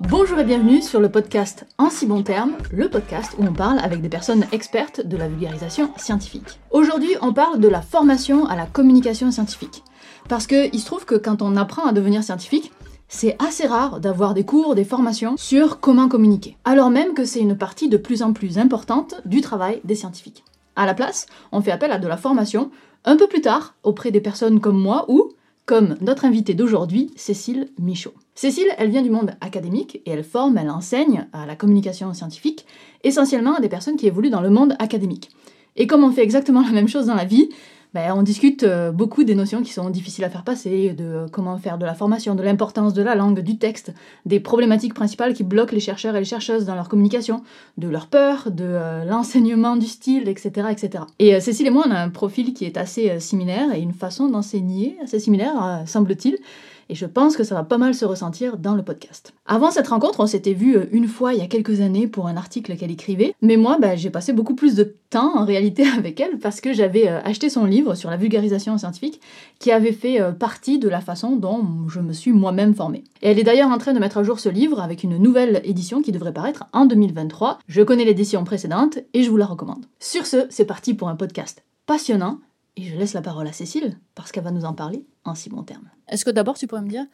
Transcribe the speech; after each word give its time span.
Bonjour 0.00 0.38
et 0.38 0.44
bienvenue 0.44 0.82
sur 0.82 1.00
le 1.00 1.10
podcast 1.10 1.66
En 1.78 1.88
si 1.88 2.04
bon 2.04 2.22
terme, 2.22 2.52
le 2.70 2.90
podcast 2.90 3.32
où 3.38 3.44
on 3.44 3.54
parle 3.54 3.78
avec 3.78 4.02
des 4.02 4.10
personnes 4.10 4.44
expertes 4.52 5.00
de 5.00 5.16
la 5.16 5.28
vulgarisation 5.28 5.90
scientifique. 5.96 6.60
Aujourd'hui, 6.70 7.16
on 7.22 7.32
parle 7.32 7.58
de 7.58 7.68
la 7.68 7.80
formation 7.80 8.44
à 8.44 8.54
la 8.54 8.66
communication 8.66 9.30
scientifique. 9.30 9.82
Parce 10.28 10.46
qu'il 10.46 10.78
se 10.78 10.84
trouve 10.84 11.06
que 11.06 11.14
quand 11.14 11.40
on 11.40 11.56
apprend 11.56 11.86
à 11.86 11.92
devenir 11.92 12.22
scientifique, 12.22 12.70
c'est 13.12 13.36
assez 13.38 13.66
rare 13.66 14.00
d'avoir 14.00 14.32
des 14.32 14.44
cours, 14.44 14.74
des 14.74 14.84
formations 14.84 15.36
sur 15.36 15.80
comment 15.80 16.08
communiquer. 16.08 16.56
Alors 16.64 16.88
même 16.88 17.12
que 17.12 17.26
c'est 17.26 17.40
une 17.40 17.56
partie 17.56 17.90
de 17.90 17.98
plus 17.98 18.22
en 18.22 18.32
plus 18.32 18.58
importante 18.58 19.16
du 19.26 19.42
travail 19.42 19.80
des 19.84 19.94
scientifiques. 19.94 20.44
À 20.76 20.86
la 20.86 20.94
place, 20.94 21.26
on 21.52 21.60
fait 21.60 21.70
appel 21.70 21.92
à 21.92 21.98
de 21.98 22.08
la 22.08 22.16
formation 22.16 22.70
un 23.04 23.16
peu 23.16 23.26
plus 23.26 23.42
tard 23.42 23.74
auprès 23.82 24.10
des 24.10 24.22
personnes 24.22 24.60
comme 24.60 24.80
moi 24.80 25.04
ou 25.08 25.30
comme 25.66 25.96
notre 26.00 26.24
invitée 26.24 26.54
d'aujourd'hui, 26.54 27.12
Cécile 27.14 27.68
Michaud. 27.78 28.14
Cécile, 28.34 28.68
elle 28.78 28.90
vient 28.90 29.02
du 29.02 29.10
monde 29.10 29.32
académique 29.42 30.00
et 30.06 30.10
elle 30.10 30.24
forme, 30.24 30.56
elle 30.56 30.70
enseigne 30.70 31.28
à 31.34 31.44
la 31.44 31.54
communication 31.54 32.12
scientifique, 32.14 32.64
essentiellement 33.04 33.56
à 33.56 33.60
des 33.60 33.68
personnes 33.68 33.96
qui 33.96 34.06
évoluent 34.06 34.30
dans 34.30 34.40
le 34.40 34.50
monde 34.50 34.74
académique. 34.78 35.30
Et 35.76 35.86
comme 35.86 36.02
on 36.02 36.12
fait 36.12 36.22
exactement 36.22 36.62
la 36.62 36.72
même 36.72 36.88
chose 36.88 37.06
dans 37.06 37.14
la 37.14 37.26
vie, 37.26 37.50
ben, 37.94 38.12
on 38.16 38.22
discute 38.22 38.62
euh, 38.62 38.90
beaucoup 38.90 39.22
des 39.22 39.34
notions 39.34 39.62
qui 39.62 39.72
sont 39.72 39.90
difficiles 39.90 40.24
à 40.24 40.30
faire 40.30 40.44
passer, 40.44 40.94
de 40.94 41.26
comment 41.30 41.58
faire 41.58 41.76
de 41.76 41.84
la 41.84 41.94
formation, 41.94 42.34
de 42.34 42.42
l'importance 42.42 42.94
de 42.94 43.02
la 43.02 43.14
langue, 43.14 43.40
du 43.40 43.58
texte, 43.58 43.92
des 44.24 44.40
problématiques 44.40 44.94
principales 44.94 45.34
qui 45.34 45.44
bloquent 45.44 45.74
les 45.74 45.80
chercheurs 45.80 46.16
et 46.16 46.20
les 46.20 46.24
chercheuses 46.24 46.64
dans 46.64 46.74
leur 46.74 46.88
communication, 46.88 47.42
de 47.76 47.88
leur 47.88 48.06
peur, 48.06 48.50
de 48.50 48.64
euh, 48.64 49.04
l'enseignement 49.04 49.76
du 49.76 49.86
style, 49.86 50.28
etc. 50.28 50.68
etc. 50.70 51.04
Et 51.18 51.34
euh, 51.34 51.40
Cécile 51.40 51.66
et 51.66 51.70
moi, 51.70 51.84
on 51.86 51.90
a 51.90 51.98
un 51.98 52.08
profil 52.08 52.54
qui 52.54 52.64
est 52.64 52.78
assez 52.78 53.20
similaire 53.20 53.74
et 53.74 53.80
une 53.80 53.92
façon 53.92 54.28
d'enseigner 54.28 54.96
assez 55.02 55.18
similaire, 55.18 55.82
semble-t-il 55.86 56.38
et 56.88 56.94
je 56.94 57.06
pense 57.06 57.36
que 57.36 57.44
ça 57.44 57.54
va 57.54 57.64
pas 57.64 57.78
mal 57.78 57.94
se 57.94 58.04
ressentir 58.04 58.56
dans 58.56 58.74
le 58.74 58.82
podcast. 58.82 59.32
Avant 59.46 59.70
cette 59.70 59.88
rencontre, 59.88 60.20
on 60.20 60.26
s'était 60.26 60.52
vu 60.52 60.76
euh, 60.76 60.86
une 60.92 61.08
fois 61.08 61.34
il 61.34 61.40
y 61.40 61.42
a 61.42 61.46
quelques 61.46 61.80
années 61.80 62.06
pour 62.06 62.26
un 62.26 62.36
article 62.36 62.76
qu'elle 62.76 62.90
écrivait, 62.90 63.34
mais 63.42 63.56
moi 63.56 63.78
bah, 63.80 63.96
j'ai 63.96 64.10
passé 64.10 64.32
beaucoup 64.32 64.54
plus 64.54 64.74
de 64.74 64.94
temps 65.10 65.36
en 65.36 65.44
réalité 65.44 65.84
avec 65.96 66.20
elle 66.20 66.38
parce 66.38 66.60
que 66.60 66.72
j'avais 66.72 67.08
euh, 67.08 67.20
acheté 67.22 67.48
son 67.48 67.64
livre 67.64 67.94
sur 67.94 68.10
la 68.10 68.16
vulgarisation 68.16 68.76
scientifique 68.78 69.20
qui 69.58 69.72
avait 69.72 69.92
fait 69.92 70.20
euh, 70.20 70.32
partie 70.32 70.78
de 70.78 70.88
la 70.88 71.00
façon 71.00 71.36
dont 71.36 71.64
je 71.88 72.00
me 72.00 72.12
suis 72.12 72.32
moi-même 72.32 72.74
formée. 72.74 73.04
Et 73.22 73.30
elle 73.30 73.38
est 73.38 73.44
d'ailleurs 73.44 73.70
en 73.70 73.78
train 73.78 73.92
de 73.92 74.00
mettre 74.00 74.18
à 74.18 74.22
jour 74.22 74.40
ce 74.40 74.48
livre 74.48 74.80
avec 74.80 75.02
une 75.02 75.18
nouvelle 75.18 75.60
édition 75.64 76.02
qui 76.02 76.12
devrait 76.12 76.32
paraître 76.32 76.64
en 76.72 76.86
2023. 76.86 77.58
Je 77.68 77.82
connais 77.82 78.04
l'édition 78.04 78.44
précédente 78.44 78.98
et 79.14 79.22
je 79.22 79.30
vous 79.30 79.36
la 79.36 79.46
recommande. 79.46 79.86
Sur 80.00 80.26
ce, 80.26 80.46
c'est 80.50 80.64
parti 80.64 80.94
pour 80.94 81.08
un 81.08 81.16
podcast 81.16 81.62
passionnant 81.86 82.38
et 82.76 82.84
je 82.84 82.96
laisse 82.96 83.12
la 83.12 83.22
parole 83.22 83.46
à 83.46 83.52
Cécile, 83.52 83.98
parce 84.14 84.32
qu'elle 84.32 84.44
va 84.44 84.50
nous 84.50 84.64
en 84.64 84.72
parler 84.72 85.04
en 85.24 85.34
si 85.34 85.48
bons 85.48 85.62
termes. 85.62 85.88
Est-ce 86.08 86.24
que 86.24 86.30
d'abord 86.30 86.56
tu 86.56 86.66
pourrais 86.66 86.82
me 86.82 86.88
dire, 86.88 87.06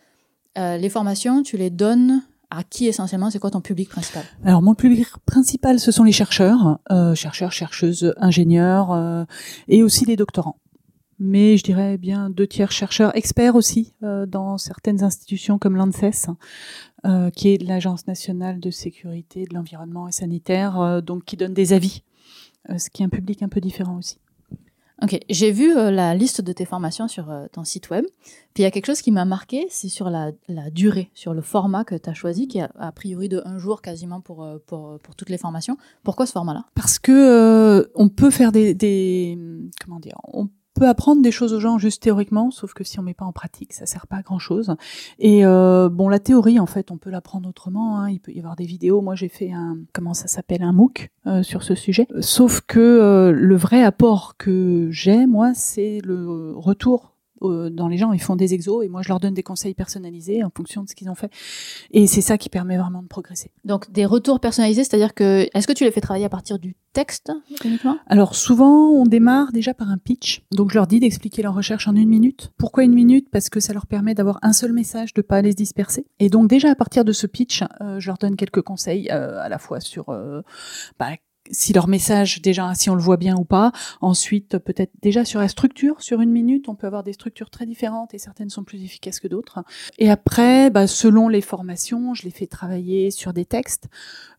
euh, 0.56 0.76
les 0.76 0.88
formations, 0.88 1.42
tu 1.42 1.56
les 1.56 1.70
donnes 1.70 2.22
à 2.50 2.64
qui 2.64 2.86
essentiellement? 2.86 3.30
C'est 3.30 3.38
quoi 3.38 3.50
ton 3.50 3.60
public 3.60 3.88
principal? 3.88 4.24
Alors 4.44 4.62
mon 4.62 4.74
public 4.74 5.08
principal, 5.26 5.78
ce 5.78 5.92
sont 5.92 6.04
les 6.04 6.12
chercheurs, 6.12 6.78
euh, 6.90 7.14
chercheurs, 7.14 7.52
chercheuses, 7.52 8.14
ingénieurs 8.16 8.92
euh, 8.92 9.24
et 9.68 9.82
aussi 9.82 10.04
les 10.04 10.16
doctorants. 10.16 10.58
Mais 11.20 11.56
je 11.56 11.64
dirais 11.64 11.98
bien 11.98 12.30
deux 12.30 12.46
tiers 12.46 12.70
chercheurs, 12.70 13.14
experts 13.16 13.56
aussi 13.56 13.92
dans 14.00 14.56
certaines 14.56 15.02
institutions 15.02 15.58
comme 15.58 15.74
l'ANSES, 15.74 16.28
qui 17.34 17.48
est 17.48 17.60
l'Agence 17.60 18.06
nationale 18.06 18.60
de 18.60 18.70
sécurité 18.70 19.44
de 19.44 19.52
l'environnement 19.52 20.06
et 20.06 20.12
sanitaire, 20.12 21.02
donc 21.02 21.24
qui 21.24 21.36
donne 21.36 21.54
des 21.54 21.72
avis, 21.72 22.04
ce 22.68 22.88
qui 22.88 23.02
est 23.02 23.06
un 23.06 23.08
public 23.08 23.42
un 23.42 23.48
peu 23.48 23.60
différent 23.60 23.96
aussi. 23.96 24.20
Ok, 25.00 25.16
j'ai 25.30 25.52
vu 25.52 25.76
euh, 25.76 25.92
la 25.92 26.14
liste 26.14 26.40
de 26.40 26.52
tes 26.52 26.64
formations 26.64 27.06
sur 27.06 27.30
euh, 27.30 27.46
ton 27.52 27.62
site 27.62 27.88
web. 27.90 28.04
Puis 28.52 28.62
il 28.62 28.62
y 28.62 28.66
a 28.66 28.70
quelque 28.72 28.86
chose 28.86 29.00
qui 29.00 29.12
m'a 29.12 29.24
marqué, 29.24 29.66
c'est 29.70 29.88
sur 29.88 30.10
la, 30.10 30.32
durée, 30.72 31.10
sur 31.14 31.34
le 31.34 31.40
format 31.40 31.84
que 31.84 31.94
tu 31.94 32.10
as 32.10 32.14
choisi, 32.14 32.48
qui 32.48 32.58
est 32.58 32.66
a 32.76 32.90
priori 32.90 33.28
de 33.28 33.40
un 33.44 33.58
jour 33.58 33.80
quasiment 33.80 34.20
pour, 34.20 34.42
euh, 34.42 34.58
pour, 34.66 34.98
pour 34.98 35.14
toutes 35.14 35.30
les 35.30 35.38
formations. 35.38 35.76
Pourquoi 36.02 36.26
ce 36.26 36.32
format-là? 36.32 36.64
Parce 36.74 36.98
que 36.98 37.90
on 37.94 38.08
peut 38.08 38.30
faire 38.30 38.50
des, 38.50 38.74
des 38.74 39.38
comment 39.80 40.00
dire, 40.00 40.18
peut 40.78 40.88
apprendre 40.88 41.22
des 41.22 41.32
choses 41.32 41.52
aux 41.52 41.60
gens 41.60 41.78
juste 41.78 42.02
théoriquement, 42.02 42.50
sauf 42.50 42.72
que 42.72 42.84
si 42.84 42.98
on 43.00 43.02
met 43.02 43.14
pas 43.14 43.24
en 43.24 43.32
pratique, 43.32 43.72
ça 43.72 43.86
sert 43.86 44.06
pas 44.06 44.16
à 44.16 44.22
grand 44.22 44.38
chose. 44.38 44.76
Et 45.18 45.44
euh, 45.44 45.88
bon, 45.88 46.08
la 46.08 46.18
théorie, 46.18 46.60
en 46.60 46.66
fait, 46.66 46.90
on 46.90 46.96
peut 46.96 47.10
l'apprendre 47.10 47.48
autrement. 47.48 47.98
Hein. 47.98 48.10
Il 48.10 48.20
peut 48.20 48.32
y 48.32 48.38
avoir 48.38 48.56
des 48.56 48.64
vidéos. 48.64 49.00
Moi, 49.00 49.14
j'ai 49.14 49.28
fait 49.28 49.52
un, 49.52 49.78
comment 49.92 50.14
ça 50.14 50.28
s'appelle, 50.28 50.62
un 50.62 50.72
MOOC 50.72 51.10
euh, 51.26 51.42
sur 51.42 51.62
ce 51.62 51.74
sujet. 51.74 52.06
Sauf 52.20 52.60
que 52.60 52.78
euh, 52.78 53.32
le 53.32 53.56
vrai 53.56 53.82
apport 53.82 54.36
que 54.36 54.88
j'ai, 54.90 55.26
moi, 55.26 55.52
c'est 55.54 56.00
le 56.04 56.52
retour 56.56 57.17
dans 57.40 57.88
les 57.88 57.96
gens, 57.96 58.12
ils 58.12 58.20
font 58.20 58.36
des 58.36 58.54
exos 58.54 58.84
et 58.84 58.88
moi 58.88 59.02
je 59.02 59.08
leur 59.08 59.20
donne 59.20 59.34
des 59.34 59.42
conseils 59.42 59.74
personnalisés 59.74 60.44
en 60.44 60.50
fonction 60.54 60.82
de 60.82 60.88
ce 60.88 60.94
qu'ils 60.94 61.10
ont 61.10 61.14
fait. 61.14 61.30
Et 61.90 62.06
c'est 62.06 62.20
ça 62.20 62.38
qui 62.38 62.48
permet 62.48 62.76
vraiment 62.76 63.02
de 63.02 63.08
progresser. 63.08 63.50
Donc 63.64 63.90
des 63.90 64.06
retours 64.06 64.40
personnalisés, 64.40 64.84
c'est-à-dire 64.84 65.14
que 65.14 65.48
est-ce 65.54 65.66
que 65.66 65.72
tu 65.72 65.84
les 65.84 65.90
fais 65.90 66.00
travailler 66.00 66.24
à 66.26 66.30
partir 66.30 66.58
du 66.58 66.76
texte 66.92 67.30
uniquement 67.64 67.98
Alors 68.06 68.34
souvent 68.34 68.90
on 68.90 69.04
démarre 69.04 69.52
déjà 69.52 69.74
par 69.74 69.90
un 69.90 69.98
pitch. 69.98 70.42
Donc 70.52 70.70
je 70.70 70.74
leur 70.74 70.86
dis 70.86 71.00
d'expliquer 71.00 71.42
leur 71.42 71.54
recherche 71.54 71.88
en 71.88 71.94
une 71.94 72.08
minute. 72.08 72.52
Pourquoi 72.56 72.84
une 72.84 72.94
minute? 72.94 73.28
Parce 73.30 73.48
que 73.48 73.60
ça 73.60 73.72
leur 73.72 73.86
permet 73.86 74.14
d'avoir 74.14 74.38
un 74.42 74.52
seul 74.52 74.72
message, 74.72 75.14
de 75.14 75.22
pas 75.22 75.36
aller 75.36 75.52
se 75.52 75.56
disperser. 75.56 76.06
Et 76.18 76.28
donc 76.28 76.48
déjà 76.48 76.70
à 76.70 76.74
partir 76.74 77.04
de 77.04 77.12
ce 77.12 77.26
pitch, 77.26 77.62
euh, 77.80 78.00
je 78.00 78.06
leur 78.08 78.18
donne 78.18 78.36
quelques 78.36 78.62
conseils 78.62 79.08
euh, 79.10 79.40
à 79.40 79.48
la 79.48 79.58
fois 79.58 79.80
sur 79.80 80.08
euh, 80.08 80.42
bah, 80.98 81.10
si 81.50 81.72
leur 81.72 81.88
message 81.88 82.40
déjà 82.42 82.74
si 82.74 82.90
on 82.90 82.94
le 82.94 83.02
voit 83.02 83.16
bien 83.16 83.36
ou 83.36 83.44
pas. 83.44 83.72
Ensuite, 84.00 84.58
peut-être 84.58 84.92
déjà 85.02 85.24
sur 85.24 85.40
la 85.40 85.48
structure, 85.48 86.02
sur 86.02 86.20
une 86.20 86.30
minute, 86.30 86.68
on 86.68 86.74
peut 86.74 86.86
avoir 86.86 87.02
des 87.02 87.12
structures 87.12 87.50
très 87.50 87.66
différentes 87.66 88.14
et 88.14 88.18
certaines 88.18 88.50
sont 88.50 88.64
plus 88.64 88.84
efficaces 88.84 89.20
que 89.20 89.28
d'autres. 89.28 89.62
Et 89.98 90.10
après, 90.10 90.70
bah, 90.70 90.86
selon 90.86 91.28
les 91.28 91.40
formations, 91.40 92.14
je 92.14 92.24
les 92.24 92.30
fais 92.30 92.46
travailler 92.46 93.10
sur 93.10 93.32
des 93.32 93.44
textes 93.44 93.88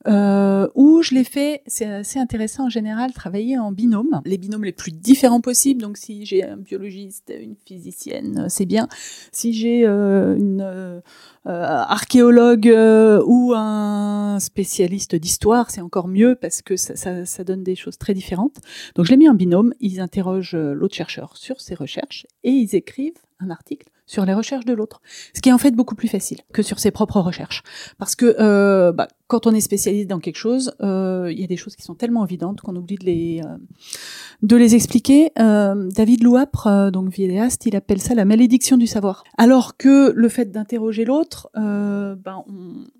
euh, 0.08 0.68
ou 0.75 1.02
je 1.02 1.14
les 1.14 1.24
fais, 1.24 1.62
c'est 1.68 1.86
assez 1.86 2.19
intéressant 2.19 2.68
en 2.68 2.69
général, 2.69 3.12
travailler 3.14 3.58
en 3.58 3.72
binôme, 3.72 4.22
les 4.25 4.38
binômes 4.38 4.64
les 4.64 4.72
plus 4.72 4.92
différents 4.92 5.42
possibles. 5.42 5.81
Donc 5.81 5.98
si 5.98 6.25
j'ai 6.25 6.44
un 6.44 6.58
biologiste, 6.58 7.34
une 7.38 7.56
physicienne, 7.66 8.46
c'est 8.50 8.66
bien. 8.66 8.88
Si 9.31 9.53
j'ai 9.53 9.86
euh, 9.86 10.38
une 10.38 10.62
euh, 10.62 11.02
archéologue 11.45 12.67
euh, 12.67 13.22
ou 13.25 13.53
un 13.55 14.39
spécialiste 14.39 15.16
d'histoire, 15.16 15.72
c'est 15.72 15.81
encore 15.81 16.07
mieux 16.07 16.35
parce 16.35 16.61
que 16.61 16.77
ça, 16.77 16.95
ça, 16.95 17.25
ça, 17.25 17.44
donne 17.44 17.63
des 17.63 17.75
choses 17.75 17.97
très 17.97 18.13
différentes. 18.13 18.57
Donc 18.95 19.05
je 19.05 19.11
l'ai 19.11 19.17
mis 19.17 19.29
en 19.29 19.33
binôme, 19.33 19.73
ils 19.79 20.00
interrogent 20.00 20.55
l'autre 20.55 20.95
chercheur 20.95 21.38
sur 21.38 21.61
ses 21.61 21.75
recherches 21.75 22.27
et 22.44 22.51
ils 22.51 22.75
écrivent 22.75 23.19
un 23.39 23.50
article 23.50 23.89
sur 24.09 24.25
les 24.25 24.34
recherches 24.34 24.66
de 24.66 24.74
l'autre, 24.74 25.02
ce 25.36 25.40
qui 25.40 25.50
est 25.50 25.53
en 25.53 25.59
fait 25.59 25.72
beaucoup 25.72 25.94
plus 25.94 26.08
facile 26.08 26.40
que 26.52 26.64
sur 26.64 26.80
ses 26.80 26.90
propres 26.90 27.22
recherches, 27.22 27.62
parce 28.00 28.16
que 28.16 28.36
euh, 28.40 28.92
bah, 28.92 29.08
quand 29.28 29.46
on 29.46 29.53
est 29.53 29.62
spécialisé 29.62 30.06
dans 30.06 30.18
quelque 30.18 30.38
chose, 30.38 30.74
euh, 30.81 31.31
il 31.31 31.40
y 31.40 31.44
a 31.44 31.47
des 31.47 31.58
choses 31.58 31.75
qui 31.75 31.84
sont 31.84 31.94
tellement 31.94 32.25
évidentes 32.25 32.62
qu'on 32.62 32.75
oublie 32.75 32.96
de 32.96 33.06
les 33.06 33.42
euh, 33.46 33.58
de 34.42 34.56
les 34.56 34.74
expliquer. 34.74 35.31
Euh, 35.38 35.88
David 35.96 36.24
Louapre, 36.24 36.66
euh, 36.66 36.90
donc 36.90 37.09
vidéaste, 37.09 37.68
il 37.68 37.75
appelle 37.75 38.02
ça 38.02 38.16
la 38.16 38.25
malédiction 38.25 38.78
du 38.78 38.88
savoir. 38.88 39.24
Alors 39.38 39.78
que 39.78 40.12
le 40.16 40.30
fait 40.30 40.52
d'interroger 40.52 41.06
l'autre, 41.06 41.48
on, 41.53 42.18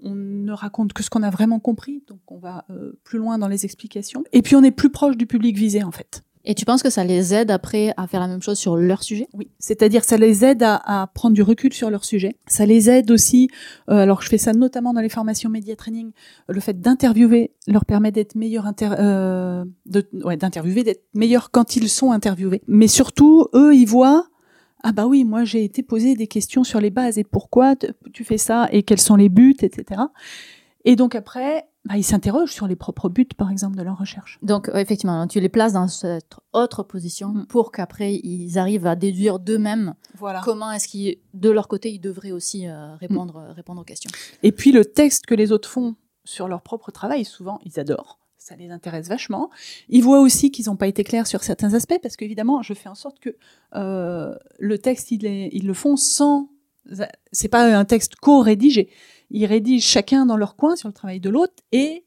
on, 0.04 0.16
ne 0.16 0.52
raconte 0.52 0.94
que 0.94 1.02
ce 1.02 1.10
qu'on 1.10 1.24
a 1.24 1.32
vraiment 1.32 1.60
compris, 1.60 2.04
donc 2.08 2.20
on 2.28 2.38
va 2.38 2.66
plus 3.04 3.18
loin 3.18 3.40
dans 3.40 3.48
les 3.48 3.66
explications, 3.66 4.24
et 4.32 4.44
puis 4.44 4.56
on 4.56 4.64
est 4.64 4.72
plus 4.72 4.92
proche 4.92 5.18
du 5.18 5.26
public 5.26 5.58
visé 5.58 5.84
en 5.84 5.92
fait. 5.92 6.24
Et 6.46 6.56
tu 6.56 6.66
penses 6.66 6.82
que 6.82 6.90
ça 6.90 7.04
les 7.04 7.34
aide 7.34 7.52
après 7.52 7.94
à 7.98 8.08
faire 8.08 8.22
la 8.22 8.28
même 8.28 8.42
chose 8.42 8.58
sur 8.58 8.78
leur 8.78 9.04
sujet? 9.04 9.28
Oui, 9.34 9.50
c'est-à-dire 9.60 10.04
ça 10.04 10.18
les 10.18 10.46
aide 10.46 10.64
à, 10.64 10.76
à, 10.76 11.08
prendre 11.08 11.36
du 11.36 11.42
recul 11.42 11.74
sur 11.74 11.90
leur 11.90 12.06
sujet. 12.06 12.36
Ça 12.48 12.66
les 12.66 12.90
aide 12.90 13.12
aussi, 13.12 13.50
euh, 13.90 13.96
alors 13.96 14.22
je 14.22 14.30
fais 14.30 14.38
ça 14.38 14.54
notamment 14.54 14.94
dans 14.94 15.02
les 15.02 15.10
formations 15.10 15.50
média 15.50 15.76
training, 15.76 16.12
le 16.48 16.60
fait 16.62 16.80
d'interviewer 16.80 17.52
leur 17.68 17.86
permet 17.86 18.12
d'être 18.12 18.36
meilleur 18.36 18.66
inter 18.66 18.90
euh, 18.98 19.66
de, 19.86 20.08
ouais, 20.24 20.38
d'interviewer, 20.38 20.84
d'être 20.84 21.04
meilleur 21.14 21.52
quand 21.52 21.76
ils 21.76 21.90
sont 21.90 22.12
interviewés. 22.12 22.62
Mais 22.68 22.88
surtout, 22.88 23.48
eux, 23.54 23.76
ils 23.76 23.88
voient 23.88 24.28
ah 24.82 24.94
bah 24.94 25.08
oui, 25.08 25.26
moi 25.26 25.44
j'ai 25.44 25.64
été 25.64 25.84
posé 25.84 26.16
des 26.16 26.28
questions 26.28 26.64
sur 26.64 26.80
les 26.80 26.90
bases 26.90 27.18
et 27.18 27.26
pourquoi 27.26 27.76
tu 28.14 28.24
fais 28.24 28.38
ça 28.38 28.70
et 28.72 28.84
quels 28.84 29.02
sont 29.02 29.18
les 29.18 29.28
buts, 29.28 29.58
etc. 29.62 30.02
Et 30.86 30.96
donc 30.96 31.16
après, 31.16 31.66
bah, 31.90 31.98
ils 31.98 32.04
s'interrogent 32.04 32.52
sur 32.52 32.68
les 32.68 32.76
propres 32.76 33.10
buts, 33.10 33.28
par 33.36 33.50
exemple, 33.50 33.76
de 33.76 33.82
leur 33.82 33.98
recherche. 33.98 34.38
Donc, 34.44 34.70
effectivement, 34.76 35.26
tu 35.26 35.40
les 35.40 35.50
places 35.50 35.74
dans 35.74 35.88
cette 35.88 36.36
autre 36.54 36.84
position 36.84 37.30
mm. 37.30 37.48
pour 37.48 37.72
qu'après, 37.72 38.14
ils 38.14 38.60
arrivent 38.60 38.86
à 38.86 38.96
déduire 38.96 39.40
d'eux-mêmes 39.40 39.96
voilà. 40.14 40.42
comment 40.46 40.72
est-ce 40.72 40.88
qu'ils, 40.88 41.18
de 41.34 41.50
leur 41.50 41.68
côté, 41.68 41.92
ils 41.92 42.00
devraient 42.00 42.32
aussi 42.32 42.68
euh, 42.68 42.96
répondre, 42.98 43.40
mm. 43.40 43.52
répondre 43.54 43.82
aux 43.82 43.86
questions. 43.86 44.12
Et 44.44 44.52
puis, 44.52 44.72
le 44.72 44.86
texte 44.86 45.26
que 45.26 45.34
les 45.34 45.52
autres 45.52 45.68
font 45.68 45.96
sur 46.26 46.48
leur 46.48 46.62
propre 46.62 46.92
travail, 46.92 47.26
souvent, 47.26 47.60
ils 47.66 47.80
adorent. 47.80 48.20
Ça 48.38 48.56
les 48.56 48.70
intéresse 48.70 49.08
vachement. 49.08 49.50
Ils 49.90 50.04
voient 50.04 50.22
aussi 50.22 50.52
qu'ils 50.52 50.68
n'ont 50.68 50.78
pas 50.78 50.88
été 50.88 51.04
clairs 51.04 51.26
sur 51.26 51.42
certains 51.42 51.74
aspects, 51.74 52.00
parce 52.04 52.18
qu'évidemment, 52.18 52.62
je 52.62 52.76
fais 52.76 52.90
en 52.90 52.96
sorte 52.96 53.20
que 53.20 53.36
euh, 53.74 54.36
le 54.60 54.78
texte, 54.78 55.10
ils, 55.10 55.26
ils 55.26 55.66
le 55.66 55.74
font 55.74 55.96
sans 55.96 56.52
C'est 57.32 57.48
pas 57.50 57.78
un 57.78 57.86
texte 57.86 58.16
co-rédigé. 58.16 58.90
Ils 59.32 59.46
rédigent 59.46 59.86
chacun 59.86 60.26
dans 60.26 60.38
leur 60.38 60.56
coin 60.56 60.76
sur 60.76 60.88
le 60.88 60.94
travail 60.94 61.20
de 61.20 61.30
l'autre 61.30 61.54
et 61.72 62.06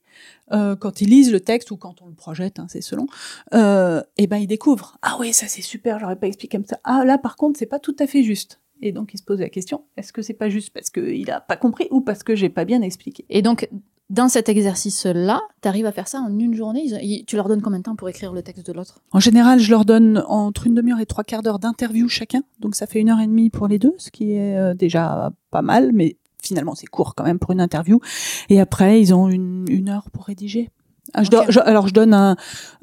euh, 0.53 0.77
quand 0.77 1.01
ils 1.01 1.09
lisent 1.09 1.33
le 1.33 1.41
texte 1.41 1.71
ou 1.71 1.77
quand 1.77 2.03
on 2.03 2.07
le 2.07 2.15
projette, 2.15 2.59
hein, 2.59 2.67
c'est 2.69 2.81
selon, 2.81 3.07
euh, 3.55 4.03
et 4.19 4.27
ben 4.27 4.37
ils 4.37 4.47
découvrent 4.47 4.99
ah 5.03 5.17
oui 5.19 5.33
ça 5.33 5.47
c'est 5.49 5.63
super, 5.63 5.99
j'aurais 5.99 6.17
pas 6.17 6.27
expliqué 6.27 6.59
comme 6.59 6.67
ça. 6.67 6.79
Ah 6.85 7.05
là 7.05 7.17
par 7.17 7.37
contre 7.37 7.59
c'est 7.59 7.67
pas 7.67 7.79
tout 7.79 7.97
à 7.99 8.07
fait 8.07 8.23
juste. 8.23 8.61
Et 8.83 8.93
donc 8.93 9.15
il 9.15 9.19
se 9.19 9.23
pose 9.23 9.41
la 9.41 9.49
question 9.49 9.85
est-ce 9.97 10.13
que 10.13 10.21
c'est 10.23 10.35
pas 10.35 10.49
juste 10.51 10.71
parce 10.71 10.91
qu'il 10.91 11.31
a 11.31 11.41
pas 11.41 11.57
compris 11.57 11.87
ou 11.91 12.01
parce 12.01 12.23
que 12.23 12.35
j'ai 12.35 12.49
pas 12.49 12.65
bien 12.65 12.83
expliqué? 12.83 13.25
Et 13.31 13.41
donc 13.41 13.69
dans 14.11 14.29
cet 14.29 14.49
exercice-là, 14.49 15.41
tu 15.63 15.69
arrives 15.69 15.87
à 15.87 15.93
faire 15.93 16.07
ça 16.07 16.21
en 16.21 16.39
une 16.39 16.55
journée 16.55 17.25
Tu 17.27 17.37
leur 17.37 17.49
donnes 17.49 17.63
combien 17.63 17.79
de 17.79 17.85
temps 17.85 17.97
pour 17.97 18.09
écrire 18.09 18.33
le 18.33 18.43
texte 18.43 18.67
de 18.67 18.73
l'autre? 18.73 19.01
En 19.13 19.21
général, 19.21 19.59
je 19.59 19.71
leur 19.71 19.85
donne 19.85 20.23
entre 20.29 20.67
une 20.67 20.75
demi-heure 20.75 21.01
et 21.01 21.07
trois 21.07 21.25
quarts 21.25 21.43
d'heure 21.43 21.59
d'interview 21.59 22.09
chacun. 22.09 22.43
Donc 22.61 22.75
ça 22.75 22.87
fait 22.87 23.01
une 23.01 23.09
heure 23.09 23.21
et 23.21 23.27
demie 23.27 23.49
pour 23.49 23.69
les 23.69 23.79
deux, 23.79 23.95
ce 23.99 24.11
qui 24.11 24.33
est 24.33 24.57
euh, 24.57 24.75
déjà 24.75 25.33
pas 25.51 25.63
mal, 25.63 25.93
mais 25.93 26.17
finalement 26.43 26.75
c'est 26.75 26.87
court 26.87 27.15
quand 27.15 27.25
même 27.25 27.39
pour 27.39 27.53
une 27.53 27.61
interview. 27.61 28.01
Et 28.51 28.61
après, 28.61 29.01
ils 29.01 29.15
ont 29.15 29.29
une, 29.29 29.65
une 29.69 29.89
heure 29.89 30.11
pour 30.13 30.25
rédiger. 30.25 30.71
Ah, 31.15 31.23
je 31.25 31.61
alors 31.61 31.89
je 31.89 31.95
donne 31.95 32.15
un, 32.15 32.37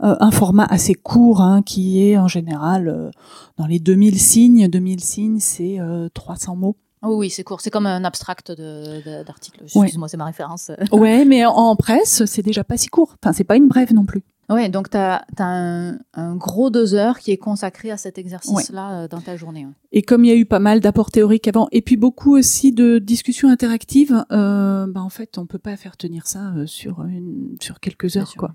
euh, 0.04 0.16
un 0.19 0.31
format 0.31 0.66
assez 0.66 0.94
court 0.94 1.42
hein, 1.42 1.62
qui 1.62 2.04
est 2.04 2.18
en 2.18 2.27
général 2.27 2.88
euh, 2.88 3.12
dans 3.57 3.68
les 3.68 3.80
2000 3.80 4.19
signes. 4.19 4.68
2000 4.68 5.00
signes, 5.00 5.39
c'est 5.39 5.77
300 6.13 6.56
mots. 6.56 6.75
Oh 7.01 7.16
oui, 7.16 7.30
c'est 7.30 7.44
court. 7.44 7.62
C'est 7.62 7.69
comme 7.69 7.86
un 7.86 8.04
abstract 8.04 8.51
d'article. 8.51 9.62
Excuse-moi, 9.63 10.10
c'est 10.10 10.18
ma 10.18 10.25
référence. 10.25 10.72
ouais, 10.92 11.25
mais 11.25 11.46
en 11.46 11.75
presse, 11.75 12.25
c'est 12.25 12.42
déjà 12.42 12.63
pas 12.63 12.78
si 12.78 12.88
court. 12.88 13.16
Enfin, 13.24 13.34
c'est 13.34 13.44
pas 13.46 13.56
une 13.56 13.68
brève 13.68 13.94
non 13.94 14.06
plus. 14.06 14.24
Ouais, 14.50 14.68
donc 14.68 14.90
tu 14.90 14.98
as, 14.98 15.25
un, 15.38 16.36
gros 16.36 16.72
deux 16.72 16.96
heures 16.96 17.19
qui 17.19 17.31
est 17.31 17.38
consacré 17.38 17.92
à 17.92 17.98
cet 17.98 18.18
exercice-là 18.18 19.04
euh, 19.04 19.07
dans 19.07 19.22
ta 19.22 19.38
journée. 19.38 19.68
Et 19.92 20.01
comme 20.01 20.25
il 20.25 20.30
y 20.30 20.31
a 20.31 20.36
eu 20.36 20.46
pas 20.46 20.60
mal 20.60 20.80
d'apports 20.80 21.12
théoriques 21.12 21.48
avant, 21.48 21.68
et 21.72 21.81
puis 21.81 21.98
beaucoup 21.98 22.36
aussi 22.36 22.72
de 22.72 22.98
discussions 22.98 23.50
interactives, 23.50 24.25
euh, 24.31 24.88
bah 24.88 25.01
en 25.01 25.10
fait, 25.10 25.38
on 25.38 25.46
peut 25.46 25.60
pas 25.60 25.75
faire 25.75 25.98
tenir 25.98 26.25
ça 26.25 26.51
euh, 26.56 26.66
sur 26.66 27.04
une, 27.04 27.56
sur 27.62 27.80
quelques 27.80 28.18
heures, 28.18 28.34
quoi. 28.36 28.54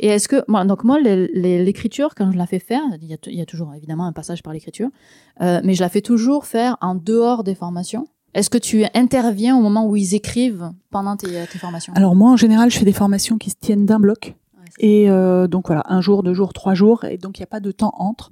Et 0.00 0.08
est-ce 0.08 0.28
que, 0.28 0.42
moi, 0.48 0.64
donc 0.64 0.82
moi, 0.82 0.98
l'écriture, 1.00 2.14
quand 2.16 2.32
je 2.32 2.38
la 2.38 2.46
fais 2.46 2.58
faire, 2.58 2.82
il 3.00 3.08
y 3.08 3.14
a, 3.14 3.18
y 3.26 3.40
a 3.40 3.46
toujours 3.46 3.72
évidemment 3.74 4.06
un 4.06 4.12
passage 4.12 4.42
par 4.42 4.52
l'écriture, 4.52 4.88
euh, 5.40 5.60
mais 5.62 5.74
je 5.74 5.80
la 5.80 5.88
fais 5.88 6.02
toujours 6.02 6.46
faire 6.46 6.76
en 6.80 6.96
dehors 6.96 7.44
des 7.44 7.54
formations. 7.54 8.08
Est-ce 8.34 8.50
que 8.50 8.58
tu 8.58 8.84
interviens 8.94 9.56
au 9.56 9.62
moment 9.62 9.86
où 9.86 9.96
ils 9.96 10.14
écrivent 10.14 10.70
pendant 10.90 11.16
tes, 11.16 11.46
tes 11.50 11.58
formations? 11.58 11.92
Alors 11.94 12.14
moi, 12.14 12.30
en 12.30 12.36
général, 12.36 12.70
je 12.70 12.78
fais 12.78 12.84
des 12.84 12.92
formations 12.92 13.38
qui 13.38 13.50
se 13.50 13.56
tiennent 13.56 13.86
d'un 13.86 14.00
bloc. 14.00 14.34
Et 14.78 15.10
euh, 15.10 15.46
donc 15.48 15.66
voilà, 15.66 15.82
un 15.86 16.00
jour, 16.00 16.22
deux 16.22 16.34
jours, 16.34 16.52
trois 16.52 16.74
jours, 16.74 17.04
et 17.04 17.18
donc 17.18 17.38
il 17.38 17.42
n'y 17.42 17.44
a 17.44 17.48
pas 17.48 17.60
de 17.60 17.72
temps 17.72 17.92
entre. 17.98 18.30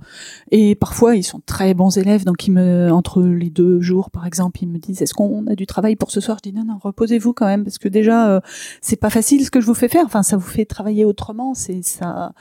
Et 0.50 0.74
parfois, 0.74 1.16
ils 1.16 1.22
sont 1.22 1.40
très 1.44 1.74
bons 1.74 1.96
élèves, 1.98 2.24
donc 2.24 2.46
ils 2.46 2.52
me, 2.52 2.90
entre 2.92 3.22
les 3.22 3.50
deux 3.50 3.80
jours, 3.80 4.10
par 4.10 4.26
exemple, 4.26 4.58
ils 4.62 4.68
me 4.68 4.78
disent 4.78 5.02
est-ce 5.02 5.14
qu'on 5.14 5.46
a 5.46 5.54
du 5.54 5.66
travail 5.66 5.96
pour 5.96 6.10
ce 6.10 6.20
soir? 6.20 6.38
Je 6.44 6.50
dis 6.50 6.56
non, 6.56 6.64
non, 6.64 6.78
reposez-vous 6.80 7.32
quand 7.32 7.46
même, 7.46 7.64
parce 7.64 7.78
que 7.78 7.88
déjà, 7.88 8.30
euh, 8.30 8.40
c'est 8.80 8.96
pas 9.00 9.10
facile 9.10 9.44
ce 9.44 9.50
que 9.50 9.60
je 9.60 9.66
vous 9.66 9.74
fais 9.74 9.88
faire. 9.88 10.04
Enfin, 10.04 10.22
ça 10.22 10.36
vous 10.36 10.46
fait 10.46 10.64
travailler 10.64 11.04
autrement. 11.04 11.54
C'est 11.54 11.82
ça, 11.82 12.32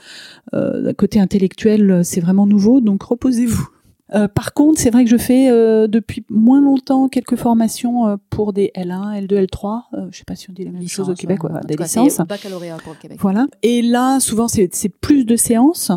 euh, 0.54 0.92
côté 0.94 1.20
intellectuel, 1.20 2.04
c'est 2.04 2.20
vraiment 2.20 2.46
nouveau, 2.46 2.80
donc 2.80 3.02
reposez-vous. 3.02 3.75
Euh, 4.14 4.28
par 4.28 4.54
contre, 4.54 4.78
c'est 4.80 4.90
vrai 4.90 5.04
que 5.04 5.10
je 5.10 5.16
fais 5.16 5.50
euh, 5.50 5.88
depuis 5.88 6.24
moins 6.30 6.60
longtemps 6.60 7.08
quelques 7.08 7.36
formations 7.36 8.06
euh, 8.06 8.16
pour 8.30 8.52
des 8.52 8.70
L1, 8.76 9.26
L2, 9.26 9.46
L3. 9.46 9.82
Euh, 9.94 10.06
je 10.12 10.18
sais 10.18 10.24
pas 10.24 10.36
si 10.36 10.48
on 10.48 10.52
dit 10.52 10.64
la 10.64 10.70
même 10.70 10.86
chose 10.88 11.10
au 11.10 11.14
Québec, 11.14 11.42
ouais, 11.42 11.50
des 11.66 11.76
licences. 11.76 12.18
Baccalauréat 12.18 12.76
pour 12.76 12.92
le 12.92 12.98
Québec. 12.98 13.18
Voilà. 13.20 13.46
Et 13.62 13.82
là, 13.82 14.20
souvent, 14.20 14.46
c'est 14.48 14.88
plus 15.00 15.24
de 15.24 15.36
séances, 15.36 15.90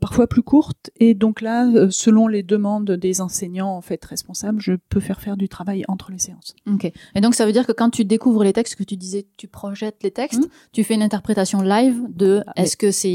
parfois 0.00 0.26
plus 0.26 0.42
courtes. 0.42 0.90
Et 1.00 1.14
donc 1.14 1.40
là, 1.40 1.66
selon 1.90 2.28
les 2.28 2.42
demandes 2.42 2.90
des 2.90 3.20
enseignants 3.20 3.70
en 3.76 3.80
fait 3.80 4.04
responsables, 4.04 4.60
je 4.60 4.74
peux 4.88 5.00
faire 5.00 5.20
faire 5.20 5.36
du 5.36 5.48
travail 5.48 5.84
entre 5.88 6.12
les 6.12 6.18
séances. 6.18 6.54
Ok. 6.72 6.90
Et 7.14 7.20
donc 7.20 7.34
ça 7.34 7.46
veut 7.46 7.52
dire 7.52 7.66
que 7.66 7.72
quand 7.72 7.90
tu 7.90 8.04
découvres 8.04 8.44
les 8.44 8.52
textes, 8.52 8.76
que 8.76 8.84
tu 8.84 8.96
disais, 8.96 9.26
tu 9.36 9.48
projettes 9.48 10.02
les 10.02 10.10
textes, 10.10 10.42
mmh. 10.42 10.48
tu 10.72 10.84
fais 10.84 10.94
une 10.94 11.02
interprétation 11.02 11.62
live 11.62 12.00
de 12.14 12.42
ah, 12.46 12.52
est-ce 12.56 12.76
que 12.76 12.90
c'est 12.90 13.08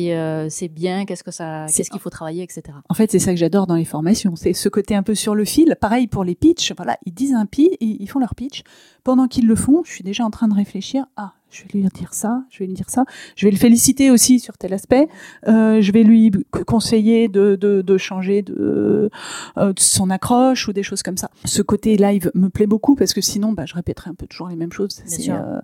c'est 0.49 0.67
bien, 0.67 1.05
qu'est-ce 1.05 1.23
que 1.23 1.31
ça, 1.31 1.67
qu'est-ce 1.73 1.89
qu'il 1.89 2.01
faut 2.01 2.09
travailler, 2.09 2.43
etc. 2.43 2.63
En 2.89 2.93
fait, 2.93 3.11
c'est 3.11 3.19
ça 3.19 3.31
que 3.31 3.37
j'adore 3.37 3.67
dans 3.67 3.75
les 3.75 3.85
formations 3.85 4.32
c'est 4.35 4.53
ce 4.53 4.69
côté 4.69 4.95
un 4.95 5.03
peu 5.03 5.15
sur 5.15 5.35
le 5.35 5.45
fil. 5.45 5.75
Pareil 5.79 6.07
pour 6.07 6.23
les 6.23 6.35
pitchs, 6.35 6.73
voilà, 6.75 6.97
ils 7.05 7.13
disent 7.13 7.33
un 7.33 7.45
pitch, 7.45 7.75
ils 7.79 8.07
font 8.07 8.19
leur 8.19 8.35
pitch. 8.35 8.63
Pendant 9.03 9.27
qu'ils 9.27 9.47
le 9.47 9.55
font, 9.55 9.83
je 9.85 9.91
suis 9.91 10.03
déjà 10.03 10.23
en 10.23 10.29
train 10.29 10.47
de 10.47 10.53
réfléchir. 10.53 11.05
Ah, 11.17 11.33
je 11.53 11.63
vais 11.63 11.79
lui 11.79 11.87
dire 11.93 12.13
ça, 12.13 12.43
je 12.49 12.59
vais 12.59 12.65
lui 12.65 12.73
dire 12.73 12.89
ça. 12.89 13.05
Je 13.35 13.45
vais 13.45 13.51
le 13.51 13.57
féliciter 13.57 14.09
aussi 14.11 14.39
sur 14.39 14.57
tel 14.57 14.73
aspect. 14.73 15.07
Euh, 15.47 15.81
je 15.81 15.91
vais 15.91 16.03
lui 16.03 16.31
conseiller 16.65 17.27
de, 17.27 17.55
de, 17.55 17.97
changer 17.97 18.43
euh, 18.49 19.09
de, 19.57 19.73
son 19.77 20.09
accroche 20.09 20.67
ou 20.67 20.73
des 20.73 20.83
choses 20.83 21.03
comme 21.03 21.17
ça. 21.17 21.29
Ce 21.45 21.61
côté 21.61 21.95
live 21.95 22.31
me 22.33 22.49
plaît 22.49 22.65
beaucoup 22.65 22.95
parce 22.95 23.13
que 23.13 23.21
sinon, 23.21 23.53
bah, 23.53 23.65
je 23.65 23.75
répéterai 23.75 24.09
un 24.09 24.15
peu 24.15 24.25
toujours 24.25 24.47
les 24.47 24.55
mêmes 24.55 24.71
choses. 24.71 25.01
C'est 25.05 25.29
euh, 25.29 25.59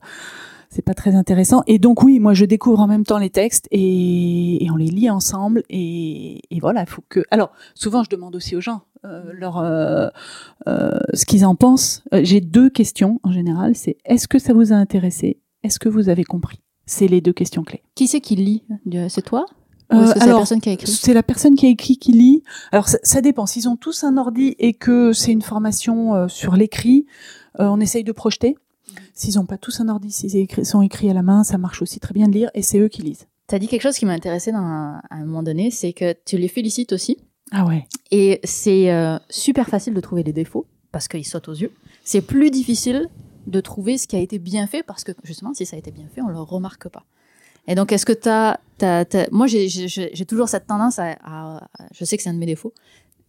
c'est 0.70 0.84
pas 0.84 0.94
très 0.94 1.16
intéressant. 1.16 1.64
Et 1.68 1.80
donc 1.80 2.04
oui, 2.04 2.20
moi 2.20 2.34
je 2.34 2.46
découvre 2.46 2.80
en 2.80 2.88
même 2.88 3.04
temps 3.04 3.18
les 3.18 3.32
textes 3.32 3.68
et, 3.72 4.68
on 4.72 4.76
les 4.76 4.86
lit 4.86 5.10
ensemble 5.10 5.64
et, 5.70 6.42
voilà, 6.62 6.82
il 6.82 6.88
faut 6.88 7.04
que. 7.10 7.22
Alors 7.32 7.52
souvent 7.74 8.04
je 8.04 8.10
demande 8.10 8.36
aussi 8.36 8.56
aux 8.56 8.62
gens 8.62 8.82
euh, 9.04 9.24
leur 9.34 9.58
euh, 9.58 10.10
euh, 10.68 11.00
ce 11.14 11.26
qu'ils 11.26 11.46
en 11.46 11.56
pensent. 11.56 12.04
J'ai 12.14 12.40
deux 12.40 12.70
questions 12.70 13.20
en 13.24 13.32
général. 13.32 13.76
C'est 13.76 13.98
est-ce 14.06 14.28
que 14.28 14.38
ça 14.38 14.54
vous 14.54 14.72
a 14.72 14.76
intéressé? 14.76 15.40
Est-ce 15.64 15.80
que 15.80 15.90
vous 15.90 16.08
avez 16.08 16.24
compris? 16.24 16.60
C'est 16.86 17.08
les 17.08 17.22
deux 17.22 17.34
questions 17.34 17.64
clés. 17.64 17.84
Qui 17.96 18.08
c'est 18.08 18.22
qui 18.22 18.36
lit? 18.36 18.64
C'est 19.10 19.24
toi? 19.24 19.46
C'est 19.92 20.28
la 20.28 20.36
personne 20.36 20.62
qui 20.62 20.70
a 20.70 20.74
écrit? 20.74 20.92
C'est 20.92 21.14
la 21.16 21.24
personne 21.24 21.56
qui 21.56 21.66
a 21.66 21.70
écrit 21.70 21.98
qui 21.98 22.12
lit. 22.12 22.44
Alors 22.72 22.88
ça, 22.88 23.00
ça 23.02 23.22
dépend. 23.22 23.48
S'ils 23.48 23.68
ont 23.68 23.76
tous 23.76 24.04
un 24.04 24.18
ordi 24.18 24.56
et 24.60 24.74
que 24.74 25.14
c'est 25.14 25.32
une 25.32 25.42
formation 25.42 26.28
sur 26.28 26.56
l'écrit, 26.56 27.08
on 27.58 27.80
essaye 27.80 28.04
de 28.04 28.12
projeter. 28.12 28.56
S'ils 29.14 29.36
n'ont 29.36 29.46
pas 29.46 29.58
tous 29.58 29.80
un 29.82 29.90
ordi, 29.90 30.12
s'ils 30.12 30.48
sont 30.66 30.82
écrits 30.82 31.10
à 31.10 31.14
la 31.14 31.22
main, 31.22 31.44
ça 31.44 31.58
marche 31.58 31.82
aussi 31.82 32.00
très 32.00 32.14
bien 32.14 32.28
de 32.28 32.34
lire 32.34 32.50
et 32.54 32.62
c'est 32.62 32.80
eux 32.80 32.88
qui 32.88 33.02
lisent. 33.02 33.28
Tu 33.48 33.56
as 33.56 33.60
dit 33.60 33.68
quelque 33.68 33.82
chose 33.82 33.98
qui 33.98 34.06
m'a 34.06 34.14
intéressé 34.14 34.52
à 34.52 35.02
un 35.10 35.26
moment 35.26 35.44
donné, 35.44 35.72
c'est 35.72 35.94
que 35.94 36.16
tu 36.26 36.38
les 36.38 36.48
félicites 36.48 36.94
aussi. 36.94 37.18
Ah 37.52 37.66
ouais. 37.66 37.88
Et 38.12 38.40
c'est 38.44 38.92
euh, 38.92 39.18
super 39.30 39.68
facile 39.68 39.94
de 39.94 40.02
trouver 40.02 40.24
les 40.24 40.34
défauts 40.34 40.68
parce 40.92 41.08
qu'ils 41.08 41.26
sautent 41.26 41.50
aux 41.50 41.56
yeux. 41.56 41.72
C'est 42.04 42.22
plus 42.22 42.52
difficile 42.52 43.10
de 43.48 43.62
trouver 43.62 43.98
ce 43.98 44.08
qui 44.08 44.16
a 44.16 44.20
été 44.20 44.38
bien 44.38 44.68
fait 44.68 44.84
parce 44.84 45.04
que 45.04 45.14
justement, 45.24 45.54
si 45.54 45.66
ça 45.66 45.76
a 45.76 45.80
été 45.80 45.92
bien 45.92 46.06
fait, 46.14 46.22
on 46.22 46.28
le 46.28 46.40
remarque 46.40 46.90
pas. 46.90 47.06
Et 47.68 47.76
donc, 47.76 47.92
est-ce 47.92 48.06
que 48.06 48.14
tu 48.14 48.30
as, 48.30 49.30
Moi, 49.32 49.48
j'ai 49.48 50.26
toujours 50.26 50.50
cette 50.50 50.68
tendance 50.68 51.00
à 51.00 51.68
je 51.92 52.06
sais 52.06 52.18
que 52.18 52.24
c'est 52.24 52.30
un 52.30 52.34
de 52.34 52.40
mes 52.40 52.46
défauts, 52.46 52.74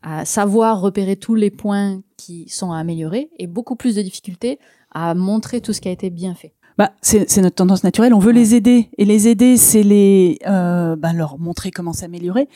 à 0.02 0.24
savoir 0.24 0.80
repérer 0.80 1.16
tous 1.16 1.34
les 1.34 1.50
points 1.50 2.02
qui 2.16 2.48
sont 2.48 2.72
à 2.72 2.78
améliorer 2.78 3.30
et 3.38 3.46
beaucoup 3.46 3.76
plus 3.76 3.94
de 3.94 4.02
difficultés 4.02 4.58
à 4.92 5.14
montrer 5.14 5.60
tout 5.60 5.72
ce 5.72 5.80
qui 5.80 5.88
a 5.88 5.92
été 5.92 6.10
bien 6.10 6.34
fait. 6.34 6.52
Bah, 6.78 6.92
c'est 7.02 7.36
notre 7.38 7.56
tendance 7.56 7.84
naturelle. 7.84 8.14
On 8.14 8.18
veut 8.18 8.32
les 8.32 8.54
aider 8.54 8.88
et 8.96 9.04
les 9.04 9.28
aider, 9.28 9.58
c'est 9.58 9.82
les 9.82 10.38
euh, 10.46 10.96
bah, 10.96 11.12
leur 11.12 11.38
montrer 11.38 11.70
comment 11.70 11.92
s'améliorer. 11.92 12.48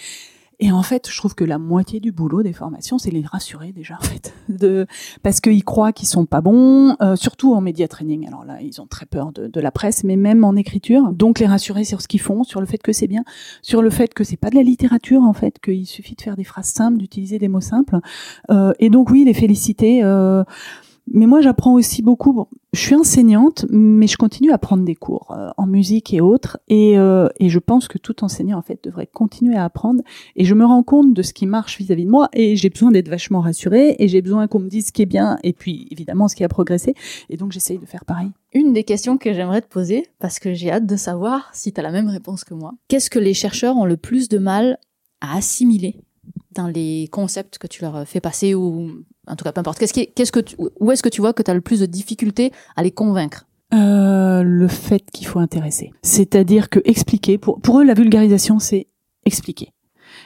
Et 0.60 0.72
en 0.72 0.82
fait, 0.82 1.10
je 1.10 1.16
trouve 1.18 1.34
que 1.34 1.44
la 1.44 1.58
moitié 1.58 2.00
du 2.00 2.12
boulot 2.12 2.42
des 2.42 2.52
formations, 2.52 2.98
c'est 2.98 3.10
les 3.10 3.22
rassurer 3.22 3.72
déjà, 3.72 3.96
en 4.00 4.04
fait, 4.04 4.32
de 4.48 4.86
parce 5.22 5.40
qu'ils 5.40 5.64
croient 5.64 5.92
qu'ils 5.92 6.08
sont 6.08 6.26
pas 6.26 6.40
bons, 6.40 6.96
euh, 7.02 7.16
surtout 7.16 7.54
en 7.54 7.60
média 7.60 7.88
training. 7.88 8.26
Alors 8.26 8.44
là, 8.44 8.58
ils 8.62 8.80
ont 8.80 8.86
très 8.86 9.04
peur 9.04 9.32
de, 9.32 9.46
de, 9.46 9.60
la 9.60 9.70
presse, 9.70 10.04
mais 10.04 10.16
même 10.16 10.44
en 10.44 10.54
écriture. 10.56 11.12
Donc 11.12 11.38
les 11.38 11.46
rassurer 11.46 11.84
sur 11.84 12.00
ce 12.00 12.08
qu'ils 12.08 12.20
font, 12.20 12.44
sur 12.44 12.60
le 12.60 12.66
fait 12.66 12.78
que 12.78 12.92
c'est 12.92 13.08
bien, 13.08 13.24
sur 13.62 13.82
le 13.82 13.90
fait 13.90 14.14
que 14.14 14.24
c'est 14.24 14.36
pas 14.36 14.50
de 14.50 14.56
la 14.56 14.62
littérature 14.62 15.22
en 15.22 15.32
fait, 15.32 15.58
qu'il 15.58 15.86
suffit 15.86 16.14
de 16.14 16.22
faire 16.22 16.36
des 16.36 16.44
phrases 16.44 16.68
simples, 16.68 16.98
d'utiliser 16.98 17.38
des 17.38 17.48
mots 17.48 17.60
simples. 17.60 17.98
Euh, 18.50 18.72
et 18.78 18.90
donc 18.90 19.10
oui, 19.10 19.24
les 19.24 19.34
féliciter. 19.34 20.02
Euh, 20.02 20.44
mais 21.12 21.26
moi, 21.26 21.42
j'apprends 21.42 21.74
aussi 21.74 22.02
beaucoup. 22.02 22.46
je 22.72 22.80
suis 22.80 22.94
enseignante, 22.94 23.66
mais 23.70 24.06
je 24.06 24.16
continue 24.16 24.52
à 24.52 24.58
prendre 24.58 24.84
des 24.84 24.94
cours 24.94 25.32
euh, 25.36 25.50
en 25.58 25.66
musique 25.66 26.14
et 26.14 26.20
autres. 26.20 26.58
Et, 26.68 26.98
euh, 26.98 27.28
et, 27.38 27.50
je 27.50 27.58
pense 27.58 27.88
que 27.88 27.98
tout 27.98 28.24
enseignant, 28.24 28.58
en 28.58 28.62
fait, 28.62 28.82
devrait 28.82 29.06
continuer 29.06 29.54
à 29.54 29.64
apprendre. 29.64 30.02
Et 30.34 30.44
je 30.44 30.54
me 30.54 30.64
rends 30.64 30.82
compte 30.82 31.12
de 31.12 31.22
ce 31.22 31.34
qui 31.34 31.46
marche 31.46 31.78
vis-à-vis 31.78 32.06
de 32.06 32.10
moi. 32.10 32.28
Et 32.32 32.56
j'ai 32.56 32.70
besoin 32.70 32.90
d'être 32.90 33.08
vachement 33.08 33.40
rassurée. 33.40 33.96
Et 33.98 34.08
j'ai 34.08 34.22
besoin 34.22 34.48
qu'on 34.48 34.60
me 34.60 34.68
dise 34.68 34.86
ce 34.86 34.92
qui 34.92 35.02
est 35.02 35.06
bien. 35.06 35.38
Et 35.44 35.52
puis, 35.52 35.88
évidemment, 35.90 36.26
ce 36.26 36.36
qui 36.36 36.44
a 36.44 36.48
progressé. 36.48 36.94
Et 37.28 37.36
donc, 37.36 37.52
j'essaye 37.52 37.78
de 37.78 37.86
faire 37.86 38.04
pareil. 38.04 38.30
Une 38.54 38.72
des 38.72 38.84
questions 38.84 39.18
que 39.18 39.32
j'aimerais 39.34 39.60
te 39.60 39.68
poser, 39.68 40.06
parce 40.20 40.38
que 40.38 40.54
j'ai 40.54 40.70
hâte 40.70 40.86
de 40.86 40.96
savoir 40.96 41.50
si 41.52 41.72
tu 41.72 41.80
as 41.80 41.82
la 41.82 41.92
même 41.92 42.08
réponse 42.08 42.44
que 42.44 42.54
moi. 42.54 42.72
Qu'est-ce 42.88 43.10
que 43.10 43.18
les 43.18 43.34
chercheurs 43.34 43.76
ont 43.76 43.84
le 43.84 43.96
plus 43.96 44.28
de 44.28 44.38
mal 44.38 44.78
à 45.20 45.36
assimiler 45.36 45.96
dans 46.52 46.68
les 46.68 47.08
concepts 47.10 47.58
que 47.58 47.66
tu 47.66 47.82
leur 47.82 48.06
fais 48.06 48.20
passer 48.20 48.54
ou 48.54 49.04
en 49.26 49.36
tout 49.36 49.44
cas 49.44 49.52
peu 49.52 49.60
importe. 49.60 49.78
Qu'est-ce 49.78 49.92
qu'est-ce 49.92 50.32
que 50.32 50.40
où 50.80 50.90
est-ce 50.90 51.02
que 51.02 51.08
tu 51.08 51.20
vois 51.20 51.32
que 51.32 51.42
tu 51.42 51.50
as 51.50 51.54
le 51.54 51.60
plus 51.60 51.80
de 51.80 51.86
difficultés 51.86 52.52
à 52.76 52.82
les 52.82 52.90
convaincre 52.90 53.46
euh, 53.72 54.42
le 54.42 54.68
fait 54.68 55.02
qu'il 55.12 55.26
faut 55.26 55.40
intéresser. 55.40 55.92
C'est-à-dire 56.02 56.68
que 56.68 56.80
expliquer 56.84 57.38
pour 57.38 57.60
pour 57.60 57.80
eux 57.80 57.84
la 57.84 57.94
vulgarisation 57.94 58.58
c'est 58.58 58.88
expliquer. 59.24 59.70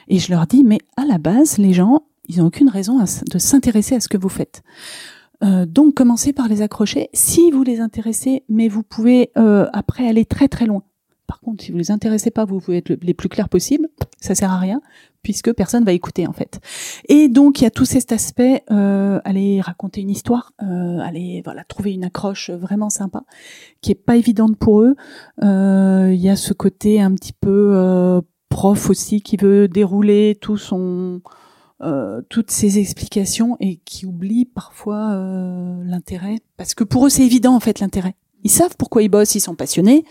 Et 0.07 0.19
je 0.19 0.31
leur 0.31 0.45
dis 0.45 0.63
mais 0.63 0.79
à 0.97 1.05
la 1.05 1.17
base 1.17 1.57
les 1.57 1.73
gens 1.73 2.03
ils 2.27 2.41
ont 2.41 2.45
aucune 2.45 2.69
raison 2.69 2.99
de 2.99 3.39
s'intéresser 3.39 3.95
à 3.95 3.99
ce 3.99 4.07
que 4.07 4.17
vous 4.17 4.29
faites. 4.29 4.61
Euh, 5.43 5.65
donc 5.65 5.95
commencez 5.95 6.33
par 6.33 6.47
les 6.47 6.61
accrocher. 6.61 7.09
Si 7.13 7.49
vous 7.49 7.63
les 7.63 7.79
intéressez 7.79 8.43
mais 8.49 8.67
vous 8.67 8.83
pouvez 8.83 9.31
euh, 9.37 9.67
après 9.73 10.07
aller 10.07 10.25
très 10.25 10.47
très 10.47 10.65
loin 10.65 10.83
Par 11.29 11.41
contre, 11.41 11.63
si 11.63 11.71
vous 11.71 11.77
les 11.77 11.91
intéressez 11.91 12.31
pas, 12.31 12.43
vous 12.43 12.59
pouvez 12.59 12.77
être 12.77 12.89
les 13.03 13.13
plus 13.13 13.29
clairs 13.29 13.49
possible. 13.49 13.87
Ça 14.19 14.33
sert 14.33 14.51
à 14.51 14.57
rien 14.57 14.81
puisque 15.21 15.53
personne 15.53 15.83
va 15.83 15.91
écouter 15.91 16.25
en 16.25 16.33
fait. 16.33 16.59
Et 17.07 17.27
donc 17.27 17.61
il 17.61 17.65
y 17.65 17.67
a 17.67 17.69
tout 17.69 17.85
cet 17.85 18.11
aspect, 18.11 18.63
euh, 18.71 19.19
aller 19.25 19.61
raconter 19.61 20.01
une 20.01 20.09
histoire, 20.09 20.53
euh, 20.63 20.97
aller 21.01 21.43
voilà 21.45 21.63
trouver 21.65 21.93
une 21.93 22.03
accroche 22.03 22.49
vraiment 22.49 22.89
sympa, 22.89 23.21
qui 23.81 23.91
est 23.91 23.95
pas 23.95 24.15
évidente 24.15 24.57
pour 24.57 24.81
eux. 24.81 24.95
Euh, 25.43 26.09
il 26.11 26.19
y 26.19 26.29
a 26.29 26.35
ce 26.35 26.53
côté 26.53 26.99
un 26.99 27.13
petit 27.13 27.33
peu 27.33 27.73
euh, 27.75 28.21
prof 28.49 28.89
aussi 28.89 29.21
qui 29.21 29.37
veut 29.37 29.67
dérouler 29.67 30.35
tout 30.41 30.57
son 30.57 31.21
euh, 31.83 32.23
toutes 32.29 32.49
ces 32.49 32.79
explications 32.79 33.55
et 33.59 33.75
qui 33.85 34.07
oublie 34.07 34.45
parfois 34.45 35.13
l'intérêt 35.85 36.39
parce 36.57 36.73
que 36.73 36.83
pour 36.83 37.05
eux 37.05 37.09
c'est 37.09 37.23
évident 37.23 37.55
en 37.55 37.59
fait 37.59 37.79
l'intérêt. 37.81 38.15
Ils 38.43 38.51
savent 38.51 38.75
pourquoi 38.77 39.03
ils 39.03 39.09
bossent, 39.09 39.35
ils 39.35 39.39
sont 39.41 39.55
passionnés, 39.55 40.05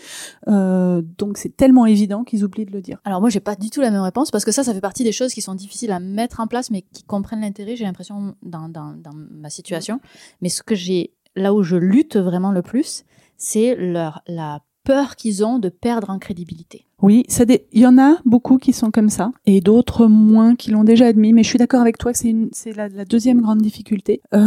euh, 0.48 1.02
donc 1.18 1.38
c'est 1.38 1.56
tellement 1.56 1.86
évident 1.86 2.24
qu'ils 2.24 2.44
oublient 2.44 2.66
de 2.66 2.72
le 2.72 2.80
dire. 2.80 2.98
Alors 3.04 3.20
moi 3.20 3.30
j'ai 3.30 3.40
pas 3.40 3.56
du 3.56 3.70
tout 3.70 3.80
la 3.80 3.90
même 3.90 4.02
réponse 4.02 4.30
parce 4.30 4.44
que 4.44 4.52
ça 4.52 4.64
ça 4.64 4.74
fait 4.74 4.80
partie 4.80 5.04
des 5.04 5.12
choses 5.12 5.32
qui 5.32 5.40
sont 5.40 5.54
difficiles 5.54 5.92
à 5.92 6.00
mettre 6.00 6.40
en 6.40 6.46
place 6.46 6.70
mais 6.70 6.82
qui 6.82 7.04
comprennent 7.04 7.40
l'intérêt. 7.40 7.76
J'ai 7.76 7.84
l'impression 7.84 8.34
dans, 8.42 8.68
dans, 8.68 8.94
ma 9.30 9.50
situation, 9.50 10.00
mais 10.40 10.48
ce 10.48 10.62
que 10.62 10.74
j'ai 10.74 11.14
là 11.36 11.54
où 11.54 11.62
je 11.62 11.76
lutte 11.76 12.16
vraiment 12.16 12.52
le 12.52 12.62
plus, 12.62 13.04
c'est 13.36 13.74
leur 13.76 14.22
la 14.26 14.60
peur 14.88 15.16
qu'ils 15.16 15.44
ont 15.44 15.58
de 15.58 15.68
perdre 15.68 16.08
en 16.08 16.18
crédibilité. 16.18 16.86
Oui, 17.02 17.26
il 17.72 17.80
y 17.80 17.86
en 17.86 17.98
a 17.98 18.16
beaucoup 18.24 18.56
qui 18.56 18.72
sont 18.72 18.90
comme 18.90 19.10
ça 19.10 19.32
et 19.44 19.60
d'autres 19.60 20.06
moins 20.06 20.56
qui 20.56 20.70
l'ont 20.70 20.82
déjà 20.82 21.08
admis. 21.08 21.34
Mais 21.34 21.42
je 21.42 21.48
suis 21.50 21.58
d'accord 21.58 21.82
avec 21.82 21.98
toi 21.98 22.10
que 22.12 22.18
c'est 22.18 22.30
une, 22.30 22.48
la, 22.74 22.88
la, 22.88 23.04
deuxième 23.04 23.42
grande 23.42 23.60
difficulté. 23.60 24.22
Euh, 24.32 24.38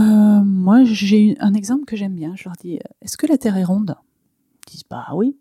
moi, 0.43 0.83
j'ai 0.83 1.38
un 1.39 1.53
exemple 1.53 1.86
que 1.86 1.95
j'aime 1.95 2.15
bien. 2.15 2.33
Je 2.36 2.45
leur 2.45 2.55
dis, 2.60 2.79
est-ce 3.03 3.17
que 3.17 3.27
la 3.27 3.38
Terre 3.38 3.55
est 3.55 3.63
ronde? 3.63 3.95
Ils 4.67 4.71
disent 4.71 4.83
bah 4.89 5.10
oui. 5.13 5.38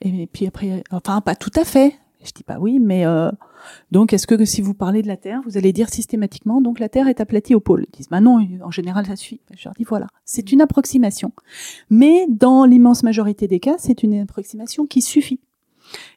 Et 0.00 0.26
puis 0.26 0.46
après, 0.46 0.82
enfin 0.90 1.20
pas 1.20 1.34
tout 1.34 1.52
à 1.54 1.64
fait. 1.64 1.94
Je 2.22 2.32
dis 2.32 2.42
pas 2.42 2.58
oui, 2.58 2.78
mais 2.78 3.06
euh, 3.06 3.30
donc 3.90 4.12
est-ce 4.12 4.26
que 4.26 4.44
si 4.44 4.60
vous 4.60 4.74
parlez 4.74 5.00
de 5.00 5.08
la 5.08 5.16
Terre, 5.16 5.40
vous 5.46 5.56
allez 5.56 5.72
dire 5.72 5.88
systématiquement 5.88 6.60
donc 6.60 6.78
la 6.78 6.88
Terre 6.88 7.08
est 7.08 7.20
aplatie 7.20 7.54
au 7.54 7.60
pôle? 7.60 7.86
Ils 7.88 7.96
disent 7.96 8.08
bah 8.08 8.20
non, 8.20 8.46
en 8.62 8.70
général 8.70 9.06
ça 9.06 9.16
suit. 9.16 9.40
Je 9.56 9.64
leur 9.64 9.74
dis 9.74 9.84
voilà, 9.84 10.06
c'est 10.24 10.52
une 10.52 10.60
approximation, 10.60 11.32
mais 11.88 12.26
dans 12.28 12.66
l'immense 12.66 13.02
majorité 13.02 13.48
des 13.48 13.58
cas, 13.58 13.76
c'est 13.78 14.02
une 14.02 14.20
approximation 14.20 14.86
qui 14.86 15.00
suffit. 15.00 15.40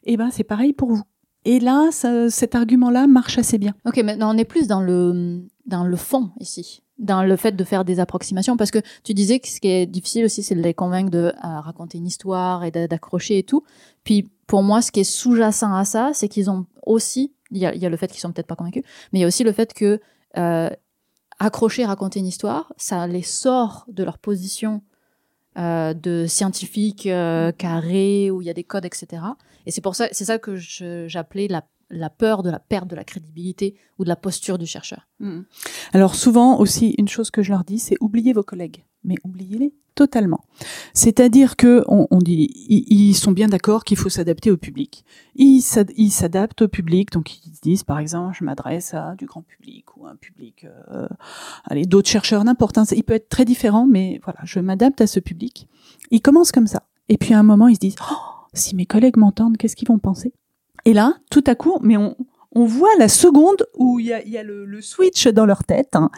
Et 0.04 0.16
ben 0.16 0.30
c'est 0.30 0.44
pareil 0.44 0.74
pour 0.74 0.92
vous. 0.92 1.04
Et 1.46 1.58
là, 1.60 1.90
cet 1.90 2.54
argument-là 2.54 3.06
marche 3.06 3.38
assez 3.38 3.58
bien. 3.58 3.74
Ok, 3.86 3.98
maintenant 3.98 4.34
on 4.34 4.38
est 4.38 4.44
plus 4.44 4.66
dans 4.66 4.80
le 4.80 5.42
dans 5.66 5.84
le 5.84 5.96
fond 5.96 6.30
ici, 6.38 6.82
dans 6.98 7.22
le 7.22 7.36
fait 7.36 7.56
de 7.56 7.64
faire 7.64 7.84
des 7.84 7.98
approximations, 7.98 8.56
parce 8.56 8.70
que 8.70 8.78
tu 9.02 9.14
disais 9.14 9.40
que 9.40 9.48
ce 9.48 9.60
qui 9.60 9.68
est 9.68 9.86
difficile 9.86 10.24
aussi, 10.24 10.42
c'est 10.42 10.54
de 10.54 10.62
les 10.62 10.74
convaincre 10.74 11.10
de 11.10 11.32
raconter 11.42 11.98
une 11.98 12.06
histoire 12.06 12.64
et 12.64 12.70
d'accrocher 12.70 13.38
et 13.38 13.42
tout. 13.42 13.64
Puis 14.04 14.30
pour 14.46 14.62
moi, 14.62 14.82
ce 14.82 14.92
qui 14.92 15.00
est 15.00 15.04
sous-jacent 15.04 15.74
à 15.74 15.84
ça, 15.84 16.10
c'est 16.14 16.28
qu'ils 16.28 16.50
ont 16.50 16.66
aussi, 16.86 17.32
il 17.50 17.58
y 17.58 17.66
a, 17.66 17.88
le 17.88 17.96
fait 17.96 18.08
qu'ils 18.08 18.20
sont 18.20 18.32
peut-être 18.32 18.46
pas 18.46 18.56
convaincus, 18.56 18.84
mais 19.12 19.18
il 19.18 19.22
y 19.22 19.24
a 19.24 19.28
aussi 19.28 19.44
le 19.44 19.52
fait 19.52 19.72
que 19.72 20.00
euh, 20.36 20.70
accrocher, 21.38 21.84
raconter 21.84 22.20
une 22.20 22.26
histoire, 22.26 22.72
ça 22.76 23.06
les 23.06 23.22
sort 23.22 23.86
de 23.88 24.04
leur 24.04 24.18
position 24.18 24.82
euh, 25.56 25.94
de 25.94 26.26
scientifique 26.26 27.06
euh, 27.06 27.52
carré 27.52 28.30
où 28.30 28.42
il 28.42 28.46
y 28.46 28.50
a 28.50 28.54
des 28.54 28.64
codes, 28.64 28.84
etc. 28.84 29.22
Et 29.66 29.70
c'est 29.70 29.80
pour 29.80 29.94
ça, 29.94 30.08
c'est 30.12 30.24
ça 30.24 30.38
que 30.38 30.56
j'appelais 30.56 31.48
la, 31.48 31.64
la, 31.96 32.10
peur 32.10 32.42
de 32.42 32.50
la 32.50 32.58
perte 32.58 32.88
de 32.88 32.96
la 32.96 33.04
crédibilité 33.04 33.74
ou 33.98 34.04
de 34.04 34.08
la 34.08 34.16
posture 34.16 34.58
du 34.58 34.66
chercheur. 34.66 35.08
Mmh. 35.20 35.40
Alors 35.92 36.14
souvent 36.14 36.58
aussi, 36.58 36.94
une 36.98 37.08
chose 37.08 37.30
que 37.30 37.42
je 37.42 37.50
leur 37.50 37.64
dis, 37.64 37.78
c'est 37.78 37.96
oubliez 38.00 38.32
vos 38.32 38.42
collègues, 38.42 38.84
mais 39.04 39.16
oubliez-les 39.24 39.74
totalement. 39.94 40.44
C'est-à-dire 40.92 41.56
que 41.56 41.84
on, 41.86 42.06
on 42.10 42.18
dit, 42.18 42.50
ils, 42.68 42.84
ils, 42.88 43.14
sont 43.14 43.32
bien 43.32 43.48
d'accord 43.48 43.84
qu'il 43.84 43.96
faut 43.96 44.08
s'adapter 44.08 44.50
au 44.50 44.56
public. 44.56 45.04
Ils 45.36 45.62
s'adaptent 45.62 46.62
au 46.62 46.68
public, 46.68 47.12
donc 47.12 47.46
ils 47.46 47.52
disent 47.62 47.84
par 47.84 47.98
exemple, 47.98 48.36
je 48.38 48.44
m'adresse 48.44 48.94
à 48.94 49.14
du 49.14 49.26
grand 49.26 49.42
public 49.42 49.96
ou 49.96 50.06
un 50.06 50.16
public, 50.16 50.66
euh, 50.90 51.08
allez, 51.64 51.84
d'autres 51.84 52.08
chercheurs, 52.08 52.44
n'importe. 52.44 52.78
Hein, 52.78 52.84
il 52.92 53.04
peut 53.04 53.14
être 53.14 53.28
très 53.28 53.44
différent, 53.44 53.86
mais 53.86 54.20
voilà, 54.24 54.40
je 54.44 54.58
m'adapte 54.60 55.00
à 55.00 55.06
ce 55.06 55.20
public. 55.20 55.68
Ils 56.10 56.20
commencent 56.20 56.52
comme 56.52 56.66
ça, 56.66 56.82
et 57.08 57.16
puis 57.16 57.34
à 57.34 57.38
un 57.38 57.44
moment, 57.44 57.68
ils 57.68 57.76
se 57.76 57.80
disent, 57.80 57.96
oh, 58.10 58.14
si 58.52 58.74
mes 58.74 58.86
collègues 58.86 59.16
m'entendent, 59.16 59.56
qu'est-ce 59.56 59.76
qu'ils 59.76 59.88
vont 59.88 59.98
penser? 59.98 60.32
Et 60.84 60.92
là, 60.92 61.14
tout 61.30 61.44
à 61.46 61.54
coup, 61.54 61.78
mais 61.82 61.96
on, 61.96 62.16
on 62.54 62.64
voit 62.64 62.90
la 62.98 63.08
seconde 63.08 63.66
où 63.76 63.98
il 63.98 64.06
y 64.06 64.12
a, 64.12 64.24
y 64.26 64.38
a 64.38 64.42
le, 64.42 64.64
le, 64.64 64.80
switch 64.80 65.26
dans 65.28 65.46
leur 65.46 65.64
tête 65.64 65.96
hein, 65.96 66.10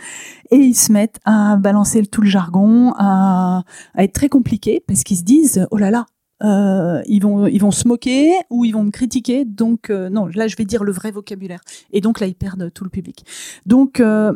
et 0.50 0.56
ils 0.56 0.74
se 0.74 0.92
mettent 0.92 1.18
à 1.24 1.56
balancer 1.56 2.04
tout 2.06 2.20
le 2.20 2.28
jargon, 2.28 2.92
à, 2.96 3.64
à 3.94 4.04
être 4.04 4.12
très 4.12 4.28
compliqués 4.28 4.82
parce 4.86 5.02
qu'ils 5.02 5.16
se 5.18 5.24
disent 5.24 5.66
oh 5.70 5.78
là 5.78 5.90
là, 5.90 6.06
euh, 6.42 7.00
ils 7.06 7.22
vont 7.22 7.46
ils 7.46 7.60
vont 7.60 7.70
se 7.70 7.88
moquer 7.88 8.32
ou 8.50 8.66
ils 8.66 8.72
vont 8.72 8.82
me 8.82 8.90
critiquer 8.90 9.46
donc 9.46 9.88
euh, 9.88 10.10
non 10.10 10.26
là 10.26 10.48
je 10.48 10.56
vais 10.56 10.66
dire 10.66 10.84
le 10.84 10.92
vrai 10.92 11.10
vocabulaire 11.10 11.62
et 11.92 12.02
donc 12.02 12.20
là 12.20 12.26
ils 12.26 12.34
perdent 12.34 12.70
tout 12.74 12.84
le 12.84 12.90
public. 12.90 13.24
Donc 13.64 14.00
euh, 14.00 14.34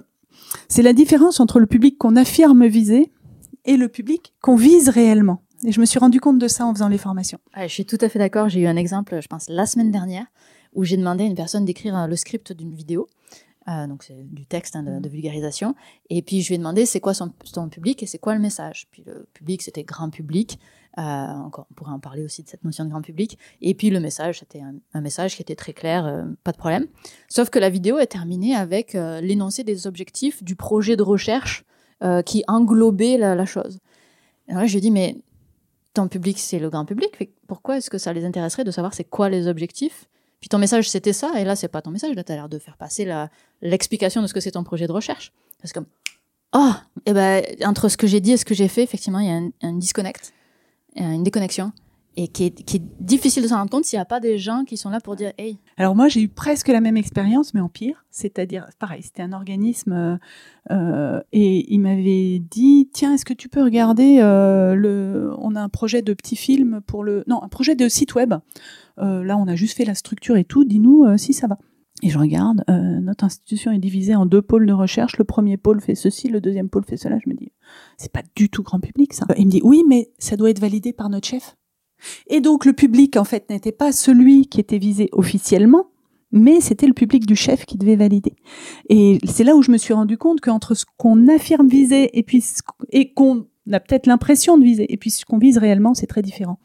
c'est 0.69 0.83
la 0.83 0.95
différence 0.95 1.41
entre 1.41 1.61
le 1.61 1.67
public 1.67 1.99
qu'on 1.99 2.17
affirme 2.17 2.67
viser 2.67 3.13
et 3.67 3.77
le 3.77 3.89
public 3.89 4.33
qu'on 4.41 4.57
vise 4.57 4.89
réellement. 4.89 5.43
Et 5.65 5.73
je 5.73 5.81
me 5.81 5.85
suis 5.85 5.99
rendu 5.99 6.21
compte 6.21 6.39
de 6.39 6.49
ça 6.49 6.65
en 6.65 6.73
faisant 6.73 6.89
les 6.89 6.99
formations. 6.99 7.39
je 7.57 7.67
suis 7.67 7.85
tout 7.85 7.99
à 8.01 8.09
fait 8.09 8.19
d'accord. 8.19 8.49
J'ai 8.49 8.61
eu 8.61 8.67
un 8.67 8.77
exemple, 8.77 9.21
je 9.21 9.29
pense, 9.29 9.49
la 9.49 9.67
semaine 9.67 9.91
dernière, 9.91 10.27
où 10.75 10.85
j'ai 10.85 10.97
demandé 10.97 11.25
à 11.25 11.27
une 11.27 11.35
personne 11.35 11.65
d'écrire 11.65 12.09
le 12.09 12.17
script 12.17 12.53
d'une 12.53 12.73
vidéo. 12.73 13.09
Euh, 13.69 13.87
donc 13.87 14.03
c'est 14.03 14.17
du 14.33 14.47
texte 14.47 14.75
hein, 14.75 14.83
de, 14.83 15.01
de, 15.01 15.09
vulgarisation. 15.09 15.75
Et 16.09 16.23
puis 16.23 16.41
je 16.41 16.49
lui 16.49 16.55
ai 16.55 16.59
demandé 16.59 16.87
c'est 16.87 17.01
quoi 17.01 17.13
son, 17.13 17.31
son, 17.45 17.69
public 17.69 18.03
et 18.03 18.07
c'est 18.07 18.19
quoi 18.19 18.35
le 18.35 18.41
message? 18.41 18.87
Puis 18.91 19.03
le 19.07 19.29
public 19.35 19.61
c'était 19.61 19.85
grand 19.85 20.09
public. 20.09 20.59
Euh, 20.99 21.03
encore, 21.03 21.67
on 21.71 21.75
pourrait 21.75 21.93
en 21.93 22.01
parler 22.01 22.25
aussi 22.25 22.43
de 22.43 22.49
cette 22.49 22.65
notion 22.65 22.85
de 22.85 22.91
grand 22.91 23.03
public. 23.03 23.39
Et 23.61 23.75
puis 23.75 23.91
le 23.91 24.01
message 24.01 24.41
c'était 24.41 24.61
un, 24.61 24.75
un, 24.95 25.01
message 25.03 25.37
qui 25.37 25.43
était 25.43 25.57
très 25.57 25.75
clair, 25.75 26.07
euh, 26.07 26.25
pas 26.43 26.53
de 26.53 26.57
problème. 26.57 26.87
Sauf 27.29 27.51
que 27.51 27.59
la 27.59 27.69
vidéo 27.69 27.99
est 27.99 28.07
terminée 28.07 28.55
avec 28.55 28.95
euh, 28.95 29.21
l'énoncé 29.21 29.63
des 29.63 29.87
objectifs 29.87 30.43
du 30.43 30.57
projet 30.57 30.97
de 30.97 31.03
recherche 31.03 31.65
euh, 32.03 32.23
qui 32.23 32.43
englobait 32.49 33.19
la, 33.19 33.35
la 33.35 33.45
chose. 33.45 33.79
Alors 34.49 34.63
là 34.63 34.67
je 34.67 34.73
lui 34.73 34.79
ai 34.79 34.81
dit 34.81 34.91
mais 34.91 35.17
ton 35.95 36.09
public 36.09 36.39
c'est 36.39 36.59
le 36.59 36.71
grand 36.71 36.85
public. 36.85 37.11
Pourquoi 37.47 37.79
est-ce 37.79 37.91
que 37.91 37.99
ça 37.99 38.13
les 38.13 38.25
intéresserait 38.25 38.65
de 38.65 38.71
savoir 38.71 38.95
c'est 38.95 39.05
quoi 39.05 39.29
les 39.29 39.49
objectifs? 39.49 40.09
Puis 40.41 40.49
ton 40.49 40.59
message, 40.59 40.89
c'était 40.89 41.13
ça, 41.13 41.33
et 41.39 41.45
là, 41.45 41.55
c'est 41.55 41.69
pas 41.69 41.83
ton 41.83 41.91
message. 41.91 42.17
Là, 42.17 42.25
tu 42.25 42.33
l'air 42.33 42.49
de 42.49 42.59
faire 42.59 42.79
passer 42.79 43.07
l'explication 43.61 44.23
de 44.23 44.27
ce 44.27 44.33
que 44.33 44.41
c'est 44.41 44.53
ton 44.53 44.65
projet 44.65 44.87
de 44.87 44.93
recherche. 44.93 45.33
C'est 45.63 45.75
comme, 45.75 45.87
oh, 46.55 46.73
et 47.05 47.13
ben, 47.13 47.45
entre 47.65 47.91
ce 47.91 47.99
que 47.99 48.07
j'ai 48.07 48.21
dit 48.21 48.33
et 48.33 48.37
ce 48.39 48.47
que 48.47 48.55
j'ai 48.55 48.69
fait, 48.69 48.83
effectivement, 48.83 49.19
il 49.19 49.27
y 49.27 49.31
a 49.31 49.35
un, 49.35 49.51
un 49.61 49.75
disconnect, 49.75 50.33
une 50.97 51.23
déconnexion 51.23 51.73
et 52.23 52.29
qui 52.29 52.45
est, 52.45 52.83
difficile 53.01 53.43
de 53.43 53.49
s'en 53.49 53.57
rendre 53.57 53.71
compte 53.71 53.85
s'il 53.85 53.97
n'y 53.97 54.03
a 54.03 54.07
pas 54.07 54.21
des 54.21 54.39
gens 54.39 54.65
qui 54.65 54.77
sont 54.77 54.91
là 54.91 55.01
pour 55.01 55.17
dire 55.17 55.33
hey. 55.39 55.59
Alors 55.77 55.97
moi 55.97 56.09
j'ai 56.09 56.23
eu 56.23 56.29
presque 56.29 56.69
la 56.69 56.81
même 56.81 56.97
expérience 56.97 57.55
mais 57.55 57.61
en 57.61 57.69
pire, 57.69 58.05
c'est-à-dire 58.11 58.69
pareil, 58.79 59.03
c'était 59.03 59.23
un 59.23 59.33
organisme 59.33 60.19
euh, 60.71 61.21
et 61.33 61.73
il 61.73 61.79
m'avait 61.81 62.39
dit 62.39 62.91
tiens 62.93 63.15
est-ce 63.15 63.25
que 63.25 63.33
tu 63.33 63.49
peux 63.49 63.63
regarder 63.63 64.19
euh, 64.21 64.75
le, 64.75 65.33
on 65.39 65.57
a 65.57 65.63
un 65.63 65.69
projet 65.69 66.03
de 66.03 66.13
petit 66.13 66.37
film 66.37 66.81
pour 66.87 67.05
le, 67.05 67.25
non 67.27 67.43
un 67.43 67.49
projet 67.49 67.75
de 67.75 67.89
site 67.89 68.15
web. 68.15 68.35
Euh, 68.99 69.25
là 69.25 69.39
on 69.39 69.49
a 69.49 69.57
juste 69.57 69.77
fait 69.77 69.85
la 69.85 69.95
structure 69.95 70.37
et 70.37 70.45
tout, 70.45 70.65
dis-nous 70.65 71.05
euh, 71.05 71.17
si 71.17 71.33
ça 71.33 71.47
va. 71.47 71.59
Et 72.03 72.09
je 72.09 72.19
regarde, 72.19 72.65
euh, 72.71 73.01
notre 73.01 73.25
institution 73.25 73.73
est 73.73 73.79
divisée 73.79 74.15
en 74.15 74.25
deux 74.25 74.41
pôles 74.41 74.67
de 74.67 74.73
recherche. 74.73 75.19
Le 75.19 75.25
premier 75.25 75.59
pôle 75.59 75.83
fait 75.83 75.95
ceci, 75.95 76.29
le 76.29 76.41
deuxième 76.41 76.71
pôle 76.71 76.85
fait 76.85 76.97
cela. 76.97 77.19
Je 77.23 77.29
me 77.29 77.35
dis, 77.35 77.53
c'est 77.99 78.13
pas 78.13 78.23
du 78.35 78.49
tout 78.49 78.63
grand 78.63 78.81
public 78.81 79.13
ça. 79.13 79.27
Il 79.37 79.47
me 79.47 79.51
dit, 79.51 79.61
oui, 79.63 79.83
mais 79.87 80.11
ça 80.19 80.37
doit 80.37 80.49
être 80.49 80.61
validé 80.61 80.95
par 80.95 81.11
notre 81.11 81.29
chef. 81.29 81.57
Et 82.29 82.41
donc 82.41 82.65
le 82.65 82.73
public, 82.73 83.17
en 83.17 83.25
fait, 83.25 83.49
n'était 83.51 83.73
pas 83.73 83.93
celui 83.93 84.47
qui 84.47 84.61
était 84.61 84.79
visé 84.79 85.09
officiellement, 85.13 85.87
mais 86.33 86.61
c'était 86.61 86.87
le 86.87 86.95
public 86.95 87.27
du 87.27 87.37
chef 87.37 87.65
qui 87.65 87.77
devait 87.77 87.97
valider. 87.97 88.35
Et 88.89 89.19
c'est 89.27 89.45
là 89.45 89.57
où 89.57 89.63
je 89.63 89.71
me 89.71 89.79
suis 89.79 89.95
rendu 89.95 90.17
compte 90.17 90.41
qu'entre 90.41 90.75
ce 90.75 90.85
qu'on 90.97 91.29
affirme 91.29 91.69
viser 91.69 92.19
et 92.19 92.25
et 92.91 93.13
qu'on 93.13 93.47
a 93.73 93.81
peut-être 93.81 94.07
l'impression 94.07 94.59
de 94.59 94.65
viser 94.65 94.93
et 94.93 94.97
puis 94.97 95.11
ce 95.11 95.25
qu'on 95.25 95.39
vise 95.39 95.59
réellement, 95.59 95.95
c'est 95.95 96.07
très 96.07 96.23
différent. 96.23 96.59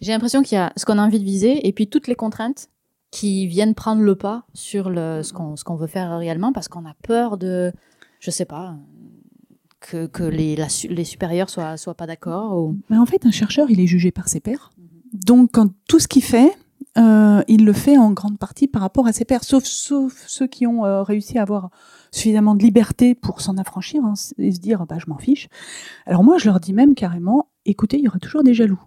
J'ai 0.00 0.12
l'impression 0.12 0.42
qu'il 0.42 0.56
y 0.56 0.60
a 0.60 0.72
ce 0.76 0.84
qu'on 0.84 0.98
a 0.98 1.02
envie 1.02 1.20
de 1.20 1.24
viser 1.24 1.66
et 1.66 1.72
puis 1.72 1.88
toutes 1.88 2.08
les 2.08 2.16
contraintes 2.16 2.68
qui 3.10 3.46
viennent 3.46 3.74
prendre 3.74 4.02
le 4.02 4.16
pas 4.16 4.46
sur 4.54 4.90
le, 4.90 5.22
ce 5.22 5.32
qu'on 5.32 5.54
ce 5.54 5.64
qu'on 5.64 5.76
veut 5.76 5.86
faire 5.86 6.18
réellement 6.18 6.52
parce 6.52 6.68
qu'on 6.68 6.86
a 6.86 6.94
peur 7.02 7.36
de, 7.36 7.72
je 8.18 8.30
sais 8.30 8.46
pas, 8.46 8.76
que, 9.86 10.24
les, 10.24 10.56
les 10.88 11.04
supérieurs 11.04 11.50
soient, 11.50 11.76
soient 11.76 11.94
pas 11.94 12.06
d'accord 12.06 12.56
ou... 12.58 12.76
En 12.90 13.06
fait, 13.06 13.26
un 13.26 13.30
chercheur, 13.30 13.70
il 13.70 13.80
est 13.80 13.86
jugé 13.86 14.10
par 14.10 14.28
ses 14.28 14.40
pairs. 14.40 14.70
Donc, 15.12 15.50
quand 15.52 15.70
tout 15.88 15.98
ce 15.98 16.08
qu'il 16.08 16.22
fait, 16.22 16.52
euh, 16.98 17.42
il 17.48 17.64
le 17.64 17.72
fait 17.72 17.98
en 17.98 18.10
grande 18.12 18.38
partie 18.38 18.68
par 18.68 18.82
rapport 18.82 19.06
à 19.06 19.12
ses 19.12 19.24
pairs, 19.24 19.44
sauf, 19.44 19.64
sauf 19.64 20.24
ceux 20.26 20.46
qui 20.46 20.66
ont 20.66 20.84
euh, 20.84 21.02
réussi 21.02 21.38
à 21.38 21.42
avoir 21.42 21.70
suffisamment 22.10 22.54
de 22.54 22.62
liberté 22.62 23.14
pour 23.14 23.40
s'en 23.40 23.56
affranchir 23.56 24.04
hein, 24.04 24.14
et 24.38 24.52
se 24.52 24.60
dire 24.60 24.86
bah, 24.86 24.96
je 24.98 25.08
m'en 25.08 25.18
fiche. 25.18 25.48
Alors 26.06 26.22
moi, 26.22 26.38
je 26.38 26.46
leur 26.46 26.60
dis 26.60 26.72
même 26.72 26.94
carrément 26.94 27.48
écoutez, 27.64 27.98
il 27.98 28.04
y 28.04 28.08
aura 28.08 28.18
toujours 28.18 28.42
des 28.42 28.54
jaloux. 28.54 28.80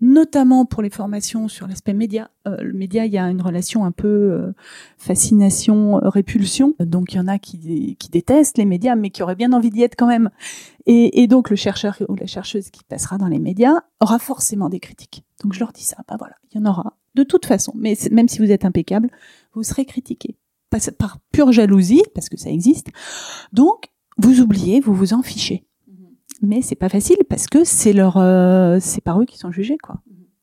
Notamment 0.00 0.64
pour 0.64 0.82
les 0.82 0.90
formations 0.90 1.48
sur 1.48 1.66
l'aspect 1.66 1.94
média. 1.94 2.30
Euh, 2.46 2.56
le 2.60 2.72
média, 2.72 3.04
il 3.04 3.12
y 3.12 3.18
a 3.18 3.28
une 3.28 3.42
relation 3.42 3.84
un 3.84 3.90
peu 3.90 4.08
euh, 4.08 4.52
fascination-répulsion. 4.96 6.74
Donc 6.80 7.12
il 7.12 7.16
y 7.16 7.20
en 7.20 7.28
a 7.28 7.38
qui, 7.38 7.96
qui, 7.98 8.08
détestent 8.08 8.58
les 8.58 8.64
médias, 8.64 8.94
mais 8.94 9.10
qui 9.10 9.22
auraient 9.22 9.34
bien 9.34 9.52
envie 9.52 9.70
d'y 9.70 9.82
être 9.82 9.96
quand 9.96 10.06
même. 10.06 10.30
Et, 10.86 11.22
et, 11.22 11.26
donc 11.26 11.50
le 11.50 11.56
chercheur 11.56 11.96
ou 12.08 12.14
la 12.14 12.26
chercheuse 12.26 12.70
qui 12.70 12.84
passera 12.84 13.18
dans 13.18 13.28
les 13.28 13.38
médias 13.38 13.82
aura 14.00 14.18
forcément 14.18 14.68
des 14.68 14.80
critiques. 14.80 15.24
Donc 15.42 15.52
je 15.52 15.60
leur 15.60 15.72
dis 15.72 15.84
ça, 15.84 15.96
bah 16.08 16.16
voilà, 16.18 16.36
il 16.50 16.58
y 16.58 16.60
en 16.60 16.70
aura 16.70 16.96
de 17.14 17.22
toute 17.24 17.46
façon. 17.46 17.72
Mais 17.74 17.96
même 18.12 18.28
si 18.28 18.38
vous 18.38 18.50
êtes 18.50 18.64
impeccable, 18.64 19.10
vous 19.54 19.62
serez 19.62 19.84
critiqué. 19.84 20.36
Par, 20.70 20.80
par 20.98 21.18
pure 21.32 21.50
jalousie, 21.50 22.02
parce 22.14 22.28
que 22.28 22.36
ça 22.36 22.50
existe. 22.50 22.88
Donc 23.52 23.90
vous 24.18 24.40
oubliez, 24.40 24.80
vous 24.80 24.94
vous 24.94 25.14
en 25.14 25.22
fichez 25.22 25.67
mais 26.42 26.62
c'est 26.62 26.76
pas 26.76 26.88
facile 26.88 27.18
parce 27.28 27.46
que 27.46 27.64
c'est 27.64 27.98
euh, 27.98 28.78
c'est 28.80 29.02
par 29.02 29.20
eux 29.20 29.24
qui 29.24 29.38
sont 29.38 29.50
jugés, 29.50 29.78
quoi. 29.78 30.00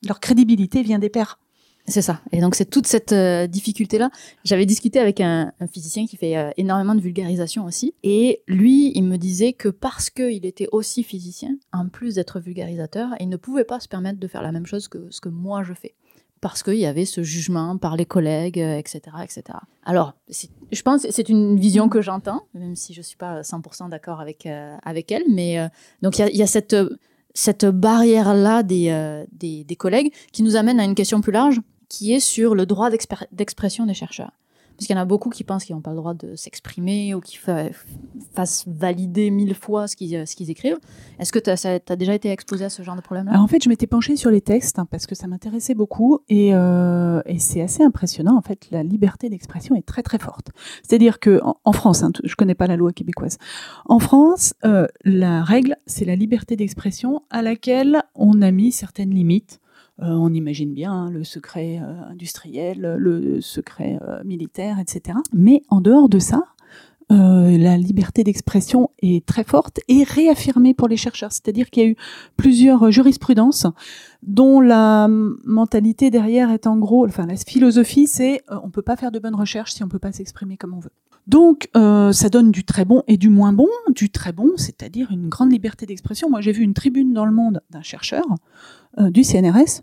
Leur 0.07 0.19
crédibilité 0.19 0.83
vient 0.83 0.99
des 0.99 1.09
pairs. 1.09 1.39
C'est 1.87 2.01
ça. 2.01 2.21
Et 2.31 2.41
donc 2.41 2.55
c'est 2.55 2.65
toute 2.65 2.87
cette 2.87 3.11
euh, 3.11 3.45
difficulté-là. 3.45 4.09
J'avais 4.43 4.65
discuté 4.65 4.99
avec 4.99 5.21
un, 5.21 5.53
physicien 5.71 6.07
qui 6.07 6.17
fait 6.17 6.35
euh, 6.35 6.49
énormément 6.57 6.95
de 6.95 7.01
vulgarisation 7.01 7.65
aussi, 7.65 7.93
et 8.01 8.41
lui, 8.47 8.91
il 8.95 9.03
me 9.03 9.17
disait 9.17 9.53
que 9.53 9.69
parce 9.69 10.09
qu'il 10.09 10.45
était 10.45 10.67
aussi 10.71 11.03
physicien, 11.03 11.57
en 11.71 11.87
plus 11.87 12.15
d'être 12.15 12.39
vulgarisateur, 12.39 13.09
il 13.19 13.29
ne 13.29 13.37
pouvait 13.37 13.65
pas 13.65 13.79
se 13.79 13.87
permettre 13.87 14.19
de 14.19 14.27
faire 14.27 14.41
la 14.41 14.51
même 14.51 14.65
chose 14.65 14.87
que 14.87 15.07
ce 15.11 15.21
que 15.21 15.29
moi 15.29 15.63
je 15.63 15.73
fais 15.73 15.93
parce 16.45 16.61
qu'il 16.61 16.75
y 16.75 16.85
avait 16.85 17.05
ce 17.05 17.23
jugement 17.23 17.75
par 17.75 17.95
les 17.95 18.05
collègues, 18.05 18.59
etc. 18.59 19.01
Euh, 19.15 19.23
etc. 19.23 19.57
Alors, 19.83 20.13
je 20.29 20.81
pense 20.83 21.01
que 21.01 21.11
c'est 21.11 21.27
une 21.27 21.59
vision 21.59 21.89
que 21.89 22.03
j'entends, 22.03 22.43
même 22.53 22.75
si 22.75 22.93
je 22.93 22.99
ne 22.99 23.03
suis 23.03 23.17
pas 23.17 23.41
100% 23.41 23.89
d'accord 23.89 24.21
avec, 24.21 24.45
euh, 24.45 24.77
avec 24.83 25.11
elle. 25.11 25.23
Mais 25.27 25.57
euh, 25.57 25.67
donc, 26.03 26.19
il 26.19 26.37
y 26.37 26.43
a, 26.43 26.47
cette, 26.47 26.75
cette 27.33 27.65
barrière-là 27.65 28.61
des, 28.61 29.25
des, 29.31 29.63
des, 29.63 29.75
collègues 29.75 30.13
qui 30.31 30.43
nous 30.43 30.55
amène 30.55 30.79
à 30.79 30.83
une 30.83 30.93
question 30.93 31.19
plus 31.19 31.31
large, 31.31 31.61
qui 31.89 32.13
est 32.13 32.19
sur 32.19 32.53
le 32.53 32.67
droit 32.67 32.91
d'expression 33.31 33.87
des 33.87 33.95
chercheurs. 33.95 34.31
Parce 34.77 34.87
qu'il 34.87 34.95
y 34.95 34.99
en 34.99 35.01
a 35.01 35.05
beaucoup 35.05 35.29
qui 35.29 35.43
pensent 35.43 35.65
qu'ils 35.65 35.75
n'ont 35.75 35.81
pas 35.81 35.91
le 35.91 35.97
droit 35.97 36.13
de 36.13 36.35
s'exprimer 36.35 37.13
ou 37.13 37.21
qui 37.21 37.37
fassent 37.37 38.65
valider 38.67 39.31
mille 39.31 39.55
fois 39.55 39.87
ce 39.87 39.95
qu'ils, 39.95 40.27
ce 40.27 40.51
écrivent. 40.51 40.77
Est-ce 41.19 41.31
que 41.31 41.39
tu 41.39 41.49
as, 41.49 41.95
déjà 41.95 42.13
été 42.13 42.29
exposé 42.29 42.65
à 42.65 42.69
ce 42.69 42.83
genre 42.83 42.95
de 42.95 43.01
problème-là? 43.01 43.39
En 43.39 43.47
fait, 43.47 43.63
je 43.63 43.69
m'étais 43.69 43.87
penchée 43.87 44.15
sur 44.15 44.31
les 44.31 44.41
textes 44.41 44.79
hein, 44.79 44.87
parce 44.89 45.05
que 45.05 45.15
ça 45.15 45.27
m'intéressait 45.27 45.75
beaucoup 45.75 46.19
et, 46.27 46.53
euh, 46.53 47.21
et, 47.25 47.39
c'est 47.39 47.61
assez 47.61 47.83
impressionnant. 47.83 48.35
En 48.37 48.41
fait, 48.41 48.67
la 48.71 48.83
liberté 48.83 49.29
d'expression 49.29 49.75
est 49.75 49.85
très 49.85 50.03
très 50.03 50.19
forte. 50.19 50.49
C'est-à-dire 50.83 51.19
que 51.19 51.39
en, 51.43 51.71
France, 51.71 52.03
hein, 52.03 52.11
je 52.23 52.35
connais 52.35 52.55
pas 52.55 52.67
la 52.67 52.75
loi 52.75 52.91
québécoise. 52.91 53.37
En 53.85 53.99
France, 53.99 54.53
euh, 54.65 54.87
la 55.03 55.43
règle, 55.43 55.75
c'est 55.85 56.05
la 56.05 56.15
liberté 56.15 56.55
d'expression 56.55 57.21
à 57.29 57.41
laquelle 57.41 58.03
on 58.15 58.41
a 58.41 58.51
mis 58.51 58.71
certaines 58.71 59.11
limites 59.11 59.59
on 59.99 60.33
imagine 60.33 60.73
bien 60.73 60.91
hein, 60.91 61.09
le 61.09 61.23
secret 61.23 61.79
euh, 61.81 62.11
industriel, 62.11 62.95
le 62.97 63.39
secret 63.41 63.99
euh, 64.07 64.23
militaire, 64.23 64.79
etc. 64.79 65.17
Mais 65.33 65.63
en 65.69 65.81
dehors 65.81 66.09
de 66.09 66.19
ça, 66.19 66.43
la 67.09 67.77
liberté 67.77 68.23
d'expression 68.23 68.89
est 68.99 69.23
très 69.27 69.43
forte 69.43 69.79
et 69.87 70.03
réaffirmée 70.03 70.73
pour 70.73 70.87
les 70.87 70.97
chercheurs. 70.97 71.31
C'est-à-dire 71.31 71.69
qu'il 71.69 71.83
y 71.83 71.85
a 71.85 71.89
eu 71.89 71.95
plusieurs 72.35 72.89
jurisprudences 72.89 73.67
dont 74.23 74.59
la 74.59 75.07
mentalité 75.07 76.09
derrière 76.09 76.49
est 76.49 76.65
en 76.65 76.77
gros, 76.77 77.05
enfin 77.05 77.27
la 77.27 77.35
philosophie, 77.35 78.07
c'est 78.07 78.41
on 78.49 78.71
peut 78.71 78.81
pas 78.81 78.95
faire 78.95 79.11
de 79.11 79.19
bonnes 79.19 79.35
recherches 79.35 79.73
si 79.73 79.83
on 79.83 79.87
peut 79.87 79.99
pas 79.99 80.11
s'exprimer 80.13 80.57
comme 80.57 80.73
on 80.73 80.79
veut. 80.79 80.89
Donc 81.27 81.69
ça 81.75 82.29
donne 82.29 82.49
du 82.49 82.63
très 82.63 82.85
bon 82.85 83.03
et 83.07 83.17
du 83.17 83.29
moins 83.29 83.53
bon. 83.53 83.69
Du 83.93 84.09
très 84.09 84.31
bon, 84.31 84.53
c'est-à-dire 84.57 85.11
une 85.11 85.29
grande 85.29 85.51
liberté 85.51 85.85
d'expression. 85.85 86.31
Moi, 86.31 86.41
j'ai 86.41 86.53
vu 86.53 86.63
une 86.63 86.73
tribune 86.73 87.13
dans 87.13 87.25
le 87.25 87.31
Monde 87.31 87.61
d'un 87.69 87.83
chercheur 87.83 88.25
euh, 88.31 88.35
du 88.97 89.23
CNRS 89.23 89.81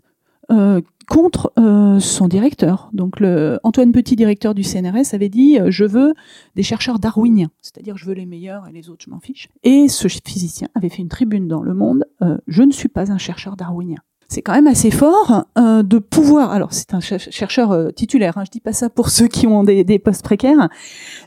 euh, 0.51 0.81
contre 1.09 1.51
euh, 1.59 1.99
son 1.99 2.29
directeur. 2.29 2.89
Donc 2.93 3.21
Antoine 3.63 3.91
Petit, 3.91 4.15
directeur 4.15 4.53
du 4.53 4.63
CNRS, 4.63 5.13
avait 5.13 5.27
dit 5.27 5.57
je 5.67 5.83
veux 5.83 6.13
des 6.55 6.63
chercheurs 6.63 6.97
darwiniens, 6.97 7.49
c'est-à-dire 7.61 7.97
je 7.97 8.05
veux 8.05 8.13
les 8.13 8.25
meilleurs 8.25 8.69
et 8.69 8.71
les 8.71 8.89
autres 8.89 9.03
je 9.05 9.09
m'en 9.09 9.19
fiche. 9.19 9.49
Et 9.63 9.89
ce 9.89 10.07
physicien 10.07 10.69
avait 10.75 10.87
fait 10.87 11.01
une 11.01 11.09
tribune 11.09 11.49
dans 11.49 11.61
Le 11.61 11.73
Monde 11.73 12.05
je 12.47 12.63
ne 12.63 12.71
suis 12.71 12.87
pas 12.87 13.11
un 13.11 13.17
chercheur 13.17 13.57
darwinien. 13.57 13.97
C'est 14.29 14.41
quand 14.41 14.53
même 14.53 14.67
assez 14.67 14.91
fort 14.91 15.45
de 15.57 15.99
pouvoir. 15.99 16.51
Alors 16.51 16.71
c'est 16.71 16.93
un 16.93 17.01
chercheur 17.01 17.93
titulaire. 17.93 18.37
Hein, 18.37 18.45
je 18.45 18.51
dis 18.51 18.61
pas 18.61 18.73
ça 18.73 18.89
pour 18.89 19.09
ceux 19.17 19.27
qui 19.27 19.45
ont 19.45 19.65
des, 19.65 19.99
postes 19.99 20.23
précaires, 20.23 20.69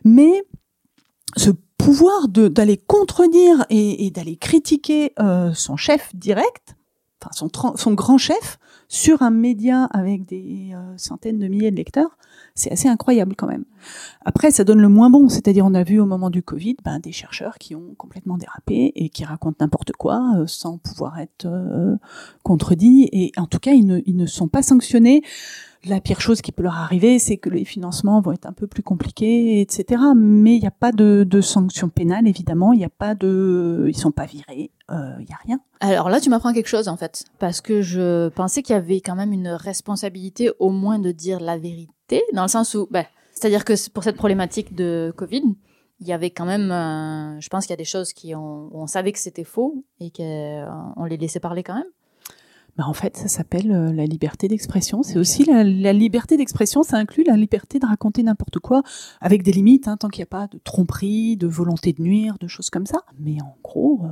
mais 0.05 0.43
ce 1.37 1.51
pouvoir 1.77 2.29
d'aller 2.29 2.79
contredire 2.79 3.67
et 3.69 4.11
d'aller 4.11 4.37
critiquer 4.37 5.13
son 5.53 5.77
chef 5.77 6.17
direct 6.17 6.76
son, 7.33 7.93
grand 7.95 8.19
chef 8.19 8.59
sur 8.89 9.23
un 9.23 9.31
média 9.31 9.85
avec 9.93 10.27
des 10.27 10.73
euh, 10.75 10.95
centaines 10.97 11.39
de 11.39 11.49
milliers 11.49 11.71
de 11.71 11.77
lecteurs, 11.77 12.17
c'est 12.55 12.71
assez 12.71 12.89
incroyable 12.89 13.35
quand 13.37 13.47
même. 13.47 13.65
Après, 14.25 14.51
ça 14.51 14.65
donne 14.65 14.81
le 14.81 14.89
moins 14.89 15.11
bon, 15.11 15.29
c'est-à-dire 15.29 15.67
on 15.67 15.75
a 15.75 15.83
vu 15.83 16.01
au 16.01 16.07
moment 16.07 16.31
du 16.31 16.43
Covid 16.43 16.77
ben, 16.85 17.01
des 17.01 17.13
chercheurs 17.13 17.59
qui 17.59 17.75
ont 17.75 17.95
complètement 17.97 18.39
dérapé 18.39 18.93
et 18.95 19.09
qui 19.09 19.25
racontent 19.25 19.57
n'importe 19.61 19.93
quoi 19.93 20.35
euh, 20.37 20.47
sans 20.47 20.79
pouvoir 20.79 21.19
être 21.19 21.47
euh, 21.47 21.97
contredits, 22.43 23.09
et 23.13 23.33
en 23.37 23.47
tout 23.47 23.59
cas, 23.59 23.73
ils 23.73 23.87
ne 23.87 24.27
sont 24.27 24.49
pas 24.49 24.63
sanctionnés 24.63 25.23
la 25.85 26.01
pire 26.01 26.21
chose 26.21 26.41
qui 26.41 26.53
peut 26.53 26.63
leur 26.63 26.77
arriver, 26.77 27.19
c'est 27.19 27.37
que 27.37 27.49
les 27.49 27.65
financements 27.65 28.21
vont 28.21 28.33
être 28.33 28.47
un 28.47 28.53
peu 28.53 28.67
plus 28.67 28.83
compliqués, 28.83 29.61
etc. 29.61 30.03
Mais 30.17 30.57
il 30.57 30.61
n'y 30.61 30.67
a 30.67 30.73
pas 30.73 30.93
de, 30.93 31.25
de 31.29 31.41
sanctions 31.41 31.89
pénales, 31.89 32.27
évidemment. 32.27 32.73
Il 32.73 32.79
n'y 32.79 32.85
a 32.85 32.91
pas 32.91 33.15
de, 33.15 33.87
ils 33.89 33.97
sont 33.97 34.13
pas 34.13 34.27
virés. 34.27 34.71
Euh, 34.91 35.15
il 35.19 35.27
n'y 35.27 35.33
a 35.33 35.39
rien. 35.45 35.61
Alors 35.81 36.09
là, 36.09 36.21
tu 36.21 36.31
m'apprends 36.31 36.53
quelque 36.53 36.69
chose 36.69 36.89
en 36.89 36.97
fait, 36.97 37.25
parce 37.39 37.61
que 37.61 37.83
je 37.83 38.29
pensais 38.29 38.63
qu'il 38.63 38.75
y 38.75 38.79
avait 38.79 39.01
quand 39.01 39.17
même 39.17 39.33
une 39.33 39.49
responsabilité, 39.49 40.51
au 40.59 40.71
moins 40.71 40.99
de 40.99 41.13
dire 41.13 41.41
la 41.41 41.59
vérité, 41.59 42.23
dans 42.33 42.43
le 42.43 42.49
sens 42.49 42.75
où, 42.75 42.87
ben, 42.91 43.05
c'est-à-dire 43.33 43.65
que 43.65 43.91
pour 43.91 44.05
cette 44.05 44.17
problématique 44.17 44.75
de 44.75 45.13
Covid, 45.17 45.43
il 46.01 46.07
y 46.07 46.13
avait 46.13 46.31
quand 46.31 46.45
même, 46.45 46.71
euh, 46.71 47.41
je 47.41 47.49
pense 47.49 47.67
qu'il 47.67 47.73
y 47.73 47.75
a 47.75 47.79
des 47.79 47.85
choses 47.85 48.13
qui 48.13 48.35
ont, 48.35 48.71
on 48.73 48.87
savait 48.87 49.13
que 49.13 49.19
c'était 49.19 49.45
faux 49.45 49.85
et 49.99 50.11
qu'on 50.11 51.05
les 51.05 51.17
laissait 51.17 51.41
parler 51.41 51.63
quand 51.63 51.75
même. 51.75 51.87
Bah 52.77 52.85
en 52.87 52.93
fait, 52.93 53.17
ça 53.17 53.29
s'appelle 53.29 53.73
euh, 53.73 53.93
la 53.93 54.05
liberté 54.05 54.49
d'expression. 54.49 55.03
C'est 55.03 55.19
aussi 55.19 55.45
la, 55.45 55.65
la 55.65 55.93
liberté 55.95 56.37
d'expression, 56.37 56.83
ça 56.83 56.99
inclut 56.99 57.25
la 57.25 57.37
liberté 57.37 57.79
de 57.79 57.87
raconter 57.87 58.23
n'importe 58.23 58.59
quoi, 58.59 58.83
avec 59.21 59.43
des 59.43 59.53
limites, 59.53 59.89
hein, 59.89 59.97
tant 59.97 60.09
qu'il 60.09 60.21
n'y 60.21 60.25
a 60.25 60.27
pas 60.27 60.47
de 60.47 60.59
tromperie, 60.59 61.37
de 61.39 61.47
volonté 61.47 61.95
de 61.95 62.03
nuire, 62.03 62.37
de 62.39 62.49
choses 62.49 62.69
comme 62.69 62.87
ça. 62.87 62.99
Mais 63.19 63.41
en 63.41 63.57
gros, 63.65 64.03
euh, 64.05 64.09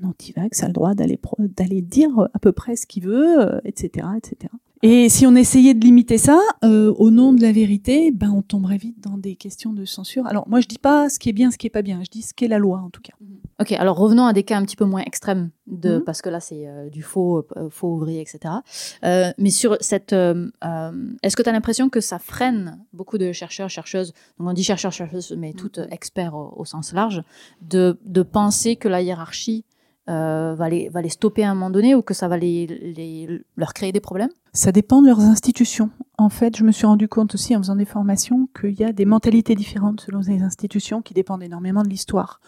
un 0.00 0.08
anti-vax 0.08 0.62
a 0.62 0.68
le 0.68 0.72
droit 0.72 0.94
d'aller 0.94 1.18
d'aller 1.38 1.82
dire 1.82 2.28
à 2.32 2.38
peu 2.38 2.52
près 2.52 2.76
ce 2.76 2.86
qu'il 2.86 3.04
veut, 3.04 3.60
etc., 3.64 4.06
euh, 4.06 4.16
etc. 4.16 4.52
Et 4.82 5.08
si 5.08 5.26
on 5.26 5.34
essayait 5.34 5.74
de 5.74 5.84
limiter 5.84 6.18
ça 6.18 6.40
euh, 6.64 6.92
au 6.98 7.10
nom 7.10 7.32
de 7.32 7.42
la 7.42 7.50
vérité, 7.50 8.12
ben 8.12 8.30
on 8.30 8.42
tomberait 8.42 8.76
vite 8.76 9.00
dans 9.00 9.18
des 9.18 9.34
questions 9.34 9.72
de 9.72 9.84
censure. 9.84 10.26
Alors 10.26 10.48
moi 10.48 10.60
je 10.60 10.68
dis 10.68 10.78
pas 10.78 11.08
ce 11.08 11.18
qui 11.18 11.28
est 11.28 11.32
bien, 11.32 11.50
ce 11.50 11.58
qui 11.58 11.66
est 11.66 11.70
pas 11.70 11.82
bien, 11.82 12.00
je 12.04 12.10
dis 12.10 12.22
ce 12.22 12.32
qu'est 12.32 12.46
la 12.46 12.58
loi 12.58 12.78
en 12.78 12.90
tout 12.90 13.00
cas. 13.00 13.14
Mhm. 13.20 13.38
Ok, 13.60 13.72
alors 13.72 13.96
revenons 13.96 14.26
à 14.26 14.32
des 14.32 14.44
cas 14.44 14.56
un 14.56 14.62
petit 14.62 14.76
peu 14.76 14.84
moins 14.84 15.02
extrêmes 15.02 15.50
de 15.66 15.96
mhm. 15.96 16.04
parce 16.04 16.22
que 16.22 16.28
là 16.28 16.38
c'est 16.38 16.68
euh, 16.68 16.88
du 16.90 17.02
faux 17.02 17.44
euh, 17.56 17.68
faux 17.70 17.92
ouvrier 17.92 18.20
etc. 18.20 18.54
mais 19.02 19.50
sur 19.50 19.76
cette, 19.80 20.12
est-ce 20.12 21.36
que 21.36 21.42
tu 21.42 21.48
as 21.48 21.52
l'impression 21.52 21.88
que 21.88 22.00
ça 22.00 22.20
freine 22.20 22.78
beaucoup 22.92 23.18
de 23.18 23.32
chercheurs 23.32 23.70
chercheuses, 23.70 24.12
donc 24.38 24.48
on 24.48 24.52
dit 24.52 24.62
chercheurs 24.62 24.92
chercheuses 24.92 25.34
mais 25.36 25.54
toutes 25.54 25.78
mhm. 25.78 25.88
experts 25.90 26.36
au, 26.36 26.64
sens 26.64 26.92
large, 26.92 27.22
de 27.62 27.98
de 28.04 28.22
penser 28.22 28.76
que 28.76 28.86
la 28.86 29.02
hiérarchie 29.02 29.64
euh, 30.08 30.54
va, 30.54 30.68
les, 30.68 30.88
va 30.88 31.02
les 31.02 31.08
stopper 31.08 31.44
à 31.44 31.50
un 31.50 31.54
moment 31.54 31.70
donné 31.70 31.94
ou 31.94 32.02
que 32.02 32.14
ça 32.14 32.28
va 32.28 32.36
les, 32.36 32.66
les, 32.66 33.42
leur 33.56 33.74
créer 33.74 33.92
des 33.92 34.00
problèmes? 34.00 34.30
Ça 34.52 34.72
dépend 34.72 35.02
de 35.02 35.06
leurs 35.06 35.20
institutions. 35.20 35.90
En 36.16 36.30
fait, 36.30 36.56
je 36.56 36.64
me 36.64 36.72
suis 36.72 36.86
rendu 36.86 37.08
compte 37.08 37.34
aussi 37.34 37.54
en 37.54 37.58
faisant 37.58 37.76
des 37.76 37.84
formations 37.84 38.48
qu'il 38.58 38.78
y 38.78 38.84
a 38.84 38.92
des 38.92 39.04
mentalités 39.04 39.54
différentes 39.54 40.00
selon 40.00 40.20
les 40.20 40.42
institutions 40.42 41.02
qui 41.02 41.14
dépendent 41.14 41.42
énormément 41.42 41.82
de 41.82 41.88
l'histoire 41.88 42.40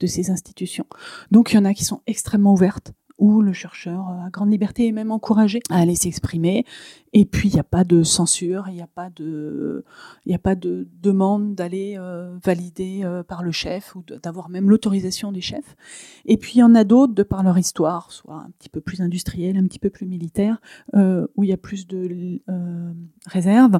de 0.00 0.06
ces 0.06 0.30
institutions. 0.30 0.86
Donc 1.30 1.52
il 1.52 1.56
y 1.56 1.58
en 1.58 1.64
a 1.64 1.74
qui 1.74 1.84
sont 1.84 2.02
extrêmement 2.06 2.52
ouvertes 2.52 2.92
où 3.18 3.42
le 3.42 3.52
chercheur 3.52 4.08
a 4.08 4.28
grande 4.30 4.50
liberté 4.50 4.86
et 4.86 4.92
même 4.92 5.12
encouragé 5.12 5.60
à 5.70 5.78
aller 5.78 5.94
s'exprimer. 5.94 6.64
Et 7.12 7.24
puis, 7.24 7.48
il 7.48 7.54
n'y 7.54 7.60
a 7.60 7.64
pas 7.64 7.84
de 7.84 8.02
censure, 8.02 8.64
il 8.68 8.74
n'y 8.74 8.82
a 8.82 8.88
pas 8.88 9.08
de, 9.08 9.84
a 10.28 10.38
pas 10.38 10.56
de 10.56 10.88
demande 11.00 11.54
d'aller 11.54 11.94
euh, 11.96 12.36
valider 12.42 13.02
euh, 13.04 13.22
par 13.22 13.44
le 13.44 13.52
chef 13.52 13.94
ou 13.94 14.02
d'avoir 14.02 14.48
même 14.48 14.68
l'autorisation 14.68 15.30
des 15.30 15.40
chefs. 15.40 15.76
Et 16.24 16.36
puis, 16.36 16.54
il 16.56 16.58
y 16.58 16.62
en 16.64 16.74
a 16.74 16.82
d'autres, 16.82 17.14
de 17.14 17.22
par 17.22 17.44
leur 17.44 17.56
histoire, 17.56 18.10
soit 18.10 18.34
un 18.34 18.50
petit 18.58 18.68
peu 18.68 18.80
plus 18.80 19.00
industrielle, 19.00 19.56
un 19.56 19.64
petit 19.64 19.78
peu 19.78 19.90
plus 19.90 20.06
militaire, 20.06 20.60
euh, 20.94 21.28
où 21.36 21.44
il 21.44 21.50
y 21.50 21.52
a 21.52 21.56
plus 21.56 21.86
de 21.86 22.40
réserve. 23.26 23.78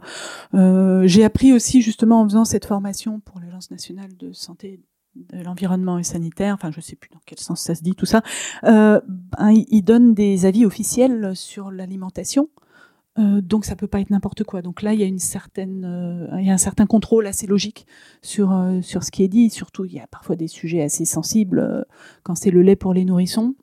J'ai 0.52 1.24
appris 1.24 1.52
aussi, 1.52 1.82
justement, 1.82 2.20
en 2.20 2.24
faisant 2.24 2.44
cette 2.44 2.66
formation 2.66 3.18
pour 3.18 3.40
l'Agence 3.40 3.70
nationale 3.70 4.16
de 4.16 4.32
santé 4.32 4.80
de 5.16 5.42
l'environnement 5.42 5.98
et 5.98 6.04
sanitaire, 6.04 6.54
enfin 6.54 6.70
je 6.70 6.80
sais 6.80 6.96
plus 6.96 7.10
dans 7.10 7.20
quel 7.26 7.38
sens 7.38 7.60
ça 7.60 7.74
se 7.74 7.82
dit 7.82 7.94
tout 7.94 8.06
ça, 8.06 8.22
euh, 8.64 9.00
ben, 9.06 9.52
il 9.68 9.82
donne 9.82 10.14
des 10.14 10.46
avis 10.46 10.64
officiels 10.64 11.34
sur 11.34 11.70
l'alimentation. 11.70 12.48
Euh, 13.18 13.40
donc 13.40 13.64
ça 13.64 13.76
peut 13.76 13.86
pas 13.86 14.00
être 14.00 14.10
n'importe 14.10 14.42
quoi. 14.44 14.62
Donc 14.62 14.82
là 14.82 14.92
il 14.92 15.00
y 15.00 15.04
a 15.04 15.06
une 15.06 15.20
certaine, 15.20 15.84
euh, 15.84 16.40
il 16.40 16.46
y 16.46 16.50
a 16.50 16.54
un 16.54 16.58
certain 16.58 16.86
contrôle 16.86 17.26
assez 17.26 17.46
logique 17.46 17.86
sur 18.22 18.52
euh, 18.52 18.80
sur 18.82 19.04
ce 19.04 19.10
qui 19.10 19.22
est 19.22 19.28
dit. 19.28 19.50
Surtout 19.50 19.84
il 19.84 19.92
y 19.92 20.00
a 20.00 20.06
parfois 20.08 20.36
des 20.36 20.48
sujets 20.48 20.82
assez 20.82 21.04
sensibles 21.04 21.86
quand 22.22 22.34
c'est 22.34 22.50
le 22.50 22.62
lait 22.62 22.76
pour 22.76 22.92
les 22.92 23.04
nourrissons. 23.04 23.54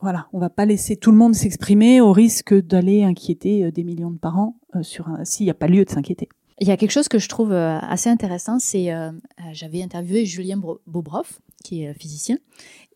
Voilà, 0.00 0.28
on 0.32 0.38
va 0.38 0.50
pas 0.50 0.66
laisser 0.66 0.96
tout 0.96 1.10
le 1.10 1.16
monde 1.16 1.34
s'exprimer 1.34 2.00
au 2.00 2.12
risque 2.12 2.54
d'aller 2.54 3.04
inquiéter 3.04 3.72
des 3.72 3.84
millions 3.84 4.10
de 4.10 4.18
parents 4.18 4.56
sur 4.82 5.08
s'il 5.24 5.46
n'y 5.46 5.50
a 5.50 5.54
pas 5.54 5.66
lieu 5.66 5.84
de 5.84 5.90
s'inquiéter. 5.90 6.28
Il 6.60 6.68
y 6.68 6.70
a 6.70 6.76
quelque 6.76 6.92
chose 6.92 7.08
que 7.08 7.18
je 7.18 7.28
trouve 7.28 7.52
assez 7.52 8.08
intéressant, 8.08 8.58
c'est 8.58 8.92
j'avais 9.52 9.82
interviewé 9.82 10.24
Julien 10.24 10.60
Bobrov, 10.86 11.40
qui 11.64 11.82
est 11.82 11.94
physicien, 11.94 12.38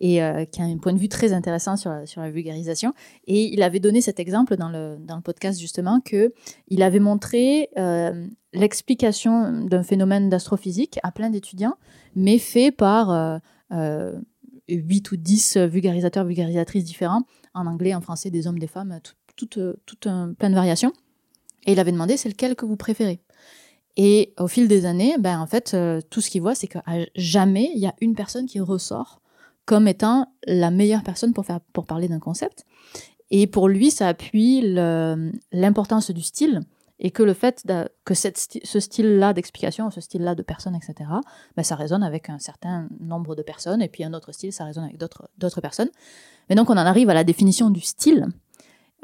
et 0.00 0.22
euh, 0.22 0.44
qui 0.44 0.62
a 0.62 0.64
un 0.64 0.78
point 0.78 0.92
de 0.92 0.98
vue 0.98 1.08
très 1.08 1.32
intéressant 1.32 1.76
sur 1.76 1.90
la, 1.90 2.30
vulgarisation. 2.30 2.94
Et 3.26 3.52
il 3.52 3.62
avait 3.62 3.80
donné 3.80 4.00
cet 4.00 4.20
exemple 4.20 4.56
dans 4.56 4.68
le, 4.68 4.96
dans 5.00 5.16
le 5.16 5.22
podcast 5.22 5.58
justement 5.58 6.00
que 6.00 6.32
il 6.68 6.82
avait 6.82 7.00
montré 7.00 7.70
euh, 7.78 8.26
l'explication 8.52 9.64
d'un 9.64 9.82
phénomène 9.82 10.28
d'astrophysique 10.28 11.00
à 11.02 11.10
plein 11.10 11.30
d'étudiants, 11.30 11.76
mais 12.14 12.38
fait 12.38 12.70
par 12.70 13.10
euh, 13.10 13.38
euh, 13.72 14.20
8 14.68 15.10
ou 15.10 15.16
10 15.16 15.56
vulgarisateurs, 15.56 16.24
vulgarisatrices 16.24 16.84
différents, 16.84 17.22
en 17.54 17.66
anglais, 17.66 17.94
en 17.94 18.00
français, 18.00 18.30
des 18.30 18.46
hommes, 18.46 18.58
des 18.58 18.66
femmes, 18.68 19.00
tout, 19.34 19.46
tout, 19.46 19.74
tout 19.84 20.08
un, 20.08 20.34
plein 20.34 20.50
de 20.50 20.54
variations. 20.54 20.92
Et 21.66 21.72
il 21.72 21.80
avait 21.80 21.92
demandé 21.92 22.16
c'est 22.16 22.28
lequel 22.28 22.54
que 22.54 22.66
vous 22.66 22.76
préférez? 22.76 23.20
Et 23.98 24.32
au 24.38 24.46
fil 24.46 24.68
des 24.68 24.86
années, 24.86 25.16
ben 25.18 25.40
en 25.40 25.46
fait, 25.46 25.76
tout 26.08 26.20
ce 26.20 26.30
qu'il 26.30 26.40
voit, 26.40 26.54
c'est 26.54 26.68
qu'à 26.68 26.82
jamais 27.16 27.70
il 27.74 27.80
y 27.80 27.86
a 27.86 27.94
une 28.00 28.14
personne 28.14 28.46
qui 28.46 28.60
ressort 28.60 29.20
comme 29.66 29.86
étant 29.86 30.32
la 30.46 30.70
meilleure 30.70 31.02
personne 31.02 31.34
pour, 31.34 31.44
faire, 31.44 31.60
pour 31.74 31.84
parler 31.84 32.08
d'un 32.08 32.20
concept. 32.20 32.64
Et 33.30 33.46
pour 33.46 33.68
lui, 33.68 33.90
ça 33.90 34.08
appuie 34.08 34.62
l'importance 35.52 36.10
du 36.10 36.22
style 36.22 36.62
et 37.00 37.10
que 37.10 37.22
le 37.22 37.34
fait 37.34 37.64
que 38.04 38.14
cette, 38.14 38.38
ce 38.64 38.80
style-là 38.80 39.32
d'explication, 39.32 39.90
ce 39.90 40.00
style-là 40.00 40.34
de 40.34 40.42
personne, 40.42 40.74
etc., 40.74 41.10
ben 41.56 41.62
ça 41.62 41.76
résonne 41.76 42.02
avec 42.02 42.30
un 42.30 42.38
certain 42.38 42.88
nombre 42.98 43.36
de 43.36 43.42
personnes, 43.42 43.82
et 43.82 43.88
puis 43.88 44.04
un 44.04 44.14
autre 44.14 44.32
style, 44.32 44.52
ça 44.52 44.64
résonne 44.64 44.84
avec 44.84 44.96
d'autres 44.98 45.60
personnes. 45.60 45.90
Mais 46.48 46.56
donc 46.56 46.70
on 46.70 46.74
en 46.74 46.78
arrive 46.78 47.10
à 47.10 47.14
la 47.14 47.24
définition 47.24 47.70
du 47.70 47.80
style, 47.80 48.26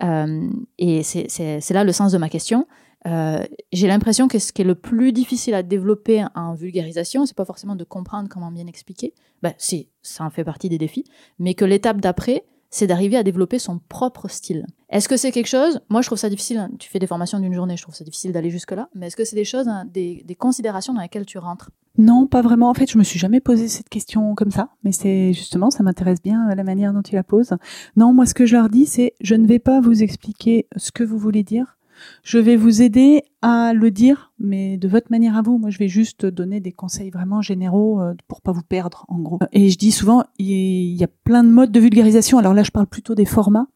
euh, 0.02 0.50
et 0.78 1.02
c'est 1.02 1.70
là 1.70 1.85
le 1.85 1.92
sens 1.92 2.11
de 2.12 2.18
ma 2.18 2.28
question. 2.28 2.66
Euh, 3.07 3.45
j'ai 3.73 3.87
l'impression 3.87 4.29
que 4.29 4.38
ce 4.38 4.53
qui 4.53 4.62
est 4.62 4.64
le 4.64 4.75
plus 4.75 5.12
difficile 5.12 5.55
à 5.55 5.62
développer 5.62 6.25
en 6.35 6.55
vulgarisation, 6.55 7.27
c'est 7.27 7.37
pas 7.37 7.45
forcément 7.45 7.77
de 7.77 7.85
comprendre 7.85 8.29
comment 8.29 8.51
bien 8.51 8.67
expliquer, 8.67 9.12
ben, 9.43 9.53
si, 9.59 9.88
ça 10.03 10.25
en 10.25 10.31
fait 10.31 10.45
partie 10.45 10.69
des 10.69 10.79
défis, 10.79 11.05
mais 11.38 11.55
que 11.55 11.64
l'étape 11.64 12.01
d'après, 12.01 12.45
c'est 12.75 12.88
d'arriver 12.88 13.17
à 13.17 13.23
développer 13.23 13.61
son 13.61 13.79
propre 13.79 14.29
style. 14.29 14.67
Est-ce 14.88 15.09
que 15.09 15.17
c'est 15.17 15.31
quelque 15.31 15.47
chose 15.47 15.81
Moi, 15.90 16.03
je 16.03 16.09
trouve 16.09 16.19
ça 16.19 16.29
difficile. 16.29 16.59
Hein, 16.59 16.71
tu 16.81 16.90
fais 16.90 16.99
des 16.99 17.07
formations 17.07 17.38
d'une 17.38 17.55
journée, 17.55 17.77
je 17.77 17.83
trouve 17.83 17.95
ça 17.95 18.03
difficile 18.03 18.33
d'aller 18.33 18.51
jusque-là. 18.51 18.88
Mais 18.97 19.07
est-ce 19.07 19.17
que 19.17 19.25
c'est 19.25 19.37
des 19.37 19.45
choses, 19.45 19.69
hein, 19.69 19.85
des, 19.93 20.25
des, 20.25 20.35
considérations 20.35 20.93
dans 20.93 21.01
lesquelles 21.01 21.25
tu 21.25 21.38
rentres? 21.38 21.71
Non, 21.99 22.27
pas 22.27 22.43
vraiment. 22.43 22.69
En 22.69 22.75
fait, 22.75 22.90
je 22.90 22.99
me 22.99 23.05
suis 23.05 23.21
jamais 23.21 23.40
posé 23.40 23.69
cette 23.69 23.88
question 23.88 24.35
comme 24.35 24.51
ça. 24.51 24.71
Mais 24.83 24.90
c'est 24.90 25.33
justement, 25.33 25.71
ça 25.71 25.85
m'intéresse 25.85 26.21
bien 26.21 26.53
la 26.53 26.64
manière 26.64 26.93
dont 26.93 27.03
tu 27.03 27.14
la 27.14 27.23
poses. 27.23 27.55
Non, 27.95 28.12
moi, 28.12 28.27
ce 28.27 28.35
que 28.35 28.45
je 28.45 28.57
leur 28.57 28.69
dis, 28.69 28.87
c'est 28.87 29.14
je 29.21 29.37
ne 29.37 29.47
vais 29.47 29.61
pas 29.61 29.81
vous 29.81 30.03
expliquer 30.03 30.67
ce 30.77 30.90
que 30.90 31.05
vous 31.05 31.19
voulez 31.19 31.45
dire. 31.45 31.77
Je 32.22 32.38
vais 32.38 32.57
vous 32.57 32.83
aider 32.83 33.22
à 33.42 33.72
le 33.74 33.90
dire, 33.90 34.33
mais 34.38 34.76
de 34.76 34.88
votre 34.88 35.11
manière 35.11 35.37
à 35.37 35.42
vous. 35.42 35.59
Moi, 35.59 35.70
je 35.70 35.78
vais 35.78 35.88
juste 35.88 36.26
donner 36.26 36.61
des 36.61 36.72
conseils 36.72 37.11
vraiment 37.11 37.42
généraux 37.42 38.00
euh, 38.00 38.14
pour 38.28 38.40
pas 38.40 38.52
vous 38.52 38.62
perdre, 38.62 39.04
en 39.09 39.18
gros. 39.18 39.38
Et 39.52 39.70
je 39.70 39.78
dis 39.78 39.92
souvent, 39.92 40.24
il 40.38 40.94
y 40.94 41.04
a 41.04 41.09
plein 41.24 41.44
de 41.44 41.50
modes 41.50 41.72
de 41.72 41.80
vulgarisation. 41.80 42.38
Alors 42.38 42.54
là, 42.54 42.62
je 42.62 42.70
parle 42.70 42.87
plutôt 42.87 43.14
des 43.14 43.24
formats. 43.24 43.66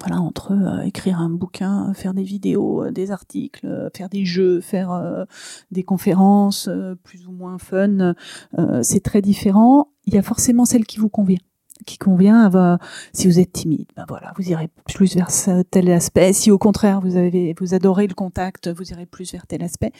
Voilà, 0.00 0.20
entre 0.20 0.52
euh, 0.52 0.82
écrire 0.82 1.20
un 1.20 1.30
bouquin, 1.30 1.92
faire 1.94 2.14
des 2.14 2.22
vidéos, 2.22 2.84
euh, 2.84 2.90
des 2.90 3.10
articles, 3.10 3.90
faire 3.94 4.08
des 4.08 4.24
jeux, 4.24 4.60
faire 4.60 5.26
des 5.70 5.82
conférences 5.82 6.68
plus 7.04 7.26
ou 7.26 7.32
moins 7.32 7.58
fun, 7.58 8.14
c'est 8.82 9.02
très 9.02 9.22
différent. 9.22 9.88
Il 10.06 10.14
y 10.14 10.18
a 10.18 10.22
forcément 10.22 10.64
celle 10.64 10.86
qui 10.86 10.98
vous 10.98 11.08
convient 11.08 11.38
qui 11.84 11.98
convient. 11.98 12.50
À, 12.52 12.78
si 13.12 13.26
vous 13.26 13.38
êtes 13.38 13.52
timide, 13.52 13.86
ben 13.96 14.04
voilà, 14.08 14.32
vous 14.36 14.48
irez 14.48 14.68
plus 14.86 15.14
vers 15.14 15.28
tel 15.70 15.90
aspect. 15.90 16.32
Si 16.32 16.50
au 16.50 16.58
contraire 16.58 17.00
vous 17.00 17.16
avez, 17.16 17.54
vous 17.58 17.74
adorez 17.74 18.06
le 18.06 18.14
contact, 18.14 18.68
vous 18.68 18.90
irez 18.90 19.06
plus 19.06 19.32
vers 19.32 19.46
tel 19.46 19.62
aspect. 19.62 19.92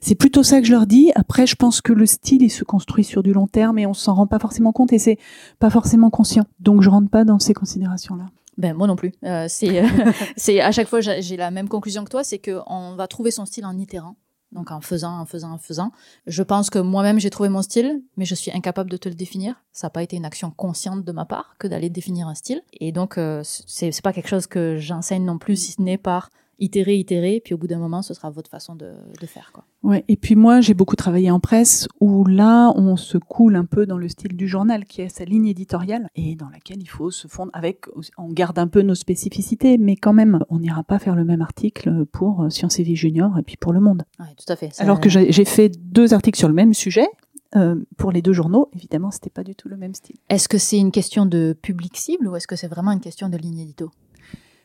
C'est 0.00 0.14
plutôt 0.14 0.42
ça 0.42 0.60
que 0.60 0.66
je 0.66 0.72
leur 0.72 0.86
dis. 0.86 1.12
Après, 1.14 1.46
je 1.46 1.56
pense 1.56 1.80
que 1.80 1.92
le 1.92 2.06
style, 2.06 2.42
il 2.42 2.50
se 2.50 2.64
construit 2.64 3.04
sur 3.04 3.22
du 3.22 3.32
long 3.32 3.46
terme 3.46 3.78
et 3.78 3.86
on 3.86 3.94
s'en 3.94 4.14
rend 4.14 4.26
pas 4.26 4.38
forcément 4.38 4.72
compte 4.72 4.92
et 4.92 4.98
c'est 4.98 5.18
pas 5.58 5.70
forcément 5.70 6.10
conscient. 6.10 6.44
Donc, 6.60 6.82
je 6.82 6.90
rentre 6.90 7.10
pas 7.10 7.24
dans 7.24 7.38
ces 7.38 7.54
considérations-là. 7.54 8.26
Ben 8.58 8.74
moi 8.74 8.86
non 8.86 8.96
plus. 8.96 9.12
Euh, 9.24 9.46
c'est, 9.48 9.82
c'est 10.36 10.60
à 10.60 10.72
chaque 10.72 10.88
fois 10.88 11.00
j'ai 11.00 11.36
la 11.36 11.50
même 11.50 11.68
conclusion 11.68 12.04
que 12.04 12.10
toi, 12.10 12.22
c'est 12.22 12.38
qu'on 12.38 12.94
va 12.96 13.06
trouver 13.06 13.30
son 13.30 13.46
style 13.46 13.64
en 13.64 13.78
itérant. 13.78 14.16
Donc 14.52 14.70
en 14.70 14.80
faisant, 14.80 15.18
en 15.18 15.26
faisant, 15.26 15.52
en 15.52 15.58
faisant. 15.58 15.92
Je 16.26 16.42
pense 16.42 16.70
que 16.70 16.78
moi-même 16.78 17.18
j'ai 17.18 17.30
trouvé 17.30 17.48
mon 17.48 17.62
style, 17.62 18.02
mais 18.16 18.24
je 18.24 18.34
suis 18.34 18.50
incapable 18.52 18.90
de 18.90 18.96
te 18.96 19.08
le 19.08 19.14
définir. 19.14 19.56
Ça 19.72 19.86
n'a 19.86 19.90
pas 19.90 20.02
été 20.02 20.16
une 20.16 20.24
action 20.24 20.50
consciente 20.50 21.04
de 21.04 21.12
ma 21.12 21.24
part 21.24 21.56
que 21.58 21.66
d'aller 21.66 21.90
définir 21.90 22.28
un 22.28 22.34
style. 22.34 22.62
Et 22.72 22.92
donc 22.92 23.18
euh, 23.18 23.42
c'est 23.44 24.02
pas 24.02 24.12
quelque 24.12 24.28
chose 24.28 24.46
que 24.46 24.76
j'enseigne 24.78 25.24
non 25.24 25.38
plus, 25.38 25.56
si 25.56 25.72
ce 25.72 25.82
n'est 25.82 25.98
par 25.98 26.30
itérer, 26.62 26.96
itérer, 26.96 27.42
puis 27.44 27.54
au 27.54 27.58
bout 27.58 27.66
d'un 27.66 27.78
moment, 27.78 28.02
ce 28.02 28.14
sera 28.14 28.30
votre 28.30 28.48
façon 28.48 28.74
de, 28.74 28.92
de 29.20 29.26
faire. 29.26 29.50
Quoi. 29.52 29.64
Ouais, 29.82 30.04
et 30.08 30.16
puis 30.16 30.36
moi, 30.36 30.60
j'ai 30.60 30.74
beaucoup 30.74 30.96
travaillé 30.96 31.30
en 31.30 31.40
presse, 31.40 31.88
où 32.00 32.24
là, 32.24 32.72
on 32.76 32.96
se 32.96 33.18
coule 33.18 33.56
un 33.56 33.64
peu 33.64 33.84
dans 33.84 33.98
le 33.98 34.08
style 34.08 34.36
du 34.36 34.46
journal, 34.46 34.84
qui 34.84 35.02
a 35.02 35.08
sa 35.08 35.24
ligne 35.24 35.46
éditoriale, 35.46 36.08
et 36.14 36.36
dans 36.36 36.48
laquelle 36.48 36.80
il 36.80 36.88
faut 36.88 37.10
se 37.10 37.28
fondre 37.28 37.50
avec, 37.52 37.86
on 38.16 38.32
garde 38.32 38.58
un 38.58 38.68
peu 38.68 38.82
nos 38.82 38.94
spécificités, 38.94 39.76
mais 39.76 39.96
quand 39.96 40.12
même, 40.12 40.38
on 40.48 40.60
n'ira 40.60 40.84
pas 40.84 40.98
faire 40.98 41.16
le 41.16 41.24
même 41.24 41.42
article 41.42 42.06
pour 42.06 42.46
Sciences 42.50 42.78
et 42.78 42.82
Vie 42.82 42.96
Junior 42.96 43.36
et 43.38 43.42
puis 43.42 43.56
pour 43.56 43.72
Le 43.72 43.80
Monde. 43.80 44.04
Ouais, 44.20 44.26
tout 44.36 44.50
à 44.50 44.56
fait. 44.56 44.70
Alors 44.78 45.00
que 45.00 45.08
j'ai 45.08 45.44
fait 45.44 45.68
deux 45.68 46.14
articles 46.14 46.38
sur 46.38 46.48
le 46.48 46.54
même 46.54 46.74
sujet, 46.74 47.08
euh, 47.54 47.76
pour 47.98 48.12
les 48.12 48.22
deux 48.22 48.32
journaux, 48.32 48.70
évidemment, 48.74 49.10
c'était 49.10 49.30
pas 49.30 49.44
du 49.44 49.54
tout 49.54 49.68
le 49.68 49.76
même 49.76 49.94
style. 49.94 50.16
Est-ce 50.28 50.48
que 50.48 50.58
c'est 50.58 50.78
une 50.78 50.90
question 50.90 51.26
de 51.26 51.54
public 51.60 51.96
cible 51.96 52.28
ou 52.28 52.36
est-ce 52.36 52.46
que 52.46 52.56
c'est 52.56 52.68
vraiment 52.68 52.92
une 52.92 53.00
question 53.00 53.28
de 53.28 53.36
ligne 53.36 53.58
édito? 53.58 53.90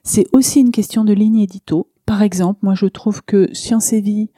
C'est 0.07 0.25
aussi 0.31 0.61
une 0.61 0.71
question 0.71 1.03
de 1.03 1.13
ligne 1.13 1.39
édito. 1.39 1.89
Par 2.05 2.21
exemple, 2.21 2.59
moi 2.63 2.75
je 2.75 2.85
trouve 2.85 3.23
que 3.23 3.53
Science 3.53 3.91
et 3.91 3.99
Vie 3.99 4.29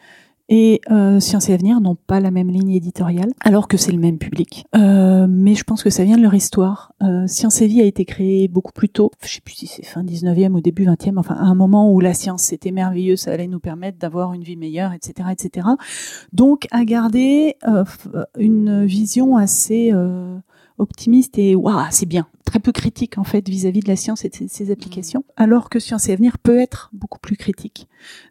et 0.51 0.81
euh, 0.89 1.19
Science 1.19 1.47
et 1.47 1.53
Avenir 1.53 1.79
n'ont 1.79 1.95
pas 1.95 2.19
la 2.19 2.31
même 2.31 2.49
ligne 2.49 2.71
éditoriale, 2.71 3.29
alors 3.41 3.67
que 3.67 3.77
c'est 3.77 3.91
le 3.91 3.99
même 3.99 4.17
public. 4.17 4.65
Euh, 4.75 5.27
mais 5.29 5.53
je 5.53 5.63
pense 5.63 5.83
que 5.83 5.91
ça 5.91 6.03
vient 6.03 6.17
de 6.17 6.23
leur 6.23 6.33
histoire. 6.33 6.93
Euh, 7.03 7.27
Science 7.27 7.61
et 7.61 7.67
Vie 7.67 7.81
a 7.81 7.85
été 7.85 8.03
créé 8.03 8.47
beaucoup 8.47 8.71
plus 8.71 8.89
tôt, 8.89 9.11
je 9.23 9.27
sais 9.27 9.41
plus 9.41 9.53
si 9.53 9.67
c'est 9.67 9.85
fin 9.85 10.03
19e 10.03 10.53
ou 10.53 10.59
début 10.59 10.85
20e, 10.85 11.19
enfin 11.19 11.35
à 11.35 11.43
un 11.43 11.53
moment 11.53 11.93
où 11.93 11.99
la 11.99 12.15
science 12.15 12.41
c'était 12.41 12.71
merveilleux, 12.71 13.15
ça 13.15 13.31
allait 13.31 13.47
nous 13.47 13.59
permettre 13.59 13.99
d'avoir 13.99 14.33
une 14.33 14.41
vie 14.43 14.57
meilleure, 14.57 14.91
etc., 14.93 15.29
etc. 15.31 15.67
Donc 16.33 16.65
à 16.71 16.83
garder 16.83 17.57
une 18.39 18.85
vision 18.85 19.37
assez 19.37 19.93
optimiste 20.79 21.37
et 21.37 21.55
waouh, 21.55 21.85
c'est 21.91 22.05
bien. 22.05 22.27
Très 22.45 22.59
peu 22.59 22.71
critique 22.71 23.17
en 23.17 23.23
fait 23.23 23.47
vis-à-vis 23.47 23.81
de 23.81 23.87
la 23.87 23.95
science 23.95 24.25
et 24.25 24.29
de 24.29 24.35
ses, 24.47 24.71
applications, 24.71 25.19
mmh. 25.19 25.43
alors 25.43 25.69
que 25.69 25.79
Science 25.79 26.09
et 26.09 26.13
Avenir 26.13 26.39
peut 26.39 26.59
être 26.59 26.89
beaucoup 26.93 27.19
plus 27.19 27.35
critique. 27.35 27.87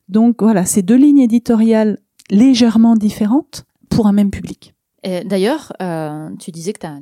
Donc 0.08 0.42
voilà, 0.42 0.64
c'est 0.64 0.82
deux 0.82 0.96
lignes 0.96 1.20
éditoriales 1.20 1.98
légèrement 2.30 2.96
différentes 2.96 3.64
pour 3.88 4.06
un 4.06 4.12
même 4.12 4.30
public. 4.30 4.74
D'ailleurs, 5.04 5.72
euh, 5.80 6.28
tu 6.38 6.50
disais 6.50 6.72
que 6.72 6.80
tu 6.80 6.86
as, 6.86 6.98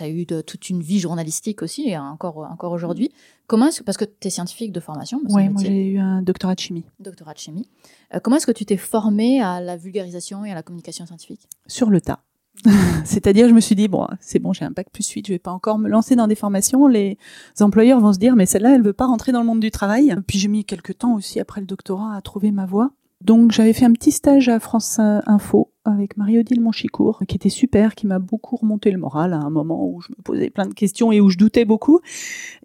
as, 0.00 0.08
eu 0.08 0.24
de, 0.24 0.40
toute 0.40 0.70
une 0.70 0.82
vie 0.82 0.98
journalistique 0.98 1.62
aussi, 1.62 1.88
et 1.88 1.98
encore, 1.98 2.38
encore 2.38 2.72
aujourd'hui. 2.72 3.10
Comment 3.46 3.66
est-ce 3.66 3.82
parce 3.82 3.98
que 3.98 4.04
tu 4.04 4.28
es 4.28 4.30
scientifique 4.30 4.72
de 4.72 4.80
formation 4.80 5.20
Oui, 5.28 5.48
moi 5.48 5.62
j'ai 5.62 5.88
eu 5.88 5.98
un 5.98 6.22
doctorat 6.22 6.54
de 6.54 6.60
chimie. 6.60 6.84
Doctorat 7.00 7.34
de 7.34 7.38
chimie. 7.38 7.68
Euh, 8.14 8.20
comment 8.20 8.36
est-ce 8.36 8.46
que 8.46 8.52
tu 8.52 8.64
t'es 8.64 8.76
formé 8.76 9.42
à 9.42 9.60
la 9.60 9.76
vulgarisation 9.76 10.44
et 10.44 10.52
à 10.52 10.54
la 10.54 10.62
communication 10.62 11.04
scientifique? 11.06 11.48
Sur 11.66 11.90
le 11.90 12.00
tas. 12.00 12.20
C'est-à-dire, 13.04 13.48
je 13.48 13.54
me 13.54 13.60
suis 13.60 13.74
dit, 13.74 13.88
bon, 13.88 14.06
c'est 14.20 14.38
bon, 14.38 14.52
j'ai 14.52 14.64
un 14.64 14.70
bac 14.70 14.88
plus 14.92 15.08
8, 15.08 15.26
je 15.26 15.32
vais 15.32 15.38
pas 15.38 15.50
encore 15.50 15.78
me 15.78 15.88
lancer 15.88 16.16
dans 16.16 16.26
des 16.26 16.34
formations. 16.34 16.86
Les 16.86 17.18
employeurs 17.60 18.00
vont 18.00 18.12
se 18.12 18.18
dire, 18.18 18.36
mais 18.36 18.46
celle-là, 18.46 18.74
elle 18.74 18.82
veut 18.82 18.92
pas 18.92 19.06
rentrer 19.06 19.32
dans 19.32 19.40
le 19.40 19.46
monde 19.46 19.60
du 19.60 19.70
travail. 19.70 20.16
Puis 20.26 20.38
j'ai 20.38 20.48
mis 20.48 20.64
quelques 20.64 20.98
temps 20.98 21.14
aussi 21.14 21.40
après 21.40 21.60
le 21.60 21.66
doctorat 21.66 22.14
à 22.16 22.20
trouver 22.20 22.50
ma 22.50 22.66
voie. 22.66 22.90
Donc 23.20 23.52
j'avais 23.52 23.72
fait 23.72 23.84
un 23.84 23.92
petit 23.92 24.12
stage 24.12 24.48
à 24.48 24.60
France 24.60 24.98
Info 24.98 25.73
avec 25.84 26.16
Marie-Odile 26.16 26.60
Monchicourt, 26.60 27.22
qui 27.28 27.36
était 27.36 27.48
super, 27.48 27.94
qui 27.94 28.06
m'a 28.06 28.18
beaucoup 28.18 28.56
remonté 28.56 28.90
le 28.90 28.98
moral 28.98 29.32
à 29.32 29.38
un 29.38 29.50
moment 29.50 29.86
où 29.86 30.00
je 30.00 30.08
me 30.10 30.22
posais 30.22 30.50
plein 30.50 30.66
de 30.66 30.74
questions 30.74 31.12
et 31.12 31.20
où 31.20 31.30
je 31.30 31.38
doutais 31.38 31.64
beaucoup. 31.64 32.00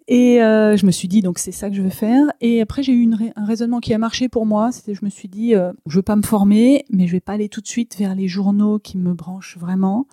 Et 0.08 0.42
euh, 0.42 0.76
je 0.76 0.86
me 0.86 0.90
suis 0.90 1.06
dit, 1.06 1.22
donc 1.22 1.38
c'est 1.38 1.52
ça 1.52 1.70
que 1.70 1.76
je 1.76 1.82
veux 1.82 1.90
faire. 1.90 2.26
Et 2.40 2.60
après, 2.60 2.82
j'ai 2.82 2.92
eu 2.92 3.08
un 3.36 3.44
raisonnement 3.44 3.78
qui 3.78 3.94
a 3.94 3.98
marché 3.98 4.28
pour 4.28 4.44
moi. 4.44 4.72
C'était, 4.72 4.94
je 4.94 5.04
me 5.04 5.10
suis 5.10 5.28
dit, 5.28 5.54
euh, 5.54 5.72
je 5.86 5.96
veux 5.96 6.02
pas 6.02 6.16
me 6.16 6.22
former, 6.22 6.84
mais 6.90 7.06
je 7.06 7.12
vais 7.12 7.20
pas 7.20 7.34
aller 7.34 7.48
tout 7.48 7.60
de 7.60 7.68
suite 7.68 7.96
vers 7.96 8.14
les 8.14 8.26
journaux 8.26 8.78
qui 8.78 8.98
me 8.98 9.14
branchent 9.14 9.56
vraiment. 9.58 10.06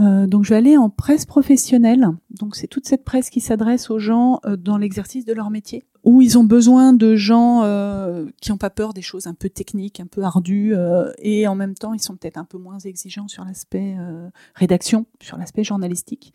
Euh, 0.00 0.26
donc 0.26 0.44
je 0.44 0.50
vais 0.50 0.56
aller 0.56 0.76
en 0.76 0.90
presse 0.90 1.26
professionnelle. 1.26 2.08
Donc 2.30 2.56
c'est 2.56 2.66
toute 2.66 2.86
cette 2.86 3.04
presse 3.04 3.30
qui 3.30 3.40
s'adresse 3.40 3.90
aux 3.90 3.98
gens 3.98 4.40
euh, 4.44 4.56
dans 4.56 4.78
l'exercice 4.78 5.24
de 5.24 5.32
leur 5.32 5.50
métier 5.50 5.84
où 6.04 6.20
ils 6.20 6.36
ont 6.38 6.44
besoin 6.44 6.92
de 6.92 7.16
gens 7.16 7.62
euh, 7.64 8.26
qui 8.40 8.50
n'ont 8.50 8.58
pas 8.58 8.70
peur 8.70 8.92
des 8.92 9.02
choses 9.02 9.26
un 9.26 9.32
peu 9.32 9.48
techniques, 9.48 10.00
un 10.00 10.06
peu 10.06 10.22
ardues, 10.22 10.74
euh, 10.74 11.10
et 11.18 11.48
en 11.48 11.54
même 11.54 11.74
temps 11.74 11.94
ils 11.94 12.00
sont 12.00 12.14
peut-être 12.14 12.36
un 12.36 12.44
peu 12.44 12.58
moins 12.58 12.78
exigeants 12.78 13.26
sur 13.26 13.44
l'aspect 13.44 13.96
euh, 13.98 14.28
rédaction, 14.54 15.06
sur 15.20 15.38
l'aspect 15.38 15.64
journalistique. 15.64 16.34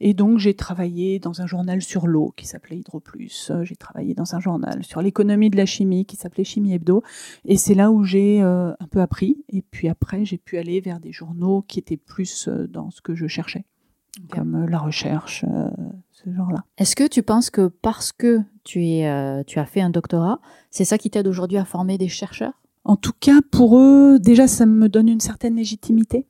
Et 0.00 0.14
donc 0.14 0.38
j'ai 0.38 0.54
travaillé 0.54 1.18
dans 1.18 1.42
un 1.42 1.46
journal 1.46 1.82
sur 1.82 2.06
l'eau 2.06 2.32
qui 2.36 2.46
s'appelait 2.46 2.78
Hydroplus, 2.78 3.52
j'ai 3.62 3.76
travaillé 3.76 4.14
dans 4.14 4.34
un 4.34 4.40
journal 4.40 4.82
sur 4.84 5.02
l'économie 5.02 5.50
de 5.50 5.56
la 5.56 5.66
chimie 5.66 6.06
qui 6.06 6.16
s'appelait 6.16 6.44
Chimie 6.44 6.72
Hebdo, 6.72 7.02
et 7.44 7.58
c'est 7.58 7.74
là 7.74 7.90
où 7.90 8.04
j'ai 8.04 8.40
un 8.40 8.86
peu 8.90 9.00
appris. 9.00 9.44
Et 9.50 9.62
puis 9.62 9.88
après 9.88 10.24
j'ai 10.24 10.38
pu 10.38 10.56
aller 10.56 10.80
vers 10.80 10.98
des 10.98 11.12
journaux 11.12 11.62
qui 11.68 11.78
étaient 11.78 11.98
plus 11.98 12.48
dans 12.48 12.90
ce 12.90 12.99
que 13.00 13.14
je 13.14 13.26
cherchais. 13.26 13.64
comme 14.30 14.66
la 14.66 14.78
recherche, 14.78 15.44
ce 16.10 16.30
genre-là. 16.32 16.64
Est-ce 16.78 16.96
que 16.96 17.06
tu 17.06 17.22
penses 17.22 17.50
que 17.50 17.68
parce 17.68 18.12
que 18.12 18.40
tu, 18.64 18.84
es, 18.84 19.44
tu 19.46 19.58
as 19.58 19.66
fait 19.66 19.80
un 19.80 19.90
doctorat, 19.90 20.40
c'est 20.70 20.84
ça 20.84 20.98
qui 20.98 21.10
t'aide 21.10 21.28
aujourd'hui 21.28 21.58
à 21.58 21.64
former 21.64 21.98
des 21.98 22.08
chercheurs? 22.08 22.60
En 22.84 22.96
tout 22.96 23.12
cas, 23.18 23.40
pour 23.50 23.78
eux, 23.78 24.18
déjà, 24.18 24.48
ça 24.48 24.66
me 24.66 24.88
donne 24.88 25.08
une 25.08 25.20
certaine 25.20 25.56
légitimité 25.56 26.26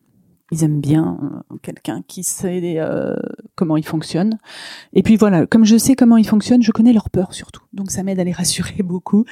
ils 0.51 0.65
aiment 0.65 0.81
bien 0.81 1.19
euh, 1.23 1.57
quelqu'un 1.63 2.03
qui 2.07 2.25
sait 2.25 2.79
euh, 2.79 3.15
comment 3.55 3.77
ils 3.77 3.87
fonctionnent. 3.87 4.39
Et 4.93 5.03
puis 5.03 5.17
voilà, 5.17 5.47
comme 5.47 5.65
je 5.65 5.77
sais 5.77 5.95
comment 5.95 6.17
ils 6.17 6.27
fonctionnent, 6.27 6.63
je 6.63 6.73
connais 6.73 6.93
leur 6.93 7.11
peur 7.11 7.35
surtout. 7.35 7.63
Donc 7.73 7.91
ça 7.91 8.03
m'aide 8.03 8.19
à 8.21 8.25
les 8.25 8.33
rassurer 8.33 8.83
beaucoup. 8.83 9.25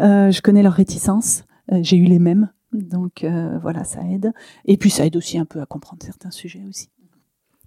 Euh, 0.00 0.30
je 0.30 0.40
connais 0.42 0.62
leurs 0.62 0.74
réticences. 0.74 1.44
Euh, 1.72 1.78
J'ai 1.82 1.96
eu 1.96 2.04
les 2.04 2.18
mêmes. 2.18 2.50
Donc 2.82 3.24
euh, 3.24 3.58
voilà, 3.58 3.84
ça 3.84 4.02
aide. 4.02 4.32
Et 4.64 4.76
puis 4.76 4.90
ça 4.90 5.06
aide 5.06 5.16
aussi 5.16 5.38
un 5.38 5.44
peu 5.44 5.60
à 5.60 5.66
comprendre 5.66 6.02
certains 6.02 6.30
sujets 6.30 6.62
aussi. 6.68 6.88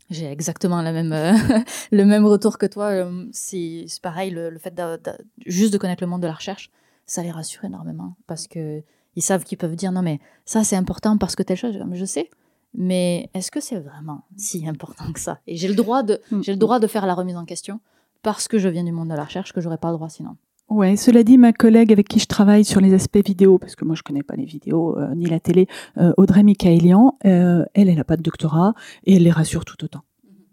J'ai 0.10 0.26
exactement 0.26 0.82
la 0.82 0.92
même, 0.92 1.14
le 1.92 2.06
même 2.06 2.26
retour 2.26 2.58
que 2.58 2.66
toi. 2.66 2.92
C'est 3.32 3.86
pareil, 4.02 4.32
le, 4.32 4.50
le 4.50 4.58
fait 4.58 4.74
juste 5.46 5.72
de 5.74 5.78
connaître 5.78 6.04
le 6.04 6.10
monde 6.10 6.22
de 6.22 6.28
la 6.28 6.34
recherche, 6.34 6.72
ça 7.06 7.22
les 7.24 7.32
rassure 7.32 7.66
énormément 7.66 8.16
parce 8.28 8.48
que 8.48 8.82
ils 9.16 9.22
savent 9.22 9.44
qu'ils 9.44 9.58
peuvent 9.58 9.76
dire 9.76 9.92
non 9.92 10.02
mais 10.02 10.20
ça 10.46 10.64
c'est 10.64 10.76
important 10.76 11.18
parce 11.18 11.36
que 11.36 11.44
telle 11.44 11.58
chose. 11.58 11.78
Je 11.94 12.06
sais, 12.06 12.30
mais 12.74 13.30
est-ce 13.34 13.52
que 13.52 13.60
c'est 13.60 13.80
vraiment 13.80 14.24
si 14.38 14.68
important 14.68 15.12
que 15.12 15.20
ça? 15.20 15.40
Et 15.48 15.56
j'ai 15.56 15.68
le 15.68 15.76
droit 15.76 16.04
de, 16.04 16.22
j'ai 16.42 16.54
le 16.54 16.58
droit 16.58 16.80
de 16.80 16.88
faire 16.88 17.06
la 17.06 17.14
remise 17.14 17.36
en 17.36 17.46
question 17.46 17.80
parce 18.22 18.48
que 18.48 18.60
je 18.60 18.70
viens 18.70 18.84
du 18.84 18.92
monde 18.92 19.10
de 19.10 19.16
la 19.16 19.26
recherche 19.26 19.54
que 19.54 19.62
j'aurais 19.62 19.78
pas 19.78 19.90
le 19.90 19.96
droit 19.96 20.10
sinon. 20.10 20.38
Ouais, 20.70 20.96
cela 20.98 21.24
dit, 21.24 21.38
ma 21.38 21.52
collègue 21.52 21.92
avec 21.92 22.08
qui 22.08 22.20
je 22.20 22.28
travaille 22.28 22.64
sur 22.64 22.80
les 22.80 22.94
aspects 22.94 23.26
vidéo, 23.26 23.58
parce 23.58 23.76
que 23.76 23.86
moi 23.86 23.96
je 23.96 24.04
connais 24.04 24.22
pas 24.22 24.36
les 24.36 24.46
vidéos 24.46 24.98
euh, 24.98 25.14
ni 25.16 25.26
la 25.26 25.40
télé, 25.40 25.68
euh, 25.98 26.14
Audrey 26.18 26.44
Michaelian, 26.44 27.18
euh, 27.26 27.66
elle, 27.74 27.90
elle 27.90 28.00
a 28.00 28.04
pas 28.04 28.18
de 28.18 28.22
doctorat 28.22 28.74
et 29.04 29.16
elle 29.16 29.24
les 29.24 29.32
rassure 29.32 29.66
tout 29.66 29.84
autant. 29.84 30.02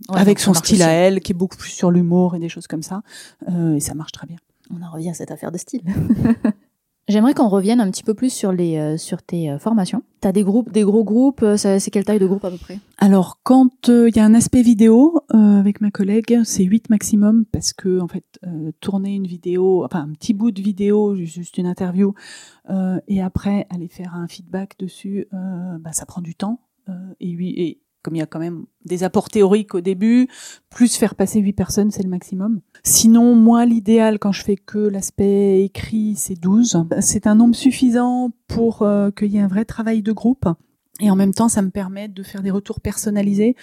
Ouais, 0.08 0.18
avec 0.18 0.38
son 0.38 0.54
style 0.54 0.82
à 0.82 0.90
elle, 0.90 1.20
qui 1.20 1.32
est 1.32 1.34
beaucoup 1.34 1.56
plus 1.56 1.70
sur 1.70 1.90
l'humour 1.90 2.34
et 2.34 2.38
des 2.38 2.48
choses 2.48 2.66
comme 2.66 2.82
ça, 2.82 3.02
et 3.48 3.80
ça 3.80 3.94
marche 3.94 4.12
très 4.12 4.26
bien. 4.26 4.36
On 4.70 4.82
en 4.82 4.90
revient 4.90 5.10
à 5.10 5.14
cette 5.14 5.30
affaire 5.30 5.52
de 5.52 5.58
style. 5.58 5.82
J'aimerais 7.08 7.34
qu'on 7.34 7.48
revienne 7.48 7.80
un 7.80 7.88
petit 7.88 8.02
peu 8.02 8.14
plus 8.14 8.32
sur 8.32 8.50
les 8.50 8.78
euh, 8.78 8.96
sur 8.96 9.22
tes 9.22 9.48
euh, 9.48 9.60
formations. 9.60 10.02
Tu 10.20 10.26
as 10.26 10.32
des 10.32 10.42
groupes, 10.42 10.72
des 10.72 10.82
gros 10.82 11.04
groupes, 11.04 11.42
euh, 11.44 11.56
c'est 11.56 11.90
quelle 11.92 12.04
taille 12.04 12.18
de 12.18 12.26
groupe 12.26 12.44
à 12.44 12.50
peu 12.50 12.56
près? 12.56 12.80
Alors 12.98 13.38
quand 13.44 13.88
il 13.88 14.16
y 14.16 14.18
a 14.18 14.24
un 14.24 14.34
aspect 14.34 14.62
vidéo 14.62 15.20
avec 15.30 15.80
ma 15.80 15.90
collègue, 15.92 16.40
c'est 16.44 16.64
8 16.64 16.90
maximum 16.90 17.44
parce 17.52 17.72
que 17.72 18.00
en 18.00 18.08
fait 18.08 18.40
tourner 18.80 19.14
une 19.14 19.26
vidéo, 19.26 19.84
enfin 19.84 20.00
un 20.00 20.12
petit 20.12 20.34
bout 20.34 20.50
de 20.50 20.62
vidéo, 20.62 21.14
juste 21.14 21.58
une 21.58 21.66
interview 21.66 22.14
et 23.06 23.22
après 23.22 23.66
aller 23.70 23.88
faire 23.88 24.14
un 24.14 24.26
feedback 24.26 24.78
dessus, 24.78 25.28
bah, 25.30 25.92
ça 25.92 26.06
prend 26.06 26.22
du 26.22 26.34
temps 26.34 26.60
et, 27.20 27.68
et 27.68 27.80
comme 28.06 28.14
il 28.14 28.20
y 28.20 28.22
a 28.22 28.26
quand 28.26 28.38
même 28.38 28.66
des 28.84 29.02
apports 29.02 29.28
théoriques 29.28 29.74
au 29.74 29.80
début, 29.80 30.28
plus 30.70 30.94
faire 30.94 31.16
passer 31.16 31.40
huit 31.40 31.54
personnes, 31.54 31.90
c'est 31.90 32.04
le 32.04 32.08
maximum. 32.08 32.60
Sinon, 32.84 33.34
moi, 33.34 33.66
l'idéal, 33.66 34.20
quand 34.20 34.30
je 34.30 34.44
fais 34.44 34.54
que 34.54 34.78
l'aspect 34.78 35.64
écrit, 35.64 36.14
c'est 36.14 36.40
12. 36.40 36.84
C'est 37.00 37.26
un 37.26 37.34
nombre 37.34 37.56
suffisant 37.56 38.30
pour 38.46 38.82
euh, 38.82 39.10
qu'il 39.10 39.32
y 39.32 39.38
ait 39.38 39.40
un 39.40 39.48
vrai 39.48 39.64
travail 39.64 40.02
de 40.02 40.12
groupe. 40.12 40.46
Et 41.00 41.10
en 41.10 41.16
même 41.16 41.34
temps, 41.34 41.48
ça 41.48 41.62
me 41.62 41.70
permet 41.70 42.06
de 42.06 42.22
faire 42.22 42.42
des 42.42 42.52
retours 42.52 42.80
personnalisés. 42.80 43.56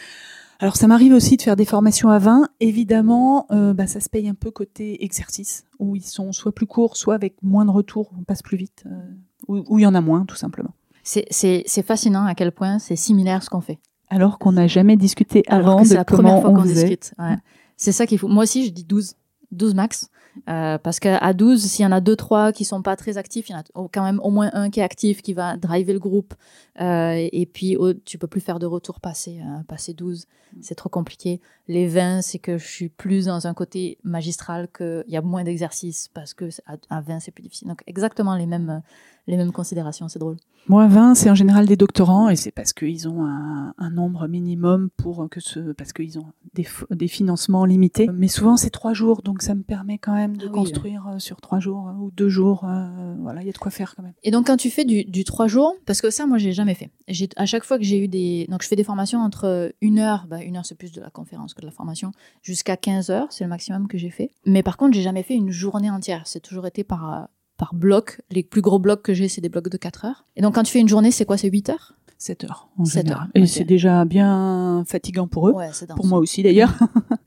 Alors, 0.60 0.76
ça 0.76 0.88
m'arrive 0.88 1.14
aussi 1.14 1.38
de 1.38 1.42
faire 1.42 1.56
des 1.56 1.64
formations 1.64 2.10
à 2.10 2.20
20. 2.20 2.50
Évidemment, 2.60 3.48
euh, 3.52 3.74
bah, 3.74 3.88
ça 3.88 4.02
se 4.02 4.10
paye 4.10 4.28
un 4.28 4.36
peu 4.36 4.52
côté 4.52 5.06
exercice, 5.06 5.64
où 5.80 5.96
ils 5.96 6.04
sont 6.04 6.34
soit 6.34 6.54
plus 6.54 6.68
courts, 6.68 6.98
soit 6.98 7.16
avec 7.16 7.36
moins 7.42 7.64
de 7.64 7.72
retours, 7.72 8.12
on 8.20 8.24
passe 8.24 8.42
plus 8.42 8.58
vite, 8.58 8.84
euh, 8.88 9.00
où, 9.48 9.64
où 9.70 9.80
il 9.80 9.84
y 9.84 9.88
en 9.88 9.96
a 9.96 10.02
moins, 10.02 10.26
tout 10.26 10.36
simplement. 10.36 10.74
C'est 11.04 11.84
fascinant 11.86 12.26
à 12.26 12.36
quel 12.36 12.52
point 12.52 12.78
c'est 12.80 12.98
similaire 12.98 13.42
ce 13.42 13.50
qu'on 13.50 13.62
fait 13.62 13.80
alors 14.14 14.38
qu'on 14.40 14.52
n'a 14.54 14.68
jamais 14.68 14.96
discuté 14.96 15.44
avant 15.48 15.82
de 15.84 15.94
la 15.94 16.06
comment 16.06 16.22
première 16.24 16.42
fois 16.42 16.50
on 16.52 16.56
qu'on 16.56 16.62
faisait. 16.64 16.84
discute. 16.86 17.14
Ouais. 17.18 17.36
C'est 17.78 17.92
ça 17.92 18.06
qu'il 18.06 18.20
faut. 18.20 18.28
Moi 18.28 18.44
aussi, 18.44 18.66
je 18.66 18.72
dis 18.72 18.84
12. 18.84 19.16
12 19.52 19.76
max. 19.76 20.10
Euh, 20.50 20.80
parce 20.80 21.00
qu'à 21.00 21.32
12, 21.32 21.62
s'il 21.64 21.84
y 21.84 21.86
en 21.86 21.92
a 21.92 22.02
deux, 22.02 22.16
trois 22.16 22.52
qui 22.52 22.66
sont 22.66 22.82
pas 22.82 22.96
très 22.96 23.20
actifs, 23.20 23.50
il 23.50 23.52
y 23.52 23.56
en 23.56 23.60
a 23.60 23.88
quand 23.92 24.04
même 24.04 24.20
au 24.24 24.32
moins 24.32 24.50
un 24.54 24.72
qui 24.72 24.80
est 24.80 24.84
actif, 24.84 25.22
qui 25.22 25.34
va 25.34 25.58
driver 25.58 25.94
le 25.94 26.00
groupe. 26.00 26.34
Euh, 26.82 27.30
et 27.32 27.46
puis, 27.46 27.78
oh, 27.78 27.94
tu 27.94 28.18
peux 28.18 28.26
plus 28.26 28.42
faire 28.42 28.58
de 28.58 28.66
retour 28.66 29.00
passer, 29.00 29.42
euh, 29.42 29.62
passer 29.68 29.94
12. 29.94 30.26
C'est 30.62 30.74
trop 30.74 30.90
compliqué. 30.90 31.40
Les 31.68 31.88
20, 31.88 32.24
c'est 32.24 32.40
que 32.40 32.58
je 32.58 32.66
suis 32.66 32.90
plus 32.90 33.26
dans 33.26 33.46
un 33.46 33.54
côté 33.54 34.00
magistral, 34.04 34.70
qu'il 34.76 35.04
y 35.08 35.18
a 35.18 35.22
moins 35.22 35.44
d'exercices 35.44 36.10
parce 36.14 36.34
que 36.34 36.50
à, 36.66 36.78
à 36.90 37.02
20, 37.02 37.20
c'est 37.20 37.32
plus 37.32 37.44
difficile. 37.44 37.68
Donc, 37.68 37.84
exactement 37.86 38.36
les 38.36 38.48
mêmes, 38.48 38.82
les 39.28 39.38
mêmes 39.38 39.52
considérations. 39.52 40.08
C'est 40.08 40.20
drôle. 40.20 40.38
Moi, 40.68 40.88
20, 40.88 41.16
c'est 41.16 41.30
en 41.30 41.36
général 41.36 41.66
des 41.66 41.76
doctorants 41.76 42.30
et 42.30 42.38
c'est 42.38 42.52
parce 42.52 42.72
qu'ils 42.72 43.10
ont 43.10 43.26
un, 43.26 43.74
un, 43.78 43.90
nombre 43.90 44.28
minimum 44.28 44.90
pour 44.96 45.28
que 45.30 45.42
ce, 45.42 45.60
parce 45.74 45.92
qu'ils 45.92 46.18
ont 46.20 46.28
des, 46.54 46.66
des, 46.90 47.10
financements 47.10 47.66
limités. 47.66 48.10
Mais 48.14 48.30
souvent, 48.30 48.56
c'est 48.56 48.70
trois 48.70 48.94
jours, 48.94 49.22
donc 49.24 49.42
ça 49.42 49.56
me 49.56 49.64
permet 49.64 49.98
quand 49.98 50.14
même 50.14 50.38
de 50.38 50.46
Ah 50.48 50.52
oui, 50.54 50.60
construire 50.60 51.06
euh, 51.08 51.20
sur 51.20 51.42
trois 51.42 51.60
jours 51.60 51.90
euh, 51.90 52.00
ou 52.00 52.12
deux 52.12 52.30
jours. 52.30 52.64
euh, 52.64 53.16
voilà, 53.20 53.42
il 53.42 53.48
y 53.48 53.50
a 53.50 53.54
de 53.54 53.58
quoi 53.58 53.72
faire 53.72 53.94
quand 53.96 54.04
même. 54.04 54.14
Et 54.24 54.32
donc, 54.32 54.48
quand 54.48 54.56
tu 54.56 54.70
fais 54.70 54.86
du, 54.86 55.04
du 55.04 55.26
3 55.26 55.48
jours, 55.48 55.76
parce 55.86 56.02
que 56.02 56.10
ça, 56.10 56.26
moi, 56.28 56.38
j'ai 56.38 56.54
jamais 56.54 56.76
fait. 56.76 56.92
J'ai, 57.10 57.28
à 57.36 57.46
chaque 57.46 57.66
fois 57.66 57.78
que 57.78 57.84
j'ai 57.84 58.02
eu 58.02 58.08
des. 58.08 58.48
Donc, 58.50 58.64
je 58.64 58.68
fais 58.70 58.78
des 58.78 58.86
formations 58.86 59.20
entre 59.20 59.74
une 59.82 60.00
heure, 60.00 60.28
bah, 60.30 60.42
une 60.42 60.56
heure, 60.56 60.66
c'est 60.66 60.78
plus 60.78 60.94
de 60.94 61.02
la 61.02 61.10
conférence 61.10 61.54
que 61.54 61.62
de 61.62 61.66
la 61.66 61.74
formation, 61.74 62.14
jusqu'à 62.42 62.78
15 62.78 63.10
heures, 63.10 63.28
c'est 63.32 63.44
le 63.44 63.50
maximum 63.50 63.90
que 63.90 63.98
j'ai 63.98 64.12
fait. 64.12 64.32
Mais 64.46 64.64
par 64.64 64.78
contre, 64.78 64.94
j'ai 64.94 65.02
jamais 65.02 65.24
fait 65.24 65.36
une 65.36 65.52
journée 65.52 65.90
entière. 65.90 66.22
C'est 66.26 66.40
toujours 66.40 66.68
été 66.68 66.86
par, 66.86 67.28
par 67.58 67.74
bloc. 67.74 68.22
Les 68.32 68.44
plus 68.44 68.62
gros 68.62 68.80
blocs 68.80 69.02
que 69.02 69.14
j'ai, 69.14 69.28
c'est 69.28 69.42
des 69.42 69.50
blocs 69.50 69.70
de 69.70 69.78
4 69.78 70.06
heures. 70.06 70.26
Et 70.36 70.42
donc, 70.42 70.56
quand 70.56 70.64
tu 70.64 70.72
fais 70.72 70.80
une 70.80 70.90
journée, 70.90 71.12
c'est 71.12 71.26
quoi? 71.26 71.38
C'est 71.38 71.50
8 71.50 71.70
heures? 71.70 71.94
7 72.24 72.46
heures. 72.46 72.70
En 72.78 72.86
7 72.86 73.06
général. 73.06 73.24
heures, 73.24 73.30
Et 73.36 73.48
c'est 73.48 73.66
déjà 73.66 74.06
bien 74.06 74.84
fatigant 74.88 75.28
pour 75.28 75.50
eux. 75.50 75.52
Ouais, 75.52 75.70
pour 75.96 76.06
moi 76.06 76.20
aussi 76.20 76.42
d'ailleurs. 76.42 76.74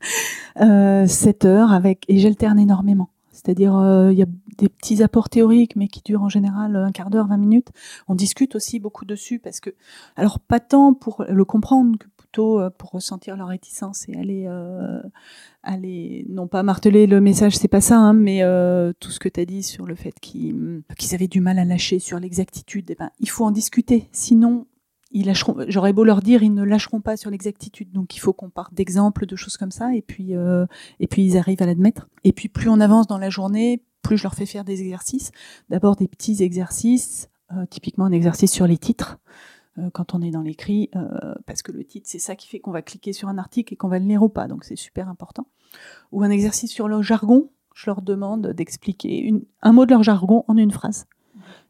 euh, 0.61 1.05
7 1.05 1.45
heures 1.45 1.71
avec 1.71 2.03
et 2.07 2.17
j'alterne 2.17 2.57
énormément. 2.57 3.09
C'est-à-dire 3.31 3.75
euh, 3.75 4.11
il 4.11 4.17
y 4.17 4.23
a 4.23 4.27
des 4.57 4.69
petits 4.69 5.03
apports 5.03 5.29
théoriques 5.29 5.75
mais 5.75 5.87
qui 5.87 6.01
durent 6.03 6.23
en 6.23 6.29
général 6.29 6.75
un 6.75 6.91
quart 6.91 7.11
d'heure, 7.11 7.27
20 7.27 7.37
minutes. 7.37 7.67
On 8.07 8.15
discute 8.15 8.55
aussi 8.55 8.79
beaucoup 8.79 9.05
dessus 9.05 9.37
parce 9.37 9.59
que 9.59 9.69
alors 10.15 10.39
pas 10.39 10.59
tant 10.59 10.95
pour 10.95 11.23
le 11.29 11.45
comprendre 11.45 11.99
que 11.99 12.07
euh, 12.39 12.69
pour 12.69 12.91
ressentir 12.91 13.35
leur 13.35 13.47
réticence 13.47 14.07
et 14.07 14.15
aller 14.15 14.45
euh, 14.47 15.01
aller 15.63 16.25
non 16.29 16.47
pas 16.47 16.63
marteler 16.63 17.07
le 17.07 17.21
message, 17.21 17.57
c'est 17.57 17.67
pas 17.67 17.81
ça 17.81 17.97
hein, 17.97 18.13
mais 18.13 18.43
euh, 18.43 18.93
tout 18.99 19.11
ce 19.11 19.19
que 19.19 19.29
tu 19.29 19.39
as 19.39 19.45
dit 19.45 19.63
sur 19.63 19.85
le 19.85 19.95
fait 19.95 20.13
qu'ils 20.19 20.83
avaient 21.13 21.27
du 21.27 21.41
mal 21.41 21.59
à 21.59 21.65
lâcher 21.65 21.99
sur 21.99 22.19
l'exactitude, 22.19 22.85
eh 22.89 22.95
ben 22.95 23.09
il 23.19 23.29
faut 23.29 23.45
en 23.45 23.51
discuter 23.51 24.09
sinon 24.11 24.65
j'aurais 25.67 25.93
beau 25.93 26.03
leur 26.03 26.21
dire, 26.21 26.43
ils 26.43 26.53
ne 26.53 26.63
lâcheront 26.63 27.01
pas 27.01 27.15
sur 27.15 27.31
l'exactitude. 27.31 27.91
Donc 27.91 28.15
il 28.15 28.19
faut 28.19 28.33
qu'on 28.33 28.49
parte 28.49 28.73
d'exemples, 28.73 29.25
de 29.25 29.35
choses 29.37 29.55
comme 29.55 29.71
ça, 29.71 29.95
et 29.95 30.01
puis 30.01 30.33
et 30.99 31.07
puis 31.07 31.25
ils 31.25 31.37
arrivent 31.37 31.61
à 31.61 31.65
l'admettre. 31.65 32.09
Et 32.25 32.33
puis 32.33 32.49
plus 32.49 32.69
on 32.69 32.79
avance 32.81 33.07
dans 33.07 33.17
la 33.17 33.29
journée, 33.29 33.81
plus 34.01 34.17
je 34.17 34.23
leur 34.23 34.35
fais 34.35 34.45
faire 34.45 34.65
des 34.65 34.81
exercices. 34.81 35.31
D'abord 35.69 35.95
des 35.95 36.09
petits 36.09 36.43
exercices, 36.43 37.29
typiquement 37.69 38.05
un 38.05 38.11
exercice 38.11 38.51
sur 38.51 38.67
les 38.67 38.77
titres 38.77 39.17
quand 39.93 40.13
on 40.13 40.21
est 40.21 40.31
dans 40.31 40.41
l'écrit, 40.41 40.89
euh, 40.95 41.35
parce 41.45 41.61
que 41.61 41.71
le 41.71 41.83
titre 41.83 42.07
c'est 42.09 42.19
ça 42.19 42.35
qui 42.35 42.47
fait 42.47 42.59
qu'on 42.59 42.71
va 42.71 42.81
cliquer 42.81 43.13
sur 43.13 43.29
un 43.29 43.37
article 43.37 43.73
et 43.73 43.77
qu'on 43.77 43.87
va 43.87 43.99
le 43.99 44.05
lire 44.05 44.23
ou 44.23 44.29
pas. 44.29 44.47
Donc 44.47 44.63
c'est 44.63 44.75
super 44.75 45.09
important. 45.09 45.47
Ou 46.11 46.23
un 46.23 46.29
exercice 46.29 46.71
sur 46.71 46.87
le 46.87 47.01
jargon. 47.01 47.49
Je 47.75 47.85
leur 47.85 48.01
demande 48.01 48.47
d'expliquer 48.47 49.33
un 49.61 49.71
mot 49.71 49.85
de 49.85 49.91
leur 49.91 50.01
jargon 50.01 50.43
en 50.47 50.57
une 50.57 50.71
phrase 50.71 51.05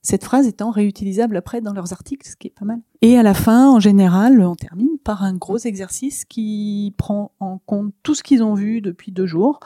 cette 0.01 0.23
phrase 0.23 0.47
étant 0.47 0.71
réutilisable 0.71 1.35
après 1.37 1.61
dans 1.61 1.73
leurs 1.73 1.91
articles, 1.93 2.27
ce 2.27 2.35
qui 2.35 2.47
est 2.47 2.57
pas 2.57 2.65
mal. 2.65 2.79
Et 3.01 3.17
à 3.17 3.23
la 3.23 3.33
fin, 3.33 3.69
en 3.69 3.79
général, 3.79 4.41
on 4.41 4.55
termine 4.55 4.97
par 5.03 5.23
un 5.23 5.33
gros 5.33 5.57
exercice 5.57 6.25
qui 6.25 6.93
prend 6.97 7.31
en 7.39 7.59
compte 7.59 7.93
tout 8.03 8.15
ce 8.15 8.23
qu'ils 8.23 8.41
ont 8.43 8.53
vu 8.53 8.81
depuis 8.81 9.11
deux 9.11 9.27
jours, 9.27 9.59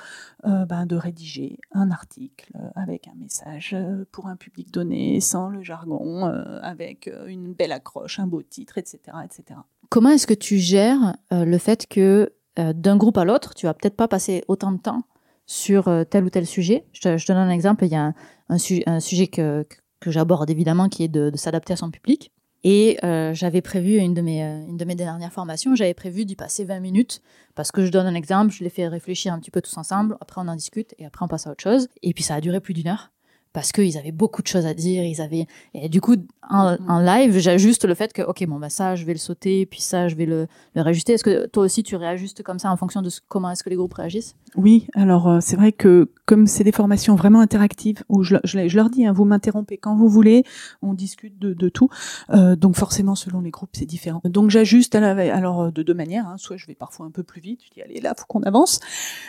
euh, 0.45 0.65
ben, 0.65 0.85
de 0.85 0.95
rédiger 0.95 1.59
un 1.71 1.91
article 1.91 2.51
euh, 2.55 2.67
avec 2.75 3.07
un 3.07 3.13
message 3.15 3.73
euh, 3.73 4.05
pour 4.11 4.27
un 4.27 4.35
public 4.35 4.71
donné, 4.71 5.21
sans 5.21 5.49
le 5.49 5.63
jargon, 5.63 6.25
avec 6.61 7.09
une 7.27 7.53
belle 7.53 7.71
accroche, 7.71 8.19
un 8.19 8.27
beau 8.27 8.41
titre, 8.41 8.77
etc., 8.77 8.99
etc. 9.23 9.59
Comment 9.89 10.09
est-ce 10.09 10.27
que 10.27 10.33
tu 10.33 10.57
gères 10.57 11.15
le 11.31 11.57
fait 11.57 11.87
que 11.87 12.33
d'un 12.57 12.97
groupe 12.97 13.17
à 13.17 13.25
l'autre, 13.25 13.53
tu 13.53 13.65
vas 13.65 13.73
peut-être 13.73 13.95
pas 13.95 14.07
passer 14.07 14.43
autant 14.47 14.71
de 14.71 14.77
temps 14.77 15.03
sur 15.45 15.89
tel 16.09 16.23
ou 16.23 16.29
tel 16.29 16.45
sujet? 16.45 16.85
Je 16.93 17.01
te, 17.01 17.27
donne 17.27 17.37
un 17.37 17.49
exemple. 17.49 17.85
Il 17.85 17.91
y 17.91 17.95
a 17.95 18.05
un, 18.05 18.13
un, 18.49 18.57
su- 18.57 18.83
un 18.85 18.99
sujet 18.99 19.27
que 19.27 19.65
j'aborde 20.09 20.49
évidemment 20.49 20.89
qui 20.89 21.03
est 21.03 21.07
de, 21.07 21.29
de 21.29 21.37
s'adapter 21.37 21.73
à 21.73 21.75
son 21.75 21.91
public. 21.91 22.31
Et 22.63 22.99
euh, 23.03 23.33
j'avais 23.33 23.61
prévu 23.61 23.97
une 23.97 24.13
de, 24.13 24.21
mes, 24.21 24.43
euh, 24.43 24.65
une 24.67 24.77
de 24.77 24.85
mes 24.85 24.93
dernières 24.95 25.33
formations, 25.33 25.75
j'avais 25.75 25.95
prévu 25.95 26.25
d'y 26.25 26.35
passer 26.35 26.63
20 26.63 26.79
minutes 26.79 27.21
parce 27.55 27.71
que 27.71 27.85
je 27.85 27.91
donne 27.91 28.05
un 28.05 28.13
exemple, 28.13 28.53
je 28.53 28.63
les 28.63 28.69
fais 28.69 28.87
réfléchir 28.87 29.33
un 29.33 29.39
petit 29.39 29.49
peu 29.49 29.61
tous 29.61 29.75
ensemble, 29.77 30.15
après 30.21 30.41
on 30.41 30.47
en 30.47 30.55
discute 30.55 30.93
et 30.99 31.05
après 31.05 31.25
on 31.25 31.27
passe 31.27 31.47
à 31.47 31.51
autre 31.51 31.63
chose. 31.63 31.87
Et 32.03 32.13
puis 32.13 32.23
ça 32.23 32.35
a 32.35 32.41
duré 32.41 32.59
plus 32.59 32.75
d'une 32.75 32.87
heure 32.87 33.11
parce 33.53 33.71
qu'ils 33.71 33.97
avaient 33.97 34.11
beaucoup 34.11 34.41
de 34.41 34.47
choses 34.47 34.65
à 34.65 34.73
dire. 34.73 35.03
Ils 35.03 35.21
avaient 35.21 35.45
et 35.73 35.89
du 35.89 36.01
coup 36.01 36.15
en, 36.49 36.75
en 36.87 36.99
live, 36.99 37.37
j'ajuste 37.39 37.85
le 37.85 37.93
fait 37.95 38.11
que 38.13 38.21
ok 38.21 38.45
bon 38.47 38.59
bah 38.59 38.69
ça 38.69 38.95
je 38.95 39.05
vais 39.05 39.13
le 39.13 39.19
sauter, 39.19 39.65
puis 39.65 39.81
ça 39.81 40.07
je 40.07 40.15
vais 40.15 40.25
le, 40.25 40.47
le 40.75 40.81
réajuster. 40.81 41.13
Est-ce 41.13 41.23
que 41.23 41.45
toi 41.47 41.63
aussi 41.63 41.83
tu 41.83 41.95
réajustes 41.95 42.43
comme 42.43 42.59
ça 42.59 42.71
en 42.71 42.77
fonction 42.77 43.01
de 43.01 43.09
ce- 43.09 43.21
comment 43.27 43.49
est-ce 43.51 43.63
que 43.63 43.69
les 43.69 43.75
groupes 43.75 43.93
réagissent? 43.93 44.35
Oui, 44.55 44.87
alors 44.95 45.27
euh, 45.29 45.39
c'est 45.41 45.55
vrai 45.55 45.71
que 45.71 46.11
comme 46.25 46.47
c'est 46.47 46.63
des 46.63 46.71
formations 46.71 47.15
vraiment 47.15 47.39
interactives, 47.41 48.03
où 48.09 48.23
je, 48.23 48.35
je, 48.43 48.67
je 48.67 48.75
leur 48.75 48.89
dis, 48.89 49.05
hein, 49.05 49.13
vous 49.13 49.25
m'interrompez 49.25 49.77
quand 49.77 49.95
vous 49.95 50.09
voulez, 50.09 50.43
on 50.81 50.93
discute 50.93 51.37
de, 51.39 51.53
de 51.53 51.69
tout, 51.69 51.89
euh, 52.31 52.55
donc 52.55 52.75
forcément 52.75 53.15
selon 53.15 53.41
les 53.41 53.51
groupes 53.51 53.69
c'est 53.73 53.85
différent. 53.85 54.21
Donc 54.25 54.49
j'ajuste 54.49 54.95
alors 54.95 55.61
euh, 55.61 55.71
de 55.71 55.83
deux 55.83 55.93
manières, 55.93 56.27
hein, 56.27 56.35
soit 56.37 56.57
je 56.57 56.67
vais 56.67 56.75
parfois 56.75 57.05
un 57.05 57.11
peu 57.11 57.23
plus 57.23 57.41
vite, 57.41 57.61
je 57.65 57.71
dis 57.73 57.81
allez 57.81 58.01
là 58.01 58.13
faut 58.17 58.25
qu'on 58.27 58.43
avance, 58.43 58.79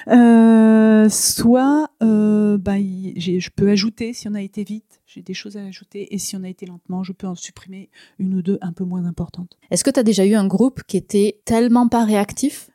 euh, 0.09 1.09
soit 1.09 1.89
bah, 2.01 2.77
je 2.79 3.49
peux 3.55 3.71
ajouter 3.71 4.12
si 4.13 4.29
on 4.29 4.35
a 4.35 4.43
été 4.43 4.65
vite, 4.65 5.01
j'ai 5.07 5.23
des 5.23 5.35
choses 5.35 5.57
à 5.57 5.65
ajouter, 5.65 6.15
et 6.15 6.19
si 6.19 6.37
on 6.37 6.43
a 6.45 6.49
été 6.49 6.67
lentement, 6.67 7.03
je 7.03 7.13
peux 7.13 7.27
en 7.27 7.35
supprimer 7.35 7.91
une 8.19 8.35
ou 8.35 8.43
deux 8.43 8.59
un 8.61 8.73
peu 8.73 8.85
moins 8.85 9.05
importantes. 9.05 9.59
Est-ce 9.71 9.85
que 9.85 9.91
tu 9.91 10.01
as 10.01 10.03
déjà 10.03 10.25
eu 10.27 10.35
un 10.35 10.47
groupe 10.47 10.83
qui 10.87 10.97
était 10.97 11.41
tellement 11.45 11.89
pas 11.89 12.05
réactif 12.05 12.71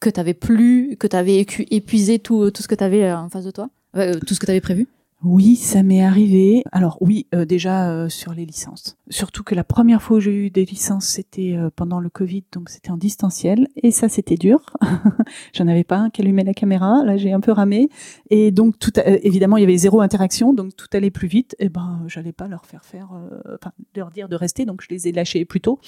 que 0.00 0.10
tu 0.10 0.18
avais 0.20 0.34
plus, 0.34 0.96
que 0.96 1.06
tu 1.06 1.16
avais 1.16 1.46
épuisé 1.70 2.18
tout, 2.18 2.50
tout 2.50 2.62
ce 2.62 2.68
que 2.68 2.74
tu 2.74 2.84
avais 2.84 3.12
en 3.12 3.28
face 3.28 3.44
de 3.44 3.50
toi? 3.50 3.70
Euh, 3.96 4.18
Tout 4.26 4.34
ce 4.34 4.40
que 4.40 4.46
tu 4.46 4.50
avais 4.50 4.60
prévu? 4.60 4.88
Oui, 5.24 5.56
ça 5.56 5.82
m'est 5.82 6.02
arrivé. 6.02 6.64
Alors 6.72 6.98
oui, 7.00 7.26
euh, 7.34 7.44
déjà 7.44 7.90
euh, 7.90 8.08
sur 8.08 8.32
les 8.34 8.44
licences. 8.44 8.96
Surtout 9.08 9.42
que 9.42 9.54
la 9.54 9.62
première 9.62 10.02
fois 10.02 10.16
où 10.16 10.20
j'ai 10.20 10.34
eu 10.34 10.50
des 10.50 10.64
licences, 10.64 11.06
c'était 11.06 11.54
euh, 11.54 11.70
pendant 11.74 12.00
le 12.00 12.08
Covid, 12.08 12.44
donc 12.50 12.70
c'était 12.70 12.90
en 12.90 12.96
distanciel. 12.96 13.68
Et 13.76 13.90
ça, 13.90 14.08
c'était 14.08 14.36
dur. 14.36 14.60
J'en 15.52 15.68
avais 15.68 15.84
pas 15.84 15.96
un 15.96 16.10
qui 16.10 16.22
allumait 16.22 16.44
la 16.44 16.54
caméra. 16.54 17.04
Là, 17.04 17.16
j'ai 17.18 17.32
un 17.32 17.40
peu 17.40 17.52
ramé. 17.52 17.88
Et 18.30 18.50
donc, 18.50 18.78
tout, 18.78 18.92
euh, 18.98 19.18
évidemment, 19.22 19.58
il 19.58 19.60
y 19.60 19.64
avait 19.64 19.76
zéro 19.76 20.00
interaction, 20.00 20.54
donc 20.54 20.74
tout 20.74 20.88
allait 20.92 21.10
plus 21.10 21.28
vite. 21.28 21.54
Et 21.58 21.68
ben, 21.68 22.02
j'allais 22.06 22.32
pas 22.32 22.48
leur 22.48 22.64
faire 22.64 22.84
faire, 22.84 23.10
euh, 23.14 23.56
enfin, 23.60 23.72
leur 23.94 24.10
dire 24.10 24.28
de 24.28 24.36
rester, 24.36 24.64
donc 24.64 24.82
je 24.82 24.88
les 24.88 25.08
ai 25.08 25.12
lâchés 25.12 25.44
plus 25.44 25.60
tôt. 25.60 25.78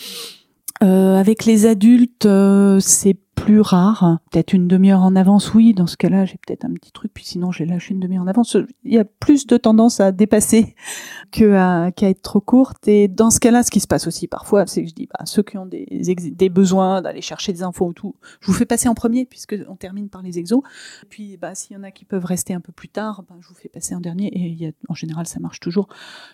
Euh, 0.83 1.17
avec 1.17 1.45
les 1.45 1.67
adultes, 1.67 2.27
euh, 2.27 2.81
c'est 2.81 3.17
plus 3.35 3.61
rare. 3.61 4.19
Peut-être 4.31 4.53
une 4.53 4.69
demi-heure 4.69 5.03
en 5.03 5.17
avance, 5.17 5.55
oui. 5.55 5.75
Dans 5.75 5.87
ce 5.87 5.97
cas-là, 5.97 6.25
j'ai 6.25 6.39
peut-être 6.47 6.65
un 6.65 6.73
petit 6.73 6.93
truc. 6.93 7.13
Puis 7.15 7.25
sinon, 7.25 7.53
j'ai 7.53 7.65
lâché 7.65 7.95
une 7.95 8.01
demi-heure 8.01 8.23
en 8.23 8.27
avance. 8.27 8.57
Il 8.85 8.93
y 8.93 8.99
a 8.99 9.05
plus 9.05 9.47
de 9.47 9.57
tendance 9.57 10.01
à 10.01 10.13
dépasser 10.13 10.75
qu'à 11.31 11.93
être 12.01 12.23
trop 12.23 12.41
courte. 12.41 12.89
Et 12.89 13.09
dans 13.09 13.31
ce 13.31 13.41
cas-là, 13.41 13.63
ce 13.63 13.71
qui 13.71 13.81
se 13.81 13.87
passe 13.87 14.07
aussi 14.07 14.29
parfois, 14.29 14.67
c'est 14.67 14.83
que 14.83 14.89
je 14.89 14.95
dis, 14.95 15.07
bah, 15.07 15.25
ceux 15.27 15.43
qui 15.43 15.59
ont 15.59 15.67
des, 15.67 15.87
des 15.87 16.49
besoins 16.49 17.03
d'aller 17.03 17.23
chercher 17.23 17.53
des 17.53 17.63
infos 17.63 17.87
ou 17.87 17.93
tout, 17.93 18.15
je 18.41 18.47
vous 18.49 18.53
fais 18.53 18.67
passer 18.67 18.89
en 18.89 18.95
premier 18.95 19.27
puisque 19.27 19.57
on 19.69 19.77
termine 19.77 20.09
par 20.09 20.23
les 20.23 20.39
exos. 20.39 20.63
Puis, 21.09 21.37
bah, 21.37 21.55
s'il 21.55 21.77
y 21.77 21.79
en 21.79 21.83
a 21.83 21.91
qui 21.91 22.05
peuvent 22.05 22.25
rester 22.25 22.55
un 22.55 22.61
peu 22.61 22.73
plus 22.73 22.89
tard, 22.89 23.25
bah, 23.29 23.37
je 23.41 23.49
vous 23.49 23.55
fais 23.55 23.69
passer 23.69 23.95
en 23.95 24.01
dernier. 24.01 24.29
Et 24.29 24.49
y 24.51 24.67
a, 24.67 24.71
en 24.89 24.95
général, 24.95 25.27
ça 25.27 25.41
marche 25.41 25.61
toujours. 25.61 25.89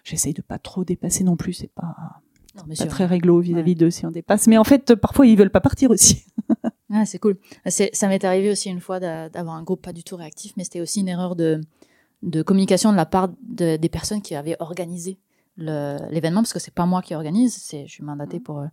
J'essaye 0.04 0.34
de 0.34 0.42
pas 0.42 0.58
trop 0.58 0.84
dépasser 0.84 1.24
non 1.24 1.36
plus. 1.36 1.52
C'est 1.52 1.72
pas, 1.72 2.20
Non, 2.56 2.62
mais 2.66 2.74
pas 2.74 2.82
sûr. 2.82 2.88
très 2.88 3.06
réglo 3.06 3.40
vis-à-vis 3.40 3.74
d'eux 3.76 3.90
si 3.90 4.04
on 4.06 4.10
dépasse. 4.10 4.46
Mais 4.48 4.58
en 4.58 4.64
fait, 4.64 4.94
parfois, 4.96 5.26
ils 5.26 5.36
veulent 5.36 5.50
pas 5.50 5.60
partir 5.60 5.90
aussi. 5.90 6.24
Ah, 6.92 7.06
c'est 7.06 7.20
cool. 7.20 7.38
C'est- 7.66 7.94
Ça 7.94 8.08
m'est 8.08 8.24
arrivé 8.24 8.50
aussi 8.50 8.68
une 8.68 8.80
fois 8.80 8.98
d'a- 8.98 9.28
d'avoir 9.28 9.54
un 9.54 9.62
groupe 9.62 9.80
pas 9.80 9.92
du 9.92 10.02
tout 10.02 10.16
réactif, 10.16 10.52
mais 10.56 10.64
c'était 10.64 10.80
aussi 10.80 10.98
une 11.02 11.06
erreur 11.08 11.36
de, 11.36 11.60
de 12.24 12.42
communication 12.42 12.90
de 12.90 12.96
la 12.96 13.06
part 13.06 13.28
de- 13.48 13.76
des 13.76 13.88
personnes 13.88 14.20
qui 14.22 14.34
avaient 14.34 14.56
organisé 14.58 15.20
l'événement, 15.56 16.40
parce 16.42 16.52
que 16.52 16.58
c'est 16.58 16.74
pas 16.74 16.86
moi 16.86 17.00
qui 17.02 17.14
organise, 17.14 17.54
c'est 17.54 17.86
je 17.86 17.92
suis 17.92 18.02
mandatée 18.02 18.40
pour. 18.40 18.58
euh, 18.60 18.66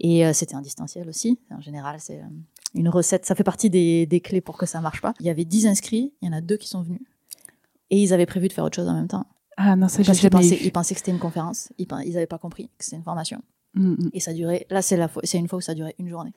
et 0.00 0.26
euh, 0.26 0.32
c'était 0.32 0.56
en 0.56 0.60
distanciel 0.60 1.08
aussi. 1.08 1.38
En 1.50 1.60
général, 1.60 1.96
c'est 2.00 2.18
euh, 2.18 2.24
une 2.74 2.88
recette. 2.88 3.26
Ça 3.26 3.34
fait 3.36 3.44
partie 3.44 3.70
des, 3.70 4.06
des 4.06 4.20
clés 4.20 4.40
pour 4.40 4.56
que 4.58 4.66
ça 4.66 4.80
marche 4.80 5.00
pas. 5.00 5.14
Il 5.20 5.26
y 5.26 5.30
avait 5.30 5.44
10 5.44 5.66
inscrits, 5.68 6.12
il 6.20 6.26
y 6.26 6.28
en 6.30 6.36
a 6.36 6.40
deux 6.40 6.56
qui 6.56 6.68
sont 6.68 6.82
venus. 6.82 7.02
Et 7.90 8.02
ils 8.02 8.12
avaient 8.12 8.26
prévu 8.26 8.48
de 8.48 8.52
faire 8.52 8.64
autre 8.64 8.74
chose 8.76 8.88
en 8.88 8.94
même 8.94 9.06
temps. 9.08 9.26
Ah 9.56 9.76
non, 9.76 9.88
ça, 9.88 9.98
j'ai 10.02 10.06
Parce 10.06 10.18
qu'ils 10.18 10.30
jamais 10.30 10.42
pensaient, 10.42 10.56
eu. 10.62 10.66
ils 10.66 10.72
pensaient 10.72 10.94
que 10.94 11.00
c'était 11.00 11.10
une 11.12 11.18
conférence. 11.18 11.70
Ils, 11.78 11.86
pen- 11.86 12.02
ils 12.06 12.16
avaient 12.16 12.26
pas 12.26 12.38
compris 12.38 12.68
que 12.78 12.84
c'était 12.84 12.96
une 12.96 13.02
formation. 13.04 13.42
Mm, 13.74 13.92
mm. 13.92 14.10
Et 14.14 14.20
ça 14.20 14.32
durait. 14.32 14.66
Là, 14.70 14.82
c'est 14.82 14.96
la 14.96 15.08
fois, 15.08 15.22
c'est 15.24 15.38
une 15.38 15.48
fois 15.48 15.58
où 15.58 15.62
ça 15.62 15.74
durait 15.74 15.94
une 15.98 16.08
journée. 16.08 16.32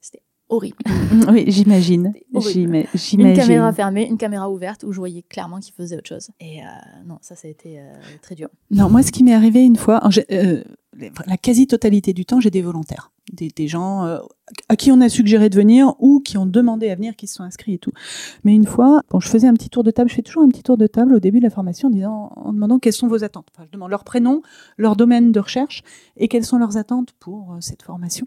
C'était 0.00 0.22
horrible. 0.48 0.76
Oui, 1.28 1.44
j'imagine. 1.48 2.12
une 2.32 3.34
caméra 3.36 3.72
fermée, 3.72 4.06
une 4.08 4.18
caméra 4.18 4.50
ouverte 4.50 4.82
où 4.84 4.92
je 4.92 4.98
voyais 4.98 5.22
clairement 5.22 5.60
qu'il 5.60 5.72
faisait 5.74 5.96
autre 5.96 6.08
chose. 6.08 6.30
Et 6.40 6.60
euh, 6.60 6.66
non, 7.06 7.18
ça, 7.22 7.36
ça 7.36 7.46
a 7.46 7.50
été 7.50 7.78
euh, 7.80 7.92
très 8.20 8.34
dur. 8.34 8.48
Non, 8.70 8.90
moi, 8.90 9.02
ce 9.02 9.12
qui 9.12 9.22
m'est 9.22 9.34
arrivé 9.34 9.62
une 9.64 9.76
fois, 9.76 10.04
en 10.04 10.10
euh, 10.32 10.64
la 11.26 11.36
quasi-totalité 11.36 12.12
du 12.12 12.24
temps, 12.24 12.40
j'ai 12.40 12.50
des 12.50 12.62
volontaires, 12.62 13.12
des, 13.34 13.68
gens 13.68 14.04
euh, 14.04 14.18
à 14.68 14.76
qui 14.76 14.90
on 14.92 15.00
a 15.00 15.08
suggéré 15.08 15.50
de 15.50 15.56
venir 15.56 15.94
ou 15.98 16.20
qui 16.20 16.38
ont 16.38 16.46
demandé 16.46 16.90
à 16.90 16.94
venir, 16.94 17.16
qui 17.16 17.26
se 17.26 17.34
sont 17.34 17.42
inscrits 17.42 17.74
et 17.74 17.78
tout. 17.78 17.92
Mais 18.44 18.54
une 18.54 18.66
fois, 18.66 19.02
bon, 19.10 19.20
je 19.20 19.28
faisais 19.28 19.46
un 19.46 19.54
petit 19.54 19.70
tour 19.70 19.84
de 19.84 19.90
table. 19.90 20.10
Je 20.10 20.14
fais 20.14 20.22
toujours 20.22 20.42
un 20.42 20.48
petit 20.48 20.62
tour 20.62 20.76
de 20.76 20.86
table 20.86 21.14
au 21.14 21.20
début 21.20 21.38
de 21.38 21.44
la 21.44 21.50
formation 21.50 21.88
en 21.88 21.90
disant, 21.90 22.32
en 22.36 22.52
demandant 22.52 22.78
quelles 22.78 22.92
sont 22.92 23.08
vos 23.08 23.24
attentes. 23.24 23.48
Je 23.58 23.70
demande 23.72 23.90
leur 23.90 24.04
prénom, 24.04 24.42
leur 24.76 24.96
domaine 24.96 25.32
de 25.32 25.40
recherche 25.40 25.82
et 26.16 26.28
quelles 26.28 26.44
sont 26.44 26.58
leurs 26.58 26.76
attentes 26.76 27.12
pour 27.18 27.52
euh, 27.52 27.56
cette 27.60 27.82
formation. 27.82 28.26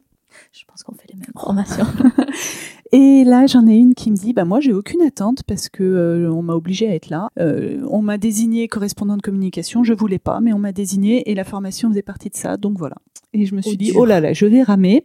Je 0.51 0.63
pense 0.65 0.83
qu'on 0.83 0.93
fait 0.93 1.07
les 1.11 1.19
mêmes 1.19 1.33
formations. 1.39 1.85
Et 2.93 3.25
là, 3.25 3.47
j'en 3.47 3.67
ai 3.67 3.75
une 3.75 3.95
qui 3.95 4.11
me 4.11 4.15
dit, 4.15 4.31
bah 4.31 4.45
moi, 4.45 4.61
j'ai 4.61 4.71
aucune 4.71 5.01
attente 5.01 5.43
parce 5.43 5.67
que 5.67 5.83
euh, 5.83 6.31
on 6.31 6.41
m'a 6.41 6.53
obligé 6.53 6.87
à 6.87 6.95
être 6.95 7.09
là. 7.09 7.29
Euh, 7.37 7.85
on 7.89 8.01
m'a 8.01 8.17
désigné 8.17 8.67
correspondant 8.69 9.17
de 9.17 9.21
communication, 9.21 9.83
je 9.83 9.93
voulais 9.93 10.19
pas, 10.19 10.39
mais 10.39 10.53
on 10.53 10.59
m'a 10.59 10.71
désigné 10.71 11.29
et 11.29 11.35
la 11.35 11.43
formation 11.43 11.89
faisait 11.89 12.01
partie 12.01 12.29
de 12.29 12.35
ça, 12.37 12.55
donc 12.55 12.77
voilà. 12.77 12.95
Et 13.33 13.45
je 13.45 13.55
me 13.55 13.61
suis 13.61 13.71
Oh, 13.73 13.75
dit, 13.75 13.91
dur. 13.91 13.97
oh 13.97 14.05
là 14.05 14.21
là, 14.21 14.31
je 14.31 14.45
vais 14.45 14.63
ramer. 14.63 15.03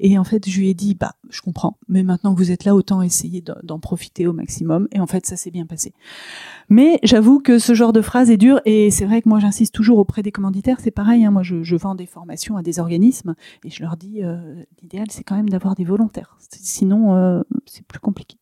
Et 0.00 0.18
en 0.18 0.24
fait, 0.24 0.48
je 0.48 0.58
lui 0.58 0.68
ai 0.68 0.74
dit, 0.74 0.94
bah, 0.96 1.14
je 1.30 1.40
comprends, 1.42 1.78
mais 1.88 2.02
maintenant 2.02 2.34
que 2.34 2.38
vous 2.38 2.50
êtes 2.50 2.64
là, 2.64 2.74
autant 2.74 3.02
essayer 3.02 3.40
d'en 3.62 3.78
profiter 3.78 4.26
au 4.26 4.32
maximum. 4.32 4.88
Et 4.90 4.98
en 4.98 5.06
fait, 5.06 5.24
ça 5.24 5.36
s'est 5.36 5.52
bien 5.52 5.64
passé. 5.66 5.92
Mais 6.72 6.98
j'avoue 7.02 7.38
que 7.38 7.58
ce 7.58 7.74
genre 7.74 7.92
de 7.92 8.00
phrase 8.00 8.30
est 8.30 8.38
dur 8.38 8.58
et 8.64 8.90
c'est 8.90 9.04
vrai 9.04 9.20
que 9.20 9.28
moi, 9.28 9.40
j'insiste 9.40 9.74
toujours 9.74 9.98
auprès 9.98 10.22
des 10.22 10.32
commanditaires. 10.32 10.78
C'est 10.80 10.90
pareil, 10.90 11.22
hein, 11.22 11.30
moi, 11.30 11.42
je, 11.42 11.62
je 11.62 11.76
vends 11.76 11.94
des 11.94 12.06
formations 12.06 12.56
à 12.56 12.62
des 12.62 12.78
organismes 12.78 13.34
et 13.62 13.68
je 13.68 13.82
leur 13.82 13.98
dis, 13.98 14.24
euh, 14.24 14.54
l'idéal, 14.80 15.08
c'est 15.10 15.22
quand 15.22 15.36
même 15.36 15.50
d'avoir 15.50 15.74
des 15.74 15.84
volontaires. 15.84 16.38
Sinon, 16.48 17.14
euh, 17.14 17.42
c'est 17.66 17.84
plus 17.84 18.00
compliqué. 18.00 18.38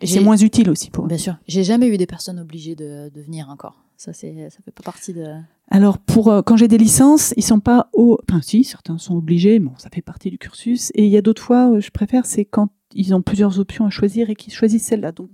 Et 0.00 0.08
c'est 0.08 0.18
moins 0.18 0.36
utile 0.36 0.68
aussi 0.68 0.90
pour 0.90 1.04
eux. 1.04 1.06
Bien 1.06 1.16
sûr. 1.16 1.36
J'ai 1.46 1.62
jamais 1.62 1.86
eu 1.86 1.96
des 1.96 2.06
personnes 2.08 2.40
obligées 2.40 2.74
de, 2.74 3.08
de 3.08 3.20
venir 3.20 3.48
encore. 3.48 3.84
Ça, 3.96 4.12
c'est, 4.12 4.50
ça 4.50 4.58
fait 4.64 4.72
pas 4.72 4.82
partie 4.82 5.12
de. 5.12 5.26
Alors 5.70 5.98
pour 5.98 6.32
euh, 6.32 6.42
quand 6.42 6.56
j'ai 6.56 6.66
des 6.66 6.78
licences, 6.78 7.34
ils 7.36 7.44
sont 7.44 7.60
pas 7.60 7.88
au 7.92 8.18
enfin 8.28 8.40
si, 8.42 8.64
certains 8.64 8.98
sont 8.98 9.14
obligés, 9.14 9.60
bon, 9.60 9.72
ça 9.76 9.90
fait 9.90 10.02
partie 10.02 10.30
du 10.30 10.38
cursus 10.38 10.90
et 10.94 11.04
il 11.04 11.10
y 11.10 11.16
a 11.16 11.22
d'autres 11.22 11.42
fois 11.42 11.68
où 11.68 11.80
je 11.80 11.90
préfère 11.90 12.26
c'est 12.26 12.44
quand 12.44 12.70
ils 12.94 13.14
ont 13.14 13.22
plusieurs 13.22 13.60
options 13.60 13.84
à 13.84 13.90
choisir 13.90 14.30
et 14.30 14.34
qu'ils 14.34 14.52
choisissent 14.52 14.86
celle-là. 14.86 15.12
Donc 15.12 15.30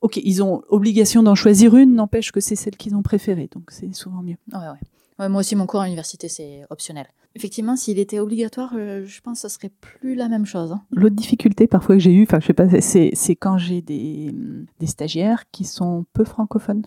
OK, 0.00 0.16
ils 0.16 0.42
ont 0.42 0.62
obligation 0.68 1.22
d'en 1.22 1.34
choisir 1.34 1.76
une, 1.76 1.94
n'empêche 1.94 2.30
que 2.32 2.40
c'est 2.40 2.56
celle 2.56 2.76
qu'ils 2.76 2.94
ont 2.94 3.02
préférée. 3.02 3.48
Donc 3.52 3.70
c'est 3.70 3.92
souvent 3.94 4.22
mieux. 4.22 4.36
Ouais, 4.52 4.58
ouais. 4.58 4.80
Ouais, 5.18 5.28
moi 5.28 5.40
aussi, 5.40 5.56
mon 5.56 5.66
cours 5.66 5.80
à 5.80 5.84
l'université, 5.84 6.28
c'est 6.28 6.62
optionnel. 6.70 7.06
Effectivement, 7.34 7.76
s'il 7.76 7.98
était 7.98 8.20
obligatoire, 8.20 8.72
euh, 8.76 9.04
je 9.04 9.20
pense 9.20 9.42
que 9.42 9.48
ce 9.48 9.54
serait 9.54 9.70
plus 9.80 10.14
la 10.14 10.28
même 10.28 10.46
chose. 10.46 10.72
hein. 10.72 10.82
L'autre 10.90 11.14
difficulté 11.16 11.66
parfois 11.66 11.96
que 11.96 12.00
j'ai 12.00 12.12
eu, 12.12 12.22
enfin 12.22 12.40
je 12.40 12.46
sais 12.46 12.52
pas, 12.52 12.68
c'est 12.80 13.36
quand 13.36 13.58
j'ai 13.58 13.82
des 13.82 14.34
des 14.80 14.86
stagiaires 14.86 15.44
qui 15.50 15.64
sont 15.64 16.06
peu 16.12 16.24
francophones. 16.24 16.86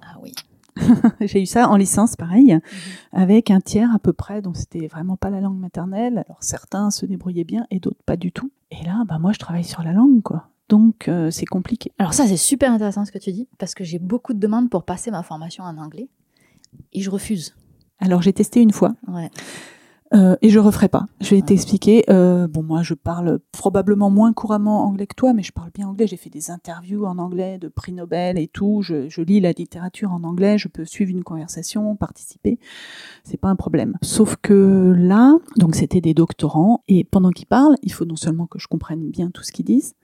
Ah 0.00 0.16
oui. 0.22 0.32
J'ai 1.20 1.42
eu 1.42 1.46
ça 1.46 1.68
en 1.68 1.76
licence, 1.76 2.16
pareil, 2.16 2.58
avec 3.12 3.50
un 3.50 3.60
tiers 3.60 3.94
à 3.94 3.98
peu 3.98 4.14
près, 4.14 4.40
dont 4.40 4.54
c'était 4.54 4.86
vraiment 4.86 5.18
pas 5.18 5.28
la 5.28 5.40
langue 5.42 5.58
maternelle. 5.58 6.24
Alors 6.26 6.38
certains 6.40 6.90
se 6.90 7.04
débrouillaient 7.04 7.44
bien 7.44 7.66
et 7.70 7.78
d'autres 7.78 8.02
pas 8.06 8.16
du 8.16 8.32
tout. 8.32 8.50
Et 8.70 8.82
là, 8.86 9.04
bah 9.06 9.18
moi, 9.18 9.32
je 9.32 9.38
travaille 9.38 9.64
sur 9.64 9.82
la 9.82 9.92
langue, 9.92 10.22
quoi. 10.22 10.48
Donc 10.72 11.06
euh, 11.08 11.30
c'est 11.30 11.44
compliqué. 11.44 11.92
Alors 11.98 12.14
ça, 12.14 12.26
c'est 12.26 12.38
super 12.38 12.72
intéressant 12.72 13.04
ce 13.04 13.12
que 13.12 13.18
tu 13.18 13.30
dis, 13.30 13.46
parce 13.58 13.74
que 13.74 13.84
j'ai 13.84 13.98
beaucoup 13.98 14.32
de 14.32 14.38
demandes 14.38 14.70
pour 14.70 14.84
passer 14.84 15.10
ma 15.10 15.22
formation 15.22 15.64
en 15.64 15.76
anglais, 15.76 16.08
et 16.94 17.00
je 17.02 17.10
refuse. 17.10 17.54
Alors 18.00 18.22
j'ai 18.22 18.32
testé 18.32 18.62
une 18.62 18.72
fois 18.72 18.94
Ouais. 19.06 19.28
euh, 20.14 20.34
et 20.40 20.48
je 20.48 20.58
referai 20.58 20.88
pas. 20.88 21.04
Je 21.20 21.28
vais 21.30 21.36
Ouais. 21.36 21.42
t'expliquer. 21.42 22.04
Euh, 22.08 22.48
bon, 22.48 22.62
moi, 22.62 22.82
je 22.82 22.94
parle 22.94 23.38
probablement 23.52 24.08
moins 24.08 24.32
couramment 24.32 24.84
anglais 24.86 25.06
que 25.06 25.14
toi, 25.14 25.34
mais 25.34 25.42
je 25.42 25.52
parle 25.52 25.70
bien 25.74 25.86
anglais. 25.88 26.06
J'ai 26.06 26.16
fait 26.16 26.30
des 26.30 26.50
interviews 26.50 27.04
en 27.04 27.18
anglais 27.18 27.58
de 27.58 27.68
prix 27.68 27.92
Nobel 27.92 28.38
et 28.38 28.48
tout. 28.48 28.80
Je, 28.82 29.10
je 29.10 29.20
lis 29.20 29.40
la 29.40 29.52
littérature 29.52 30.10
en 30.10 30.24
anglais. 30.24 30.56
Je 30.56 30.68
peux 30.68 30.86
suivre 30.86 31.10
une 31.10 31.22
conversation, 31.22 31.96
participer. 31.96 32.58
C'est 33.24 33.36
pas 33.36 33.48
un 33.48 33.56
problème. 33.56 33.98
Sauf 34.00 34.36
que 34.40 34.94
là, 34.96 35.36
donc 35.58 35.74
c'était 35.74 36.00
des 36.00 36.14
doctorants 36.14 36.82
et 36.88 37.04
pendant 37.04 37.30
qu'ils 37.30 37.46
parlent, 37.46 37.76
il 37.82 37.92
faut 37.92 38.06
non 38.06 38.16
seulement 38.16 38.46
que 38.46 38.58
je 38.58 38.68
comprenne 38.68 39.10
bien 39.10 39.30
tout 39.30 39.42
ce 39.42 39.52
qu'ils 39.52 39.66
disent. 39.66 39.94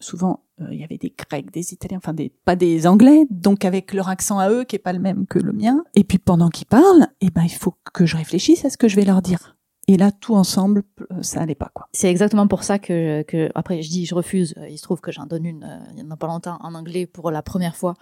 Souvent, 0.00 0.44
euh, 0.60 0.68
il 0.72 0.80
y 0.80 0.84
avait 0.84 0.98
des 0.98 1.14
Grecs, 1.16 1.50
des 1.50 1.72
Italiens, 1.72 1.98
enfin 1.98 2.12
des 2.12 2.30
pas 2.44 2.56
des 2.56 2.86
Anglais, 2.86 3.26
donc 3.30 3.64
avec 3.64 3.92
leur 3.92 4.08
accent 4.08 4.38
à 4.38 4.50
eux 4.50 4.64
qui 4.64 4.76
est 4.76 4.80
pas 4.80 4.92
le 4.92 4.98
même 4.98 5.26
que 5.26 5.38
le 5.38 5.52
mien. 5.52 5.84
Et 5.94 6.04
puis 6.04 6.18
pendant 6.18 6.48
qu'ils 6.48 6.66
parlent, 6.66 7.08
eh 7.20 7.30
ben 7.30 7.42
il 7.42 7.52
faut 7.52 7.74
que 7.92 8.06
je 8.06 8.16
réfléchisse 8.16 8.64
à 8.64 8.70
ce 8.70 8.76
que 8.76 8.88
je 8.88 8.96
vais 8.96 9.04
leur 9.04 9.22
dire. 9.22 9.56
Et 9.88 9.96
là, 9.96 10.10
tout 10.10 10.34
ensemble, 10.34 10.82
euh, 11.12 11.22
ça 11.22 11.40
allait 11.40 11.54
pas 11.54 11.70
quoi. 11.72 11.88
C'est 11.92 12.10
exactement 12.10 12.48
pour 12.48 12.64
ça 12.64 12.78
que, 12.78 13.24
après 13.54 13.82
je 13.82 13.88
dis 13.88 14.04
je 14.04 14.14
refuse. 14.14 14.54
Euh, 14.58 14.68
Il 14.68 14.78
se 14.78 14.82
trouve 14.82 15.00
que 15.00 15.12
j'en 15.12 15.26
donne 15.26 15.44
une 15.44 15.80
il 15.92 16.00
y 16.00 16.02
en 16.02 16.10
a 16.10 16.16
pas 16.16 16.26
longtemps 16.26 16.58
en 16.60 16.74
anglais 16.74 17.06
pour 17.06 17.30
la 17.30 17.42
première 17.42 17.76
fois. 17.76 17.94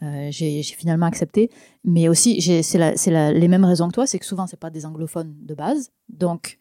J'ai 0.00 0.62
finalement 0.62 1.06
accepté, 1.06 1.50
mais 1.84 2.08
aussi 2.08 2.40
c'est 2.62 3.32
les 3.32 3.48
mêmes 3.48 3.64
raisons 3.64 3.88
que 3.88 3.94
toi, 3.94 4.06
c'est 4.06 4.18
que 4.18 4.24
souvent 4.24 4.46
c'est 4.46 4.58
pas 4.58 4.70
des 4.70 4.86
anglophones 4.86 5.34
de 5.42 5.54
base, 5.54 5.90
donc 6.08 6.58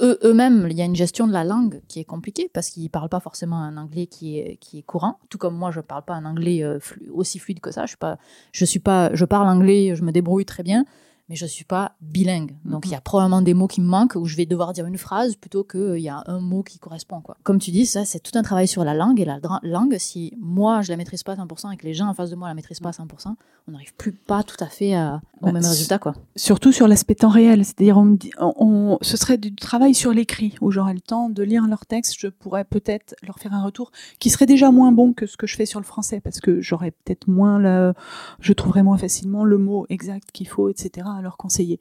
eux, 0.00 0.18
eux-mêmes, 0.24 0.66
il 0.70 0.76
y 0.76 0.82
a 0.82 0.84
une 0.84 0.96
gestion 0.96 1.26
de 1.26 1.32
la 1.32 1.44
langue 1.44 1.80
qui 1.88 2.00
est 2.00 2.04
compliquée 2.04 2.50
parce 2.52 2.70
qu'ils 2.70 2.90
parlent 2.90 3.08
pas 3.08 3.20
forcément 3.20 3.58
un 3.58 3.76
anglais 3.76 4.06
qui 4.06 4.38
est, 4.38 4.56
qui 4.56 4.78
est 4.78 4.82
courant. 4.82 5.18
Tout 5.28 5.38
comme 5.38 5.56
moi, 5.56 5.70
je 5.70 5.80
parle 5.80 6.04
pas 6.04 6.14
un 6.14 6.24
anglais 6.24 6.62
euh, 6.62 6.78
aussi 7.12 7.38
fluide 7.38 7.60
que 7.60 7.70
ça. 7.70 7.82
Je 7.82 7.88
suis 7.88 7.96
pas, 7.96 8.18
je 8.52 8.64
suis 8.64 8.80
pas, 8.80 9.14
je 9.14 9.24
parle 9.24 9.48
anglais, 9.48 9.94
je 9.94 10.02
me 10.02 10.12
débrouille 10.12 10.44
très 10.44 10.62
bien, 10.62 10.84
mais 11.28 11.36
je 11.36 11.46
suis 11.46 11.64
pas 11.64 11.92
bilingue. 12.00 12.54
Donc 12.64 12.84
il 12.86 12.92
y 12.92 12.94
a 12.94 13.00
probablement 13.00 13.40
des 13.42 13.54
mots 13.54 13.66
qui 13.66 13.80
me 13.80 13.86
manquent 13.86 14.16
où 14.16 14.26
je 14.26 14.36
vais 14.36 14.44
devoir 14.46 14.72
dire 14.72 14.86
une 14.86 14.98
phrase 14.98 15.36
plutôt 15.36 15.64
qu'il 15.64 15.98
y 16.00 16.08
a 16.08 16.22
un 16.26 16.38
mot 16.40 16.62
qui 16.62 16.78
correspond. 16.78 17.20
Quoi. 17.22 17.36
Comme 17.42 17.58
tu 17.58 17.70
dis, 17.70 17.86
ça 17.86 18.04
c'est 18.04 18.20
tout 18.20 18.36
un 18.38 18.42
travail 18.42 18.68
sur 18.68 18.84
la 18.84 18.94
langue 18.94 19.20
et 19.20 19.24
la 19.24 19.38
langue, 19.62 19.96
si 19.98 20.34
moi 20.38 20.82
je 20.82 20.90
la 20.90 20.96
maîtrise 20.96 21.22
pas 21.22 21.32
à 21.32 21.36
100% 21.36 21.72
et 21.72 21.76
que 21.76 21.86
les 21.86 21.94
gens 21.94 22.08
en 22.08 22.14
face 22.14 22.30
de 22.30 22.36
moi 22.36 22.48
la 22.48 22.54
maîtrisent 22.54 22.80
pas 22.80 22.90
à 22.90 22.92
100%, 22.92 23.34
on 23.68 23.72
n'arrive 23.72 23.94
plus 23.94 24.12
pas 24.12 24.42
tout 24.42 24.62
à 24.62 24.66
fait 24.66 24.94
à- 24.94 25.22
au 25.40 25.46
Bah, 25.46 25.52
même 25.52 25.64
résultat. 25.64 25.98
Quoi. 25.98 26.14
Surtout 26.36 26.72
sur 26.72 26.86
l'aspect 26.88 27.14
temps 27.14 27.28
réel, 27.30 27.64
c'est-à-dire 27.64 27.96
on 27.96 28.18
on, 28.38 28.52
on- 28.58 28.98
ce 29.00 29.16
serait 29.16 29.38
du 29.38 29.54
travail 29.54 29.94
sur 29.94 30.12
l'écrit 30.12 30.54
où 30.60 30.70
j'aurais 30.70 30.92
le 30.94 31.00
temps 31.00 31.30
de 31.30 31.42
lire 31.42 31.66
leur 31.66 31.86
texte, 31.86 32.16
je 32.18 32.28
pourrais 32.28 32.64
peut-être 32.64 33.14
leur 33.26 33.38
faire 33.38 33.54
un 33.54 33.64
retour 33.64 33.90
qui 34.18 34.28
serait 34.30 34.46
déjà 34.46 34.70
moins 34.70 34.92
bon 34.92 35.12
que 35.14 35.26
ce 35.26 35.36
que 35.38 35.46
je 35.46 35.56
fais 35.56 35.66
sur 35.66 35.80
le 35.80 35.86
français 35.86 36.20
parce 36.20 36.40
que 36.40 36.60
j'aurais 36.60 36.90
peut-être 36.90 37.28
moins 37.28 37.94
je 38.40 38.52
trouverais 38.52 38.82
moins 38.82 38.98
facilement 38.98 39.44
le 39.44 39.56
mot 39.58 39.86
exact 39.88 40.30
qu'il 40.32 40.48
faut, 40.48 40.68
etc. 40.68 41.06
à 41.14 41.22
leur 41.22 41.36
conseiller. 41.36 41.80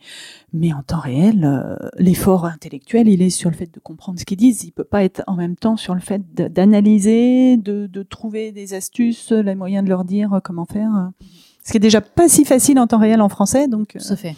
Mais 0.53 0.73
en 0.73 0.81
temps 0.83 0.99
réel, 0.99 1.43
euh, 1.45 1.75
l'effort 1.97 2.45
intellectuel, 2.45 3.07
il 3.07 3.21
est 3.21 3.29
sur 3.29 3.49
le 3.49 3.55
fait 3.55 3.73
de 3.73 3.79
comprendre 3.79 4.19
ce 4.19 4.25
qu'ils 4.25 4.37
disent. 4.37 4.63
Il 4.63 4.71
peut 4.71 4.83
pas 4.83 5.03
être 5.03 5.21
en 5.27 5.35
même 5.35 5.55
temps 5.55 5.77
sur 5.77 5.93
le 5.95 6.01
fait 6.01 6.21
d'analyser, 6.35 7.57
de, 7.57 7.87
de 7.87 8.03
trouver 8.03 8.51
des 8.51 8.73
astuces, 8.73 9.31
les 9.31 9.55
moyens 9.55 9.83
de 9.83 9.89
leur 9.89 10.05
dire 10.05 10.33
euh, 10.33 10.39
comment 10.43 10.65
faire. 10.65 10.91
euh. 10.95 11.25
Ce 11.65 11.71
qui 11.71 11.77
est 11.77 11.79
déjà 11.79 12.01
pas 12.01 12.27
si 12.27 12.43
facile 12.45 12.77
en 12.79 12.87
temps 12.87 12.97
réel 12.99 13.21
en 13.21 13.29
français, 13.29 13.67
donc. 13.67 13.95
euh, 13.95 13.99
Tout 13.99 14.13
à 14.13 14.15
fait. 14.17 14.35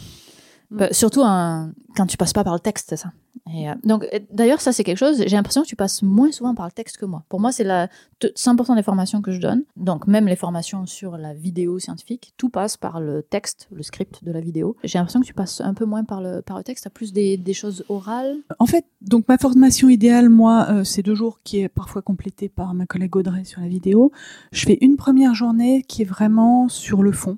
Mm. 0.71 0.77
Bah, 0.77 0.87
surtout 0.91 1.21
un- 1.23 1.71
quand 1.95 2.05
tu 2.07 2.17
passes 2.17 2.33
pas 2.33 2.43
par 2.43 2.53
le 2.53 2.59
texte, 2.59 2.87
c'est 2.89 2.97
ça. 2.97 3.11
Et, 3.53 3.69
euh, 3.69 3.75
donc, 3.83 4.05
euh, 4.11 4.19
d'ailleurs, 4.31 4.59
ça 4.59 4.71
c'est 4.73 4.83
quelque 4.83 4.97
chose. 4.97 5.17
J'ai 5.27 5.35
l'impression 5.35 5.61
que 5.61 5.67
tu 5.67 5.75
passes 5.75 6.01
moins 6.01 6.31
souvent 6.31 6.55
par 6.55 6.65
le 6.65 6.71
texte 6.71 6.97
que 6.97 7.05
moi. 7.05 7.23
Pour 7.29 7.39
moi, 7.39 7.51
c'est 7.51 7.63
la 7.63 7.87
te- 8.19 8.27
100% 8.35 8.75
des 8.75 8.81
formations 8.81 9.21
que 9.21 9.31
je 9.31 9.39
donne. 9.39 9.63
Donc, 9.77 10.07
même 10.07 10.25
les 10.27 10.35
formations 10.35 10.85
sur 10.87 11.17
la 11.17 11.33
vidéo 11.33 11.77
scientifique, 11.77 12.33
tout 12.37 12.49
passe 12.49 12.75
par 12.75 12.99
le 12.99 13.21
texte, 13.21 13.67
le 13.71 13.83
script 13.83 14.23
de 14.23 14.31
la 14.31 14.41
vidéo. 14.41 14.75
J'ai 14.83 14.97
l'impression 14.97 15.19
que 15.21 15.25
tu 15.25 15.33
passes 15.35 15.61
un 15.61 15.73
peu 15.75 15.85
moins 15.85 16.03
par 16.03 16.21
le 16.21 16.41
par 16.41 16.57
le 16.57 16.63
texte. 16.63 16.85
T'as 16.85 16.89
plus 16.89 17.13
des, 17.13 17.37
des 17.37 17.53
choses 17.53 17.85
orales. 17.87 18.35
En 18.59 18.65
fait, 18.65 18.85
donc 19.01 19.27
ma 19.27 19.37
formation 19.37 19.89
idéale, 19.89 20.29
moi, 20.29 20.65
euh, 20.71 20.83
c'est 20.83 21.03
deux 21.03 21.15
jours 21.15 21.39
qui 21.43 21.59
est 21.59 21.69
parfois 21.69 22.01
complétée 22.01 22.49
par 22.49 22.73
ma 22.73 22.85
collègue 22.87 23.15
Audrey 23.15 23.43
sur 23.43 23.61
la 23.61 23.67
vidéo. 23.67 24.11
Je 24.51 24.65
fais 24.65 24.77
une 24.81 24.97
première 24.97 25.35
journée 25.35 25.83
qui 25.87 26.01
est 26.01 26.05
vraiment 26.05 26.67
sur 26.67 27.03
le 27.03 27.11
fond, 27.11 27.37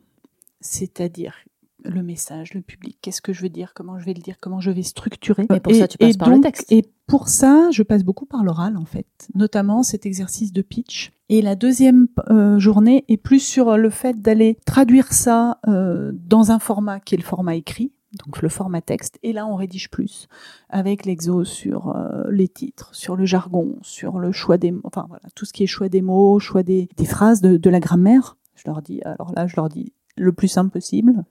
c'est-à-dire 0.62 1.36
le 1.84 2.04
message, 2.04 2.54
le 2.54 2.62
public, 2.62 2.98
qu'est-ce 3.02 3.22
que 3.22 3.34
je 3.34 3.42
veux 3.42 3.50
dire, 3.50 3.74
comment 3.74 4.00
je 4.00 4.06
vais 4.06 4.14
le 4.14 4.22
dire, 4.22 4.36
comment 4.42 4.60
je 4.60 4.72
vais 4.72 4.84
structurer. 4.84 5.46
Mais 5.50 5.60
pour 5.60 5.74
ça, 5.74 5.88
tu 5.88 5.98
passes 5.98 6.18
par 6.18 6.30
le 6.30 6.42
texte. 6.42 6.72
Et 6.72 6.86
pour 7.06 7.30
ça, 7.30 7.70
je 7.72 7.84
passe 7.84 8.04
beaucoup 8.04 8.26
par 8.26 8.44
l'oral, 8.44 8.78
en 8.78 8.86
fait, 8.86 9.08
notamment 9.36 9.84
cet 9.84 10.06
exercice 10.06 10.52
de 10.52 10.62
pitch. 10.62 11.14
Et 11.30 11.42
la 11.42 11.56
deuxième 11.56 12.08
euh, 12.30 12.58
journée 12.58 13.06
est 13.08 13.18
plus 13.18 13.40
sur 13.40 13.78
le 13.78 13.90
fait 13.90 14.22
d'aller 14.22 14.58
traduire 14.66 15.14
ça 15.14 15.60
euh, 15.68 16.12
dans 16.14 16.52
un 16.52 16.60
format 16.60 17.00
qui 17.00 17.16
est 17.16 17.18
le 17.18 17.24
format 17.24 17.56
écrit, 17.56 17.92
donc 18.26 18.42
le 18.42 18.50
format 18.50 18.82
texte. 18.82 19.20
Et 19.24 19.34
là, 19.34 19.46
on 19.46 19.56
rédige 19.56 19.90
plus 19.90 20.28
avec 20.70 21.06
l'exo 21.06 21.44
sur 21.44 21.96
euh, 21.96 22.24
les 22.32 22.48
titres, 22.48 22.96
sur 22.96 23.16
le 23.16 23.26
jargon, 23.26 23.78
sur 23.82 24.20
le 24.20 24.32
choix 24.32 24.58
des 24.58 24.72
mots, 24.72 24.82
enfin 24.86 25.06
voilà, 25.10 25.24
tout 25.36 25.46
ce 25.46 25.54
qui 25.54 25.64
est 25.64 25.68
choix 25.68 25.90
des 25.90 26.02
mots, 26.02 26.40
choix 26.40 26.64
des, 26.64 26.90
des 26.98 27.06
phrases, 27.06 27.42
de, 27.42 27.58
de 27.58 27.70
la 27.70 27.80
grammaire. 27.80 28.38
Je 28.56 28.64
leur 28.66 28.82
dis, 28.82 29.02
alors 29.04 29.34
là, 29.36 29.46
je 29.46 29.56
leur 29.56 29.70
dis 29.70 29.94
le 30.18 30.32
plus 30.34 30.48
simple 30.48 30.72
possible, 30.72 31.24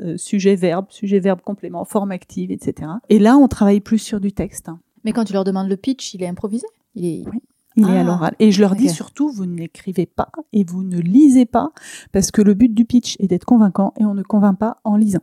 euh, 0.00 0.16
sujet, 0.16 0.54
verbe, 0.56 0.86
sujet, 0.90 1.20
verbe, 1.20 1.40
complément, 1.42 1.84
forme 1.84 2.10
active, 2.10 2.50
etc. 2.50 2.90
Et 3.08 3.18
là, 3.18 3.36
on 3.36 3.48
travaille 3.48 3.80
plus 3.80 3.98
sur 3.98 4.20
du 4.20 4.32
texte. 4.32 4.68
hein. 4.68 4.80
Mais 5.04 5.12
quand 5.12 5.24
tu 5.24 5.32
leur 5.32 5.44
demandes 5.44 5.68
le 5.68 5.76
pitch, 5.76 6.14
il 6.14 6.22
est 6.22 6.28
improvisé? 6.28 6.66
Il 6.94 7.04
est. 7.04 7.24
Oui. 7.32 7.38
Il 7.76 7.84
est 7.88 7.96
Ah, 7.96 8.00
à 8.00 8.04
l'oral. 8.04 8.34
Et 8.38 8.52
je 8.52 8.60
leur 8.60 8.76
dis 8.76 8.90
surtout, 8.90 9.30
vous 9.32 9.46
n'écrivez 9.46 10.04
pas 10.04 10.28
et 10.52 10.62
vous 10.62 10.82
ne 10.82 10.98
lisez 10.98 11.46
pas, 11.46 11.72
parce 12.12 12.30
que 12.30 12.42
le 12.42 12.52
but 12.52 12.74
du 12.74 12.84
pitch 12.84 13.16
est 13.18 13.28
d'être 13.28 13.46
convaincant 13.46 13.94
et 13.98 14.04
on 14.04 14.12
ne 14.12 14.22
convainc 14.22 14.58
pas 14.58 14.76
en 14.84 14.96
lisant. 14.96 15.22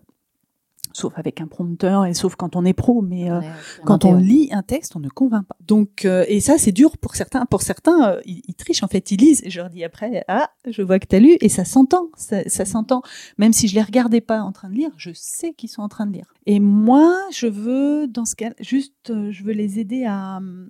Sauf 0.99 1.13
avec 1.15 1.39
un 1.39 1.47
prompteur 1.47 2.05
et 2.05 2.13
sauf 2.13 2.35
quand 2.35 2.55
on 2.55 2.65
est 2.65 2.73
pro, 2.73 3.01
mais 3.01 3.31
euh, 3.31 3.39
Ouais, 3.39 3.47
quand 3.85 4.03
on 4.03 4.15
lit 4.15 4.49
un 4.51 4.63
texte, 4.63 4.95
on 4.95 4.99
ne 4.99 5.07
convainc 5.07 5.45
pas. 5.45 5.55
Donc, 5.61 6.03
euh, 6.03 6.25
et 6.27 6.41
ça, 6.41 6.57
c'est 6.57 6.73
dur 6.73 6.97
pour 6.97 7.15
certains. 7.15 7.45
Pour 7.45 7.61
certains, 7.61 8.09
euh, 8.09 8.21
ils, 8.25 8.41
ils 8.47 8.53
trichent 8.55 8.83
en 8.83 8.87
fait, 8.87 9.11
ils 9.11 9.17
lisent. 9.17 9.41
Et 9.45 9.49
je 9.49 9.59
leur 9.61 9.69
dis 9.69 9.83
après, 9.83 10.25
ah, 10.27 10.49
je 10.67 10.81
vois 10.81 10.99
que 10.99 11.07
t'as 11.07 11.19
lu, 11.19 11.37
et 11.39 11.47
ça 11.47 11.63
s'entend, 11.63 12.09
ça, 12.17 12.47
ça 12.47 12.65
s'entend. 12.65 13.01
Même 13.37 13.53
si 13.53 13.69
je 13.69 13.75
les 13.75 13.81
regardais 13.81 14.21
pas 14.21 14.41
en 14.41 14.51
train 14.51 14.69
de 14.69 14.75
lire, 14.75 14.91
je 14.97 15.11
sais 15.13 15.53
qu'ils 15.53 15.69
sont 15.69 15.81
en 15.81 15.89
train 15.89 16.05
de 16.05 16.11
lire. 16.11 16.33
Et 16.45 16.59
moi, 16.59 17.15
je 17.31 17.47
veux, 17.47 18.07
dans 18.07 18.25
ce 18.25 18.35
cas, 18.35 18.51
juste, 18.59 19.13
je 19.31 19.43
veux 19.43 19.53
les 19.53 19.79
aider 19.79 20.03
à 20.05 20.37
hum, 20.37 20.69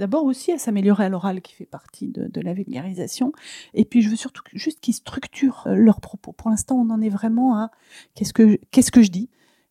D'abord 0.00 0.24
aussi 0.24 0.50
à 0.50 0.56
s'améliorer 0.56 1.04
à 1.04 1.08
l'oral, 1.10 1.42
qui 1.42 1.52
fait 1.52 1.66
partie 1.66 2.08
de, 2.08 2.26
de 2.26 2.40
la 2.40 2.54
vulgarisation. 2.54 3.32
Et 3.74 3.84
puis, 3.84 4.00
je 4.00 4.08
veux 4.08 4.16
surtout 4.16 4.42
juste 4.54 4.80
qu'ils 4.80 4.94
structurent 4.94 5.64
leurs 5.66 6.00
propos. 6.00 6.32
Pour 6.32 6.48
l'instant, 6.48 6.76
on 6.76 6.88
en 6.88 7.02
est 7.02 7.10
vraiment 7.10 7.54
à 7.58 7.70
qu'est-ce 8.14 8.32
que, 8.32 8.58
qu'est-ce 8.70 8.90
que 8.90 9.02
je 9.02 9.10
dis? 9.10 9.28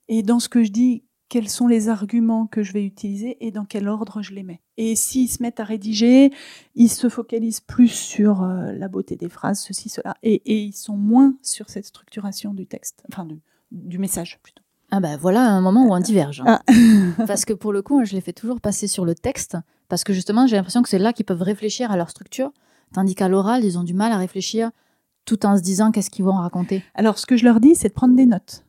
Et 0.10 0.24
dans 0.24 0.40
ce 0.40 0.50
que 0.50 0.64
je 0.64 0.72
dis, 0.72 1.04
quels 1.30 1.48
sont 1.48 1.68
les 1.68 1.88
arguments 1.88 2.48
que 2.48 2.64
je 2.64 2.74
vais 2.74 2.84
utiliser 2.84 3.38
et 3.46 3.52
dans 3.52 3.64
quel 3.64 3.88
ordre 3.88 4.22
je 4.24 4.34
les 4.34 4.42
mets. 4.42 4.62
Et 4.78 4.96
s'ils 4.96 5.30
se 5.30 5.42
mettent 5.42 5.60
à 5.60 5.64
rédiger, 5.64 6.32
ils 6.74 6.90
se 6.90 7.08
focalisent 7.08 7.60
plus 7.60 7.88
sur 7.88 8.42
euh, 8.42 8.72
la 8.74 8.88
beauté 8.88 9.16
des 9.16 9.30
phrases, 9.30 9.62
ceci, 9.62 9.90
cela, 9.90 10.16
et, 10.24 10.42
et 10.52 10.60
ils 10.60 10.74
sont 10.74 10.98
moins 10.98 11.36
sur 11.44 11.70
cette 11.70 11.86
structuration 11.86 12.54
du 12.54 12.66
texte, 12.66 13.04
enfin 13.12 13.26
du, 13.26 13.40
du 13.72 14.00
message 14.00 14.40
plutôt. 14.42 14.64
Ah 14.92 15.00
ben 15.00 15.18
voilà 15.18 15.48
un 15.48 15.62
moment 15.62 15.86
où 15.86 15.94
on 15.94 16.00
diverge. 16.00 16.42
Ah. 16.48 16.64
parce 17.28 17.46
que 17.46 17.54
pour 17.54 17.72
le 17.72 17.84
coup, 17.84 18.04
je 18.04 18.14
les 18.14 18.22
fais 18.22 18.34
toujours 18.34 18.60
passer 18.60 18.88
sur 18.88 19.06
le 19.06 19.14
texte, 19.14 19.56
parce 19.88 20.04
que 20.04 20.14
justement, 20.14 20.48
j'ai 20.48 20.56
l'impression 20.56 20.82
que 20.82 20.90
c'est 20.90 21.00
là 21.00 21.14
qu'ils 21.14 21.26
peuvent 21.26 21.44
réfléchir 21.44 21.92
à 21.92 21.98
leur 21.98 22.10
structure, 22.10 22.52
tandis 22.94 23.14
qu'à 23.14 23.30
l'oral, 23.30 23.64
ils 23.64 23.78
ont 23.78 23.84
du 23.84 23.94
mal 23.94 24.12
à 24.12 24.18
réfléchir 24.18 24.72
tout 25.26 25.46
en 25.46 25.56
se 25.58 25.62
disant 25.62 25.92
qu'est-ce 25.92 26.10
qu'ils 26.10 26.26
vont 26.26 26.34
raconter. 26.34 26.84
Alors, 26.96 27.20
ce 27.20 27.28
que 27.28 27.38
je 27.38 27.46
leur 27.46 27.60
dis, 27.60 27.76
c'est 27.76 27.90
de 27.90 27.94
prendre 27.94 28.16
des 28.16 28.26
notes. 28.26 28.66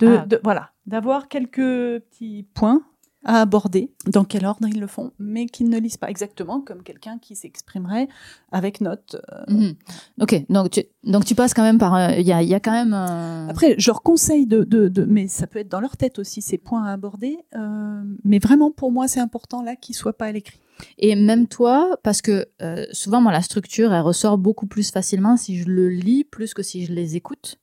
De, 0.00 0.06
Ah, 0.06 0.26
de- 0.26 0.40
voilà, 0.44 0.70
d'avoir 0.86 1.28
quelques 1.28 1.56
petits 2.00 2.46
points 2.54 2.82
à 3.22 3.42
aborder, 3.42 3.90
dans 4.06 4.24
quel 4.24 4.46
ordre 4.46 4.66
ils 4.66 4.80
le 4.80 4.86
font, 4.86 5.12
mais 5.18 5.44
qu'ils 5.44 5.68
ne 5.68 5.78
lisent 5.78 5.98
pas 5.98 6.08
exactement 6.08 6.62
comme 6.62 6.82
quelqu'un 6.82 7.18
qui 7.18 7.36
s'exprimerait 7.36 8.08
avec 8.50 8.80
notes. 8.80 9.16
euh. 9.30 9.44
mhm. 9.52 9.74
Ok, 10.22 10.42
donc 10.48 10.70
tu, 10.70 10.80
donc 11.04 11.26
tu 11.26 11.34
passes 11.34 11.52
quand 11.52 11.62
même 11.62 11.76
par... 11.76 11.92
un- 11.92 12.12
Il 12.14 12.26
y, 12.26 12.32
a, 12.32 12.42
y 12.42 12.54
a 12.54 12.60
quand 12.60 12.70
même... 12.72 12.94
un- 12.94 13.46
Après, 13.50 13.74
je 13.76 13.90
leur 13.90 14.02
conseille 14.02 14.46
de, 14.46 14.64
de, 14.64 14.88
de- 14.88 15.04
mais 15.04 15.28
ça 15.28 15.46
peut 15.46 15.58
être 15.58 15.68
dans 15.68 15.80
leur 15.80 15.98
tête 15.98 16.18
aussi 16.18 16.40
ces 16.40 16.56
points 16.56 16.84
à 16.86 16.92
aborder, 16.92 17.36
euh, 17.56 18.02
mais 18.24 18.38
vraiment 18.38 18.70
pour 18.70 18.90
moi 18.90 19.06
c'est 19.06 19.20
important 19.20 19.62
là 19.62 19.76
qu'ils 19.76 19.94
soient 19.96 20.16
pas 20.16 20.26
à 20.26 20.32
l'écrit. 20.32 20.58
Et 20.96 21.14
même 21.14 21.46
toi, 21.46 21.98
parce 22.02 22.22
que 22.22 22.46
euh, 22.62 22.86
souvent, 22.92 23.20
moi, 23.20 23.32
la 23.32 23.42
structure, 23.42 23.92
elle 23.92 24.00
ressort 24.00 24.38
beaucoup 24.38 24.66
plus 24.66 24.90
facilement 24.90 25.36
si 25.36 25.58
je 25.58 25.68
le 25.68 25.90
lis 25.90 26.24
plus 26.24 26.54
que 26.54 26.62
si 26.62 26.86
je 26.86 26.94
les 26.94 27.16
écoute. 27.16 27.58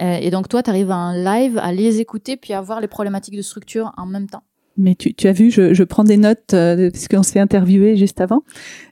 Euh, 0.00 0.18
et 0.20 0.30
donc, 0.30 0.48
toi, 0.48 0.62
tu 0.62 0.70
arrives 0.70 0.90
à 0.90 0.96
un 0.96 1.16
live 1.40 1.58
à 1.58 1.72
les 1.72 2.00
écouter 2.00 2.36
puis 2.36 2.52
à 2.52 2.60
voir 2.60 2.80
les 2.80 2.88
problématiques 2.88 3.36
de 3.36 3.42
structure 3.42 3.92
en 3.96 4.06
même 4.06 4.28
temps. 4.28 4.42
Mais 4.78 4.94
tu, 4.94 5.14
tu 5.14 5.26
as 5.26 5.32
vu, 5.32 5.50
je, 5.50 5.72
je 5.72 5.84
prends 5.84 6.04
des 6.04 6.18
notes 6.18 6.52
euh, 6.52 6.90
puisqu'on 6.90 7.22
s'est 7.22 7.40
interviewé 7.40 7.96
juste 7.96 8.20
avant. 8.20 8.42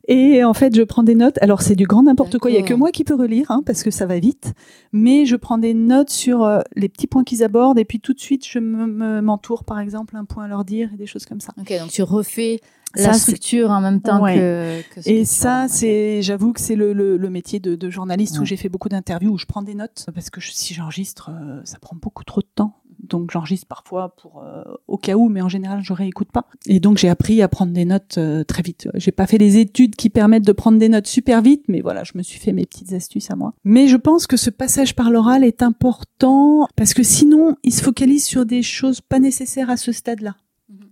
Et 0.08 0.42
en 0.42 0.54
fait, 0.54 0.74
je 0.74 0.82
prends 0.82 1.02
des 1.02 1.14
notes. 1.14 1.36
Alors, 1.42 1.60
c'est 1.60 1.76
du 1.76 1.84
grand 1.86 2.02
n'importe 2.04 2.38
quoi. 2.38 2.50
Il 2.50 2.54
y 2.54 2.56
a 2.58 2.62
que 2.62 2.72
moi 2.72 2.90
qui 2.90 3.04
peux 3.04 3.14
relire 3.14 3.50
hein, 3.50 3.62
parce 3.66 3.82
que 3.82 3.90
ça 3.90 4.06
va 4.06 4.18
vite. 4.18 4.54
Mais 4.92 5.26
je 5.26 5.36
prends 5.36 5.58
des 5.58 5.74
notes 5.74 6.08
sur 6.08 6.42
euh, 6.42 6.60
les 6.74 6.88
petits 6.88 7.06
points 7.06 7.22
qu'ils 7.22 7.42
abordent 7.44 7.78
et 7.78 7.84
puis 7.84 8.00
tout 8.00 8.14
de 8.14 8.20
suite, 8.20 8.46
je 8.48 8.60
me- 8.60 8.86
me- 8.86 9.20
m'entoure, 9.20 9.64
par 9.64 9.78
exemple, 9.78 10.16
un 10.16 10.24
point 10.24 10.44
à 10.44 10.48
leur 10.48 10.64
dire 10.64 10.88
et 10.94 10.96
des 10.96 11.06
choses 11.06 11.26
comme 11.26 11.40
ça. 11.40 11.52
Ok, 11.60 11.70
donc 11.78 11.90
tu 11.90 12.02
refais 12.02 12.60
la 12.96 13.12
c'est- 13.12 13.20
structure 13.20 13.70
en 13.70 13.80
même 13.80 14.00
temps 14.00 14.22
Ouais. 14.22 14.36
que, 14.36 14.94
que 14.94 15.02
ce 15.02 15.08
Et 15.10 15.24
ça, 15.24 15.66
c'est, 15.68 16.22
j'avoue 16.22 16.52
que 16.52 16.60
c'est 16.60 16.76
le, 16.76 16.92
le, 16.92 17.16
le 17.16 17.30
métier 17.30 17.60
de, 17.60 17.74
de 17.74 17.90
journaliste 17.90 18.38
où 18.38 18.44
j'ai 18.44 18.56
fait 18.56 18.68
beaucoup 18.68 18.88
d'interviews 18.88 19.32
où 19.32 19.38
je 19.38 19.46
prends 19.46 19.62
des 19.62 19.74
notes 19.74 20.06
parce 20.14 20.30
que 20.30 20.40
je- 20.40 20.50
si 20.52 20.74
j'enregistre, 20.74 21.30
euh, 21.32 21.60
ça 21.64 21.78
prend 21.78 21.96
beaucoup 21.96 22.24
trop 22.24 22.40
de 22.40 22.48
temps. 22.54 22.76
Donc 23.02 23.30
j'enregistre 23.32 23.66
parfois 23.66 24.14
pour 24.16 24.42
euh, 24.42 24.62
au 24.88 24.96
cas 24.96 25.14
où, 25.14 25.28
mais 25.28 25.42
en 25.42 25.48
général 25.48 25.80
je 25.82 25.92
réécoute 25.92 26.30
pas. 26.32 26.46
Et 26.66 26.80
donc 26.80 26.96
j'ai 26.96 27.10
appris 27.10 27.42
à 27.42 27.48
prendre 27.48 27.72
des 27.72 27.84
notes 27.84 28.14
euh, 28.16 28.44
très 28.44 28.62
vite. 28.62 28.88
J'ai 28.94 29.12
pas 29.12 29.26
fait 29.26 29.36
les 29.36 29.58
études 29.58 29.94
qui 29.94 30.08
permettent 30.08 30.46
de 30.46 30.52
prendre 30.52 30.78
des 30.78 30.88
notes 30.88 31.06
super 31.06 31.42
vite, 31.42 31.64
mais 31.68 31.82
voilà, 31.82 32.02
je 32.04 32.12
me 32.14 32.22
suis 32.22 32.38
fait 32.38 32.52
mes 32.54 32.64
petites 32.64 32.94
astuces 32.94 33.30
à 33.30 33.36
moi. 33.36 33.52
Mais 33.64 33.88
je 33.88 33.96
pense 33.98 34.26
que 34.26 34.38
ce 34.38 34.48
passage 34.48 34.94
par 34.94 35.10
l'oral 35.10 35.44
est 35.44 35.62
important 35.62 36.66
parce 36.76 36.94
que 36.94 37.02
sinon 37.02 37.56
ils 37.62 37.74
se 37.74 37.82
focalisent 37.82 38.24
sur 38.24 38.46
des 38.46 38.62
choses 38.62 39.02
pas 39.02 39.18
nécessaires 39.18 39.68
à 39.68 39.76
ce 39.76 39.92
stade-là. 39.92 40.36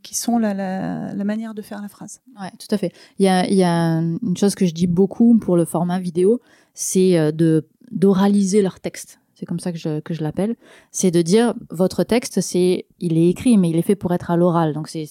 Qui 0.02 0.16
sont 0.16 0.38
la, 0.38 0.52
la, 0.54 1.14
la 1.14 1.24
manière 1.24 1.54
de 1.54 1.62
faire 1.62 1.80
la 1.80 1.88
phrase. 1.88 2.20
Ouais, 2.40 2.50
tout 2.58 2.72
à 2.74 2.78
fait. 2.78 2.92
Il 3.18 3.24
y 3.24 3.28
a, 3.28 3.46
il 3.48 3.54
y 3.54 3.62
a 3.64 3.98
une 3.98 4.36
chose 4.36 4.54
que 4.54 4.66
je 4.66 4.72
dis 4.74 4.86
beaucoup 4.86 5.38
pour 5.38 5.56
le 5.56 5.64
format 5.64 5.98
vidéo, 5.98 6.40
c'est 6.74 7.18
euh, 7.18 7.32
de 7.32 7.66
d'oraliser 7.90 8.62
leur 8.62 8.80
texte. 8.80 9.18
C'est 9.34 9.44
comme 9.46 9.58
ça 9.60 9.72
que 9.72 9.78
je, 9.78 10.00
que 10.00 10.14
je 10.14 10.22
l'appelle. 10.22 10.54
C'est 10.92 11.10
de 11.10 11.20
dire 11.20 11.52
votre 11.70 12.04
texte, 12.04 12.40
c'est 12.40 12.86
il 13.00 13.18
est 13.18 13.28
écrit, 13.28 13.58
mais 13.58 13.70
il 13.70 13.76
est 13.76 13.82
fait 13.82 13.96
pour 13.96 14.14
être 14.14 14.30
à 14.30 14.36
l'oral. 14.36 14.72
Donc 14.72 14.88
c'est 14.88 15.04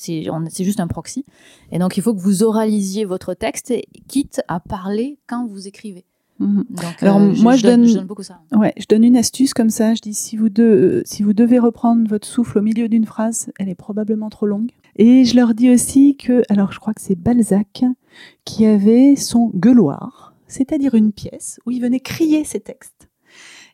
juste 0.64 0.80
un 0.80 0.88
proxy. 0.88 1.26
Et 1.72 1.80
donc 1.80 1.98
il 1.98 2.02
faut 2.04 2.14
que 2.14 2.20
vous 2.20 2.42
oralisiez 2.44 3.04
votre 3.06 3.34
texte, 3.34 3.74
quitte 4.08 4.42
à 4.48 4.60
parler 4.60 5.18
quand 5.28 5.46
vous 5.48 5.68
écrivez. 5.68 6.06
Mhm. 6.40 6.64
Donc, 6.70 7.04
Alors, 7.04 7.18
euh, 7.20 7.34
je, 7.36 7.44
moi, 7.44 7.54
je 7.56 7.60
je 7.62 7.68
donne, 7.68 7.82
donne- 7.82 7.90
je 7.90 7.96
donne 7.98 8.06
beaucoup 8.08 8.24
ça. 8.24 8.40
Ouais, 8.54 8.74
je 8.78 8.86
donne 8.90 9.04
une 9.04 9.18
astuce 9.18 9.54
comme 9.54 9.70
ça. 9.70 9.94
Je 9.94 10.02
dis 10.02 10.16
si 10.16 10.38
vous, 10.38 10.50
de- 10.50 10.64
euh, 10.64 11.02
si 11.06 11.22
vous 11.22 11.34
devez 11.34 11.60
reprendre 11.60 12.08
votre 12.10 12.28
souffle 12.28 12.58
au 12.58 12.62
milieu 12.64 12.88
d'une 12.90 13.06
phrase, 13.06 13.52
elle 13.60 13.70
est 13.70 13.76
probablement 13.76 14.30
trop 14.32 14.48
longue. 14.48 14.72
Et 14.98 15.26
je 15.26 15.36
leur 15.36 15.54
dis 15.54 15.70
aussi 15.70 16.18
que, 16.18 16.44
alors 16.50 16.72
je 16.72 16.80
crois 16.80 16.94
que 16.94 17.02
c'est 17.02 17.16
Balzac 17.16 17.84
qui 18.46 18.66
avait 18.66 19.16
son 19.16 19.52
gueuloir, 19.56 20.36
c'est-à-dire 20.48 20.96
une 20.96 21.12
pièce 21.12 21.60
où 21.66 21.72
il 21.72 21.82
venait 21.82 22.00
crier 22.00 22.44
ses 22.44 22.60
textes. 22.60 23.10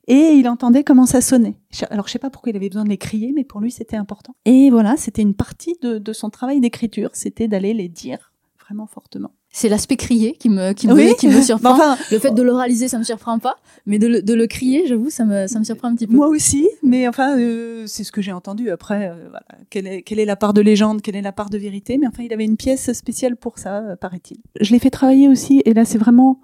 Et 0.07 0.33
il 0.35 0.47
entendait 0.47 0.85
comment 0.85 1.05
ça 1.05 1.19
sonnait. 1.19 1.59
Alors 1.89 2.07
je 2.07 2.13
sais 2.13 2.19
pas 2.19 2.29
pourquoi 2.29 2.51
il 2.51 2.55
avait 2.55 2.69
besoin 2.69 2.85
de 2.85 2.89
les 2.89 2.97
crier, 2.97 3.33
mais 3.35 3.43
pour 3.43 3.59
lui 3.59 3.71
c'était 3.71 3.97
important. 3.97 4.35
Et 4.45 4.69
voilà, 4.69 4.95
c'était 4.95 5.21
une 5.21 5.33
partie 5.35 5.77
de, 5.81 5.97
de 5.97 6.13
son 6.13 6.29
travail 6.29 6.61
d'écriture, 6.61 7.09
c'était 7.13 7.47
d'aller 7.47 7.73
les 7.73 7.89
dire 7.89 8.31
vraiment 8.59 8.87
fortement. 8.87 9.31
C'est 9.59 9.69
l'aspect 9.69 9.95
crié 9.95 10.33
qui 10.33 10.49
me, 10.49 10.73
qui 10.73 10.87
me, 10.87 10.93
Oui. 10.93 11.15
qui 11.17 11.27
me 11.27 11.41
surprend. 11.41 11.71
Enfin, 11.73 11.97
le 12.11 12.19
fait 12.19 12.29
de 12.29 12.43
l'oraliser, 12.43 12.87
ça 12.87 12.99
me 12.99 13.03
surprend 13.03 13.39
pas, 13.39 13.55
mais 13.87 13.97
de 13.97 14.05
le, 14.05 14.21
de 14.21 14.35
le 14.35 14.45
crier, 14.45 14.85
j'avoue, 14.85 15.09
ça 15.09 15.25
me, 15.25 15.47
ça 15.47 15.57
me 15.57 15.63
surprend 15.63 15.87
un 15.87 15.95
petit 15.95 16.05
peu. 16.05 16.13
Moi 16.13 16.27
aussi, 16.27 16.69
mais 16.83 17.07
enfin, 17.07 17.39
euh, 17.39 17.85
c'est 17.87 18.03
ce 18.03 18.11
que 18.11 18.21
j'ai 18.21 18.31
entendu. 18.31 18.69
Après, 18.69 19.09
euh, 19.09 19.15
voilà, 19.31 19.47
quelle 19.71 19.87
est, 19.87 20.03
quelle 20.03 20.19
est 20.19 20.25
la 20.25 20.35
part 20.35 20.53
de 20.53 20.61
légende, 20.61 21.01
quelle 21.01 21.15
est 21.15 21.23
la 21.23 21.31
part 21.31 21.49
de 21.49 21.57
vérité? 21.57 21.97
Mais 21.97 22.05
enfin, 22.05 22.21
il 22.21 22.31
avait 22.33 22.45
une 22.45 22.55
pièce 22.55 22.93
spéciale 22.93 23.35
pour 23.35 23.57
ça, 23.57 23.77
euh, 23.79 23.95
paraît-il. 23.95 24.37
Je 24.61 24.71
l'ai 24.73 24.79
fait 24.79 24.91
travailler 24.91 25.27
aussi, 25.27 25.63
et 25.65 25.73
là, 25.73 25.85
c'est 25.85 25.97
vraiment 25.97 26.39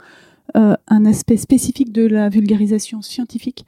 un 0.56 1.06
aspect 1.06 1.38
spécifique 1.38 1.92
de 1.92 2.08
la 2.08 2.30
vulgarisation 2.30 3.02
scientifique 3.04 3.64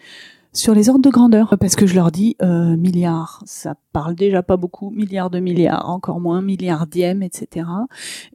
sur 0.55 0.73
les 0.73 0.89
ordres 0.89 1.01
de 1.01 1.09
grandeur, 1.09 1.55
parce 1.59 1.75
que 1.75 1.85
je 1.85 1.95
leur 1.95 2.11
dis 2.11 2.35
euh, 2.41 2.77
milliards, 2.77 3.43
ça 3.45 3.75
parle 3.91 4.15
déjà 4.15 4.41
pas 4.41 4.57
beaucoup, 4.57 4.89
milliards 4.89 5.29
de 5.29 5.39
milliards, 5.39 5.89
encore 5.89 6.19
moins, 6.19 6.41
milliardième, 6.41 7.21
etc. 7.23 7.67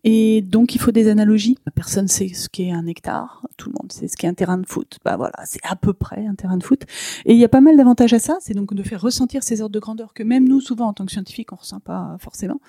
Et 0.04 0.42
donc 0.42 0.74
il 0.74 0.80
faut 0.80 0.92
des 0.92 1.08
analogies. 1.08 1.56
Personne 1.74 2.08
sait 2.08 2.28
ce 2.28 2.48
qu'est 2.48 2.70
un 2.70 2.86
hectare, 2.86 3.46
tout 3.56 3.70
le 3.70 3.74
monde 3.80 3.90
sait 3.90 4.06
ce 4.08 4.16
qu'est 4.16 4.26
un 4.26 4.34
terrain 4.34 4.58
de 4.58 4.66
foot. 4.66 4.98
Bah 5.04 5.16
voilà, 5.16 5.34
c'est 5.44 5.60
à 5.68 5.76
peu 5.76 5.92
près 5.92 6.26
un 6.26 6.34
terrain 6.34 6.56
de 6.56 6.62
foot. 6.62 6.82
Et 7.24 7.32
il 7.32 7.38
y 7.38 7.44
a 7.44 7.48
pas 7.48 7.60
mal 7.60 7.76
d'avantages 7.76 8.12
à 8.12 8.18
ça, 8.18 8.36
c'est 8.40 8.54
donc 8.54 8.74
de 8.74 8.82
faire 8.82 9.00
ressentir 9.00 9.42
ces 9.42 9.62
ordres 9.62 9.74
de 9.74 9.80
grandeur 9.80 10.12
que 10.14 10.22
même 10.22 10.48
nous, 10.48 10.60
souvent 10.60 10.88
en 10.88 10.92
tant 10.92 11.06
que 11.06 11.12
scientifiques, 11.12 11.52
on 11.52 11.56
ressent 11.56 11.80
pas 11.80 12.16
forcément. 12.20 12.60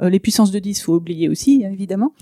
Euh, 0.00 0.10
les 0.10 0.20
puissances 0.20 0.50
de 0.50 0.58
10, 0.58 0.82
faut 0.82 0.94
oublier 0.94 1.28
aussi, 1.28 1.64
évidemment. 1.64 2.12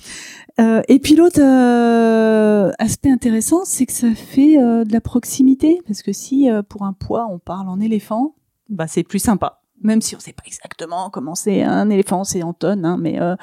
Euh, 0.60 0.82
et 0.88 0.98
puis 0.98 1.14
l'autre 1.14 1.40
euh, 1.40 2.70
aspect 2.78 3.10
intéressant, 3.10 3.64
c'est 3.64 3.86
que 3.86 3.92
ça 3.92 4.14
fait 4.14 4.58
euh, 4.58 4.84
de 4.84 4.92
la 4.92 5.00
proximité, 5.00 5.80
parce 5.86 6.02
que 6.02 6.12
si 6.12 6.50
euh, 6.50 6.62
pour 6.68 6.82
un 6.84 6.92
poids 6.92 7.26
on 7.30 7.38
parle 7.38 7.68
en 7.68 7.80
éléphant, 7.80 8.34
bah 8.68 8.86
c'est 8.86 9.02
plus 9.04 9.18
sympa. 9.20 9.62
Même 9.82 10.00
si 10.00 10.16
on 10.16 10.20
sait 10.20 10.32
pas 10.32 10.42
exactement 10.46 11.10
comment 11.10 11.34
c'est 11.34 11.62
un 11.62 11.90
éléphant, 11.90 12.24
c'est 12.24 12.42
en 12.42 12.54
tonnes, 12.54 12.86
hein, 12.86 12.96
mais 12.98 13.20
euh, 13.20 13.36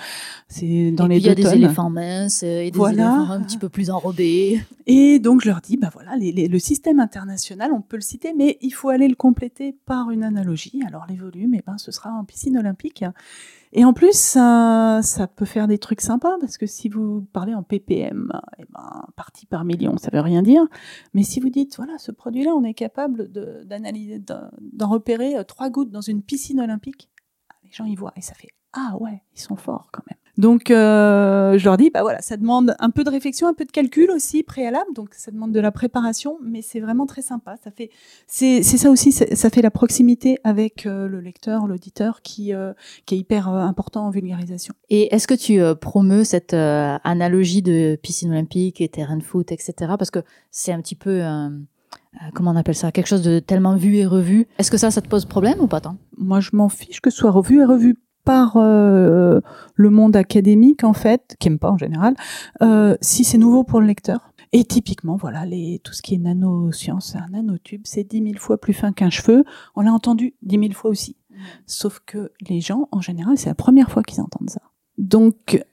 c'est 0.47 0.89
dans 0.91 1.05
et 1.05 1.09
les 1.09 1.15
puis 1.17 1.23
il 1.25 1.27
y 1.27 1.29
a 1.29 1.35
deux 1.35 1.43
des 1.43 1.53
éléphants 1.53 1.91
minces 1.91 2.41
et 2.41 2.71
des 2.71 2.77
Voilà. 2.77 2.93
éléphants 3.17 3.31
un 3.33 3.41
petit 3.43 3.59
peu 3.59 3.69
plus 3.69 3.91
enrobés. 3.91 4.59
Et 4.87 5.19
donc 5.19 5.41
je 5.41 5.47
leur 5.49 5.61
dis, 5.61 5.77
bah 5.77 5.91
voilà, 5.93 6.15
les- 6.15 6.31
les- 6.31 6.47
le 6.47 6.57
système 6.57 6.99
international, 6.99 7.71
on 7.71 7.81
peut 7.81 7.97
le 7.97 8.01
citer, 8.01 8.33
mais 8.35 8.57
il 8.61 8.71
faut 8.71 8.89
aller 8.89 9.07
le 9.07 9.15
compléter 9.15 9.77
par 9.85 10.09
une 10.09 10.23
analogie. 10.23 10.81
Alors 10.87 11.05
les 11.07 11.15
volumes, 11.17 11.53
eh 11.53 11.61
ben, 11.65 11.77
ce 11.77 11.91
sera 11.91 12.09
en 12.11 12.23
piscine 12.25 12.57
olympique. 12.57 13.05
Et 13.75 13.85
en 13.85 13.93
plus, 13.93 14.15
ça, 14.15 15.01
peut 15.35 15.45
faire 15.45 15.67
des 15.67 15.79
trucs 15.79 16.01
sympas, 16.01 16.37
parce 16.39 16.57
que 16.59 16.67
si 16.67 16.89
vous 16.89 17.27
parlez 17.33 17.55
en 17.55 17.63
ppm, 17.63 18.31
eh 18.59 18.65
ben, 18.69 19.05
partie 19.15 19.47
par 19.47 19.65
million, 19.65 19.97
ça 19.97 20.11
veut 20.11 20.19
rien 20.19 20.43
dire. 20.43 20.63
Mais 21.15 21.23
si 21.23 21.39
vous 21.39 21.49
dites, 21.49 21.75
voilà, 21.77 21.97
ce 21.97 22.11
produit-là, 22.11 22.51
on 22.51 22.63
est 22.63 22.75
capable 22.75 23.31
d'analyser, 23.65 24.19
d'en 24.19 24.89
repérer 24.89 25.37
euh, 25.37 25.43
trois 25.43 25.71
gouttes 25.71 25.89
dans 25.89 26.01
une 26.01 26.21
piscine 26.21 26.59
olympique, 26.59 27.09
les 27.63 27.71
gens 27.71 27.85
y 27.85 27.95
voient 27.95 28.13
et 28.15 28.21
ça 28.21 28.35
fait, 28.35 28.49
ah 28.73 28.95
ouais, 28.99 29.23
ils 29.35 29.41
sont 29.41 29.55
forts 29.55 29.89
quand 29.91 30.03
même. 30.07 30.19
Donc, 30.37 30.71
euh, 30.71 31.57
je 31.57 31.65
leur 31.65 31.77
dis, 31.77 31.91
bah 31.91 32.01
voilà, 32.01 32.21
ça 32.21 32.37
demande 32.37 32.75
un 32.79 32.89
peu 32.89 33.03
de 33.03 33.09
réflexion, 33.09 33.47
un 33.47 33.53
peu 33.53 33.65
de 33.65 33.71
calcul 33.71 34.09
aussi 34.09 34.41
préalable, 34.41 34.91
donc 34.95 35.13
ça 35.13 35.31
demande 35.31 35.51
de 35.51 35.59
la 35.59 35.71
préparation, 35.71 36.37
mais 36.41 36.63
c'est 36.63 36.79
vraiment 36.79 37.05
très 37.05 37.21
sympa. 37.21 37.55
Ça 37.63 37.69
fait, 37.69 37.91
c'est 38.25 38.63
ça 38.63 38.89
aussi, 38.89 39.11
ça 39.11 39.49
fait 39.49 39.61
la 39.61 39.69
proximité 39.69 40.39
avec 40.43 40.85
euh, 40.85 41.07
le 41.07 41.19
lecteur, 41.19 41.67
l'auditeur, 41.67 42.21
qui 42.23 42.53
euh, 42.53 42.73
qui 43.05 43.15
est 43.15 43.17
hyper 43.19 43.47
euh, 43.49 43.59
important 43.59 44.07
en 44.07 44.09
vulgarisation. 44.09 44.73
Et 44.89 45.13
est-ce 45.13 45.27
que 45.27 45.33
tu 45.35 45.61
euh, 45.61 45.75
promeus 45.75 46.23
cette 46.23 46.53
euh, 46.53 46.97
analogie 47.03 47.61
de 47.61 47.97
piscine 48.01 48.31
olympique 48.31 48.81
et 48.81 48.89
terrain 48.89 49.17
de 49.17 49.23
foot, 49.23 49.51
etc. 49.51 49.93
Parce 49.99 50.11
que 50.11 50.19
c'est 50.49 50.71
un 50.71 50.81
petit 50.81 50.95
peu, 50.95 51.21
comment 52.33 52.51
on 52.51 52.55
appelle 52.55 52.75
ça, 52.75 52.91
quelque 52.91 53.07
chose 53.07 53.21
de 53.21 53.39
tellement 53.39 53.75
vu 53.75 53.97
et 53.97 54.05
revu. 54.05 54.47
Est-ce 54.57 54.71
que 54.71 54.77
ça, 54.77 54.91
ça 54.91 55.01
te 55.01 55.07
pose 55.07 55.25
problème 55.25 55.59
ou 55.59 55.67
pas 55.67 55.81
tant? 55.81 55.97
Moi, 56.17 56.39
je 56.39 56.51
m'en 56.53 56.69
fiche 56.69 57.01
que 57.01 57.09
ce 57.09 57.17
soit 57.17 57.31
revu 57.31 57.61
et 57.61 57.65
revu 57.65 57.97
par 58.25 58.57
euh, 58.57 59.41
le 59.75 59.89
monde 59.89 60.15
académique 60.15 60.83
en 60.83 60.93
fait, 60.93 61.35
qui 61.39 61.47
aime 61.47 61.59
pas 61.59 61.71
en 61.71 61.77
général, 61.77 62.15
euh, 62.61 62.95
si 63.01 63.23
c'est 63.23 63.37
nouveau 63.37 63.63
pour 63.63 63.81
le 63.81 63.87
lecteur. 63.87 64.33
Et 64.55 64.65
typiquement, 64.65 65.15
voilà, 65.15 65.45
les, 65.45 65.81
tout 65.83 65.93
ce 65.93 66.03
qui 66.03 66.13
est 66.13 66.19
nanoscience, 66.19 67.15
un 67.15 67.27
nanotube, 67.31 67.81
c'est 67.85 68.03
10 68.03 68.23
000 68.23 68.33
fois 68.37 68.59
plus 68.59 68.73
fin 68.73 68.93
qu'un 68.93 69.09
cheveu. 69.09 69.43
On 69.75 69.81
l'a 69.81 69.91
entendu 69.91 70.35
10 70.43 70.59
000 70.59 70.73
fois 70.73 70.91
aussi. 70.91 71.15
Sauf 71.65 71.99
que 72.05 72.31
les 72.47 72.61
gens, 72.61 72.87
en 72.91 73.01
général, 73.01 73.37
c'est 73.37 73.49
la 73.49 73.55
première 73.55 73.89
fois 73.89 74.03
qu'ils 74.03 74.21
entendent 74.21 74.51
ça. 74.51 74.61
Donc, 74.99 75.63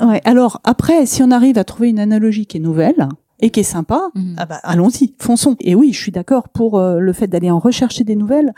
ouais. 0.00 0.22
Alors 0.24 0.62
après, 0.64 1.04
si 1.04 1.22
on 1.22 1.30
arrive 1.30 1.58
à 1.58 1.64
trouver 1.64 1.90
une 1.90 1.98
analogie 1.98 2.46
qui 2.46 2.56
est 2.56 2.60
nouvelle 2.60 3.08
et 3.40 3.50
qui 3.50 3.60
est 3.60 3.62
sympa, 3.62 4.10
Mhm. 4.14 4.34
ah 4.36 4.46
bah, 4.46 4.60
allons-y, 4.62 5.14
fonçons. 5.18 5.56
Et 5.60 5.74
oui, 5.74 5.92
je 5.92 6.00
suis 6.00 6.10
d'accord 6.12 6.48
pour 6.48 6.78
euh, 6.78 6.98
le 6.98 7.12
fait 7.12 7.26
d'aller 7.28 7.50
en 7.50 7.58
rechercher 7.58 8.02
des 8.04 8.16
nouvelles, 8.16 8.52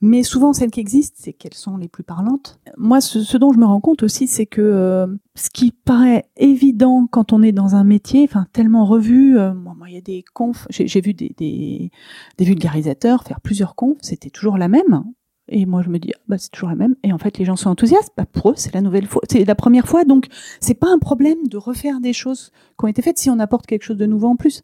mais 0.00 0.22
souvent 0.22 0.52
celles 0.52 0.70
qui 0.70 0.80
existent, 0.80 1.16
c'est 1.20 1.32
qu'elles 1.32 1.54
sont 1.54 1.76
les 1.78 1.88
plus 1.88 2.02
parlantes. 2.02 2.58
Moi, 2.76 3.00
ce, 3.00 3.22
ce 3.22 3.36
dont 3.38 3.52
je 3.52 3.58
me 3.58 3.64
rends 3.64 3.80
compte 3.80 4.02
aussi, 4.02 4.26
c'est 4.26 4.46
que 4.46 4.60
euh, 4.60 5.06
ce 5.34 5.48
qui 5.50 5.72
paraît 5.72 6.26
évident 6.36 7.06
quand 7.10 7.32
on 7.32 7.42
est 7.42 7.52
dans 7.52 7.74
un 7.76 7.84
métier, 7.84 8.24
enfin 8.28 8.46
tellement 8.52 8.84
revu, 8.84 9.38
euh, 9.38 9.54
moi, 9.54 9.74
moi, 9.76 9.88
il 9.88 9.94
y 9.94 9.98
a 9.98 10.02
des 10.02 10.24
confs, 10.34 10.66
j'ai 10.70 10.86
j'ai 10.86 11.00
vu 11.00 11.14
des, 11.14 11.34
des, 11.38 11.90
des 12.38 12.44
vulgarisateurs 12.44 13.24
faire 13.24 13.40
plusieurs 13.40 13.74
confs, 13.74 13.96
c'était 14.02 14.30
toujours 14.30 14.58
la 14.58 14.68
même. 14.68 15.04
Et 15.48 15.64
moi, 15.64 15.82
je 15.82 15.88
me 15.90 15.98
dis, 15.98 16.10
ah, 16.14 16.18
bah, 16.28 16.38
c'est 16.38 16.50
toujours 16.50 16.68
la 16.70 16.74
même. 16.74 16.96
Et 17.04 17.12
en 17.12 17.18
fait, 17.18 17.38
les 17.38 17.44
gens 17.44 17.54
sont 17.56 17.70
enthousiastes. 17.70 18.12
Bah, 18.16 18.24
pour 18.30 18.50
eux, 18.50 18.54
c'est 18.56 18.74
la 18.74 18.80
nouvelle 18.80 19.06
fois, 19.06 19.22
c'est 19.30 19.44
la 19.44 19.54
première 19.54 19.86
fois. 19.86 20.04
Donc, 20.04 20.26
c'est 20.60 20.74
pas 20.74 20.88
un 20.90 20.98
problème 20.98 21.46
de 21.48 21.56
refaire 21.56 22.00
des 22.00 22.12
choses 22.12 22.50
qui 22.78 22.84
ont 22.84 22.88
été 22.88 23.00
faites 23.02 23.18
si 23.18 23.30
on 23.30 23.38
apporte 23.38 23.66
quelque 23.66 23.84
chose 23.84 23.96
de 23.96 24.06
nouveau 24.06 24.26
en 24.28 24.36
plus. 24.36 24.62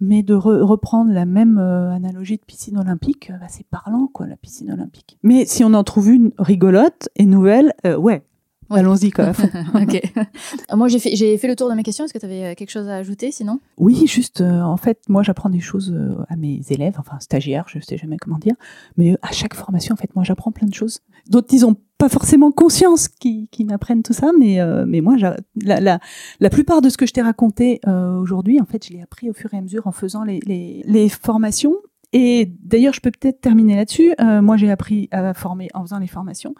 Mais 0.00 0.22
de 0.22 0.34
re- 0.34 0.60
reprendre 0.60 1.12
la 1.12 1.24
même 1.24 1.58
euh, 1.58 1.90
analogie 1.90 2.36
de 2.36 2.42
piscine 2.46 2.78
olympique, 2.78 3.30
euh, 3.30 3.38
bah, 3.40 3.46
c'est 3.48 3.66
parlant, 3.66 4.06
quoi, 4.06 4.26
la 4.26 4.36
piscine 4.36 4.70
olympique. 4.70 5.18
Mais 5.22 5.44
si 5.44 5.64
on 5.64 5.74
en 5.74 5.82
trouve 5.82 6.10
une 6.10 6.30
rigolote 6.38 7.08
et 7.16 7.24
nouvelle, 7.26 7.72
euh, 7.86 7.96
Ouais. 7.96 8.22
Allons-y, 8.70 9.10
quoi. 9.10 9.32
Ok. 9.74 10.00
Moi, 10.76 10.88
j'ai 10.88 10.98
fait, 10.98 11.16
j'ai 11.16 11.36
fait 11.38 11.48
le 11.48 11.56
tour 11.56 11.68
de 11.70 11.74
mes 11.74 11.82
questions. 11.82 12.04
Est-ce 12.04 12.12
que 12.12 12.18
tu 12.18 12.26
avais 12.26 12.54
quelque 12.54 12.70
chose 12.70 12.88
à 12.88 12.96
ajouter 12.96 13.30
sinon? 13.32 13.60
Oui, 13.78 14.06
juste, 14.06 14.40
euh, 14.40 14.60
en 14.62 14.76
fait, 14.76 14.98
moi, 15.08 15.22
j'apprends 15.22 15.50
des 15.50 15.60
choses 15.60 15.92
euh, 15.94 16.16
à 16.28 16.36
mes 16.36 16.60
élèves, 16.70 16.94
enfin, 16.98 17.18
stagiaires, 17.20 17.64
je 17.68 17.80
sais 17.80 17.96
jamais 17.96 18.16
comment 18.18 18.38
dire, 18.38 18.54
mais 18.96 19.12
euh, 19.12 19.16
à 19.22 19.32
chaque 19.32 19.54
formation, 19.54 19.94
en 19.94 19.96
fait, 19.96 20.14
moi, 20.14 20.24
j'apprends 20.24 20.52
plein 20.52 20.66
de 20.68 20.74
choses. 20.74 21.00
D'autres, 21.28 21.48
ils 21.52 21.64
ont 21.66 21.76
pas 21.98 22.08
forcément 22.08 22.52
conscience 22.52 23.08
qu'ils 23.08 23.48
qu'ils 23.48 23.66
m'apprennent 23.66 24.02
tout 24.04 24.12
ça, 24.12 24.30
mais, 24.38 24.60
euh, 24.60 24.84
mais 24.86 25.00
moi, 25.00 25.16
j'a- 25.16 25.36
la, 25.60 25.80
la, 25.80 25.98
la 26.38 26.50
plupart 26.50 26.80
de 26.80 26.88
ce 26.90 26.96
que 26.96 27.06
je 27.06 27.12
t'ai 27.12 27.22
raconté 27.22 27.80
euh, 27.88 28.16
aujourd'hui, 28.18 28.60
en 28.60 28.66
fait, 28.66 28.86
je 28.86 28.92
l'ai 28.92 29.02
appris 29.02 29.28
au 29.30 29.32
fur 29.32 29.52
et 29.52 29.56
à 29.56 29.60
mesure 29.60 29.86
en 29.86 29.92
faisant 29.92 30.22
les, 30.24 30.40
les, 30.46 30.82
les 30.86 31.08
formations. 31.08 31.74
Et 32.12 32.50
d'ailleurs, 32.62 32.94
je 32.94 33.00
peux 33.00 33.10
peut-être 33.10 33.40
terminer 33.40 33.76
là-dessus. 33.76 34.14
Euh, 34.20 34.40
moi, 34.40 34.56
j'ai 34.56 34.70
appris 34.70 35.08
à 35.10 35.34
former 35.34 35.68
en 35.74 35.82
faisant 35.82 35.98
les 35.98 36.06
formations. 36.06 36.54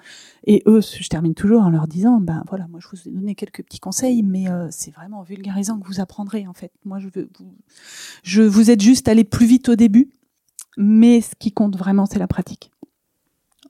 Et 0.44 0.62
eux, 0.66 0.80
je 0.80 1.08
termine 1.08 1.34
toujours 1.34 1.62
en 1.62 1.70
leur 1.70 1.86
disant, 1.86 2.20
ben 2.20 2.44
voilà, 2.48 2.66
moi, 2.68 2.80
je 2.82 2.88
vous 2.88 3.08
ai 3.08 3.12
donné 3.12 3.34
quelques 3.34 3.62
petits 3.64 3.80
conseils, 3.80 4.22
mais 4.22 4.50
euh, 4.50 4.68
c'est 4.70 4.90
vraiment 4.90 5.20
en 5.20 5.22
vulgarisant 5.22 5.78
que 5.78 5.86
vous 5.86 6.00
apprendrez, 6.00 6.46
en 6.46 6.52
fait. 6.52 6.72
Moi, 6.84 6.98
je 6.98 7.08
veux 7.14 7.30
vous, 7.38 7.54
je 8.22 8.42
vous 8.42 8.70
aide 8.70 8.82
juste 8.82 9.08
à 9.08 9.12
aller 9.12 9.24
plus 9.24 9.46
vite 9.46 9.70
au 9.70 9.76
début, 9.76 10.10
mais 10.76 11.22
ce 11.22 11.34
qui 11.38 11.52
compte 11.52 11.76
vraiment, 11.76 12.04
c'est 12.04 12.18
la 12.18 12.28
pratique. 12.28 12.70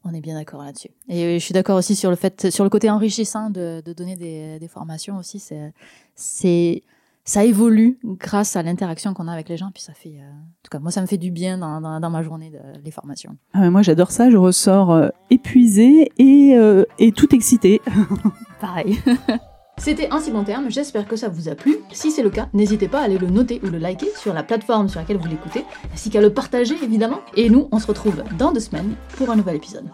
On 0.04 0.14
est 0.14 0.20
bien 0.20 0.34
d'accord 0.34 0.62
là-dessus. 0.62 0.90
Et 1.08 1.24
euh, 1.24 1.34
je 1.34 1.44
suis 1.44 1.52
d'accord 1.52 1.76
aussi 1.76 1.94
sur 1.94 2.10
le 2.10 2.16
fait, 2.16 2.50
sur 2.50 2.64
le 2.64 2.70
côté 2.70 2.90
enrichissant 2.90 3.50
de, 3.50 3.82
donner 3.96 4.16
des, 4.16 4.68
formations 4.68 5.16
aussi. 5.16 5.42
C'est, 6.14 6.82
ça 7.28 7.44
évolue 7.44 7.98
grâce 8.02 8.56
à 8.56 8.62
l'interaction 8.62 9.12
qu'on 9.12 9.28
a 9.28 9.32
avec 9.32 9.50
les 9.50 9.58
gens. 9.58 9.70
Puis 9.72 9.82
ça 9.82 9.92
fait, 9.92 10.16
euh, 10.18 10.30
en 10.30 10.62
tout 10.62 10.70
cas, 10.70 10.78
moi, 10.78 10.90
ça 10.90 11.02
me 11.02 11.06
fait 11.06 11.18
du 11.18 11.30
bien 11.30 11.58
dans, 11.58 11.78
dans, 11.78 12.00
dans 12.00 12.10
ma 12.10 12.22
journée 12.22 12.48
de, 12.48 12.58
les 12.82 12.90
formations. 12.90 13.36
Ah, 13.52 13.60
mais 13.60 13.70
moi, 13.70 13.82
j'adore 13.82 14.10
ça. 14.10 14.30
Je 14.30 14.38
ressors 14.38 14.90
euh, 14.90 15.08
épuisée 15.28 16.10
et, 16.16 16.56
euh, 16.56 16.84
et 16.98 17.12
tout 17.12 17.34
excitée. 17.34 17.82
Pareil. 18.62 18.98
C'était 19.76 20.08
un 20.10 20.20
si 20.20 20.32
bon 20.32 20.42
terme, 20.42 20.70
j'espère 20.70 21.06
que 21.06 21.16
ça 21.16 21.28
vous 21.28 21.50
a 21.50 21.54
plu. 21.54 21.76
Si 21.92 22.10
c'est 22.10 22.22
le 22.22 22.30
cas, 22.30 22.48
n'hésitez 22.54 22.88
pas 22.88 23.00
à 23.00 23.04
aller 23.04 23.18
le 23.18 23.28
noter 23.28 23.60
ou 23.62 23.66
le 23.66 23.78
liker 23.78 24.08
sur 24.16 24.32
la 24.32 24.42
plateforme 24.42 24.88
sur 24.88 24.98
laquelle 24.98 25.18
vous 25.18 25.28
l'écoutez, 25.28 25.64
ainsi 25.92 26.10
qu'à 26.10 26.20
le 26.20 26.32
partager 26.32 26.74
évidemment. 26.82 27.20
Et 27.36 27.48
nous, 27.48 27.68
on 27.70 27.78
se 27.78 27.86
retrouve 27.86 28.24
dans 28.38 28.52
deux 28.52 28.58
semaines 28.58 28.94
pour 29.16 29.30
un 29.30 29.36
nouvel 29.36 29.54
épisode. 29.54 29.84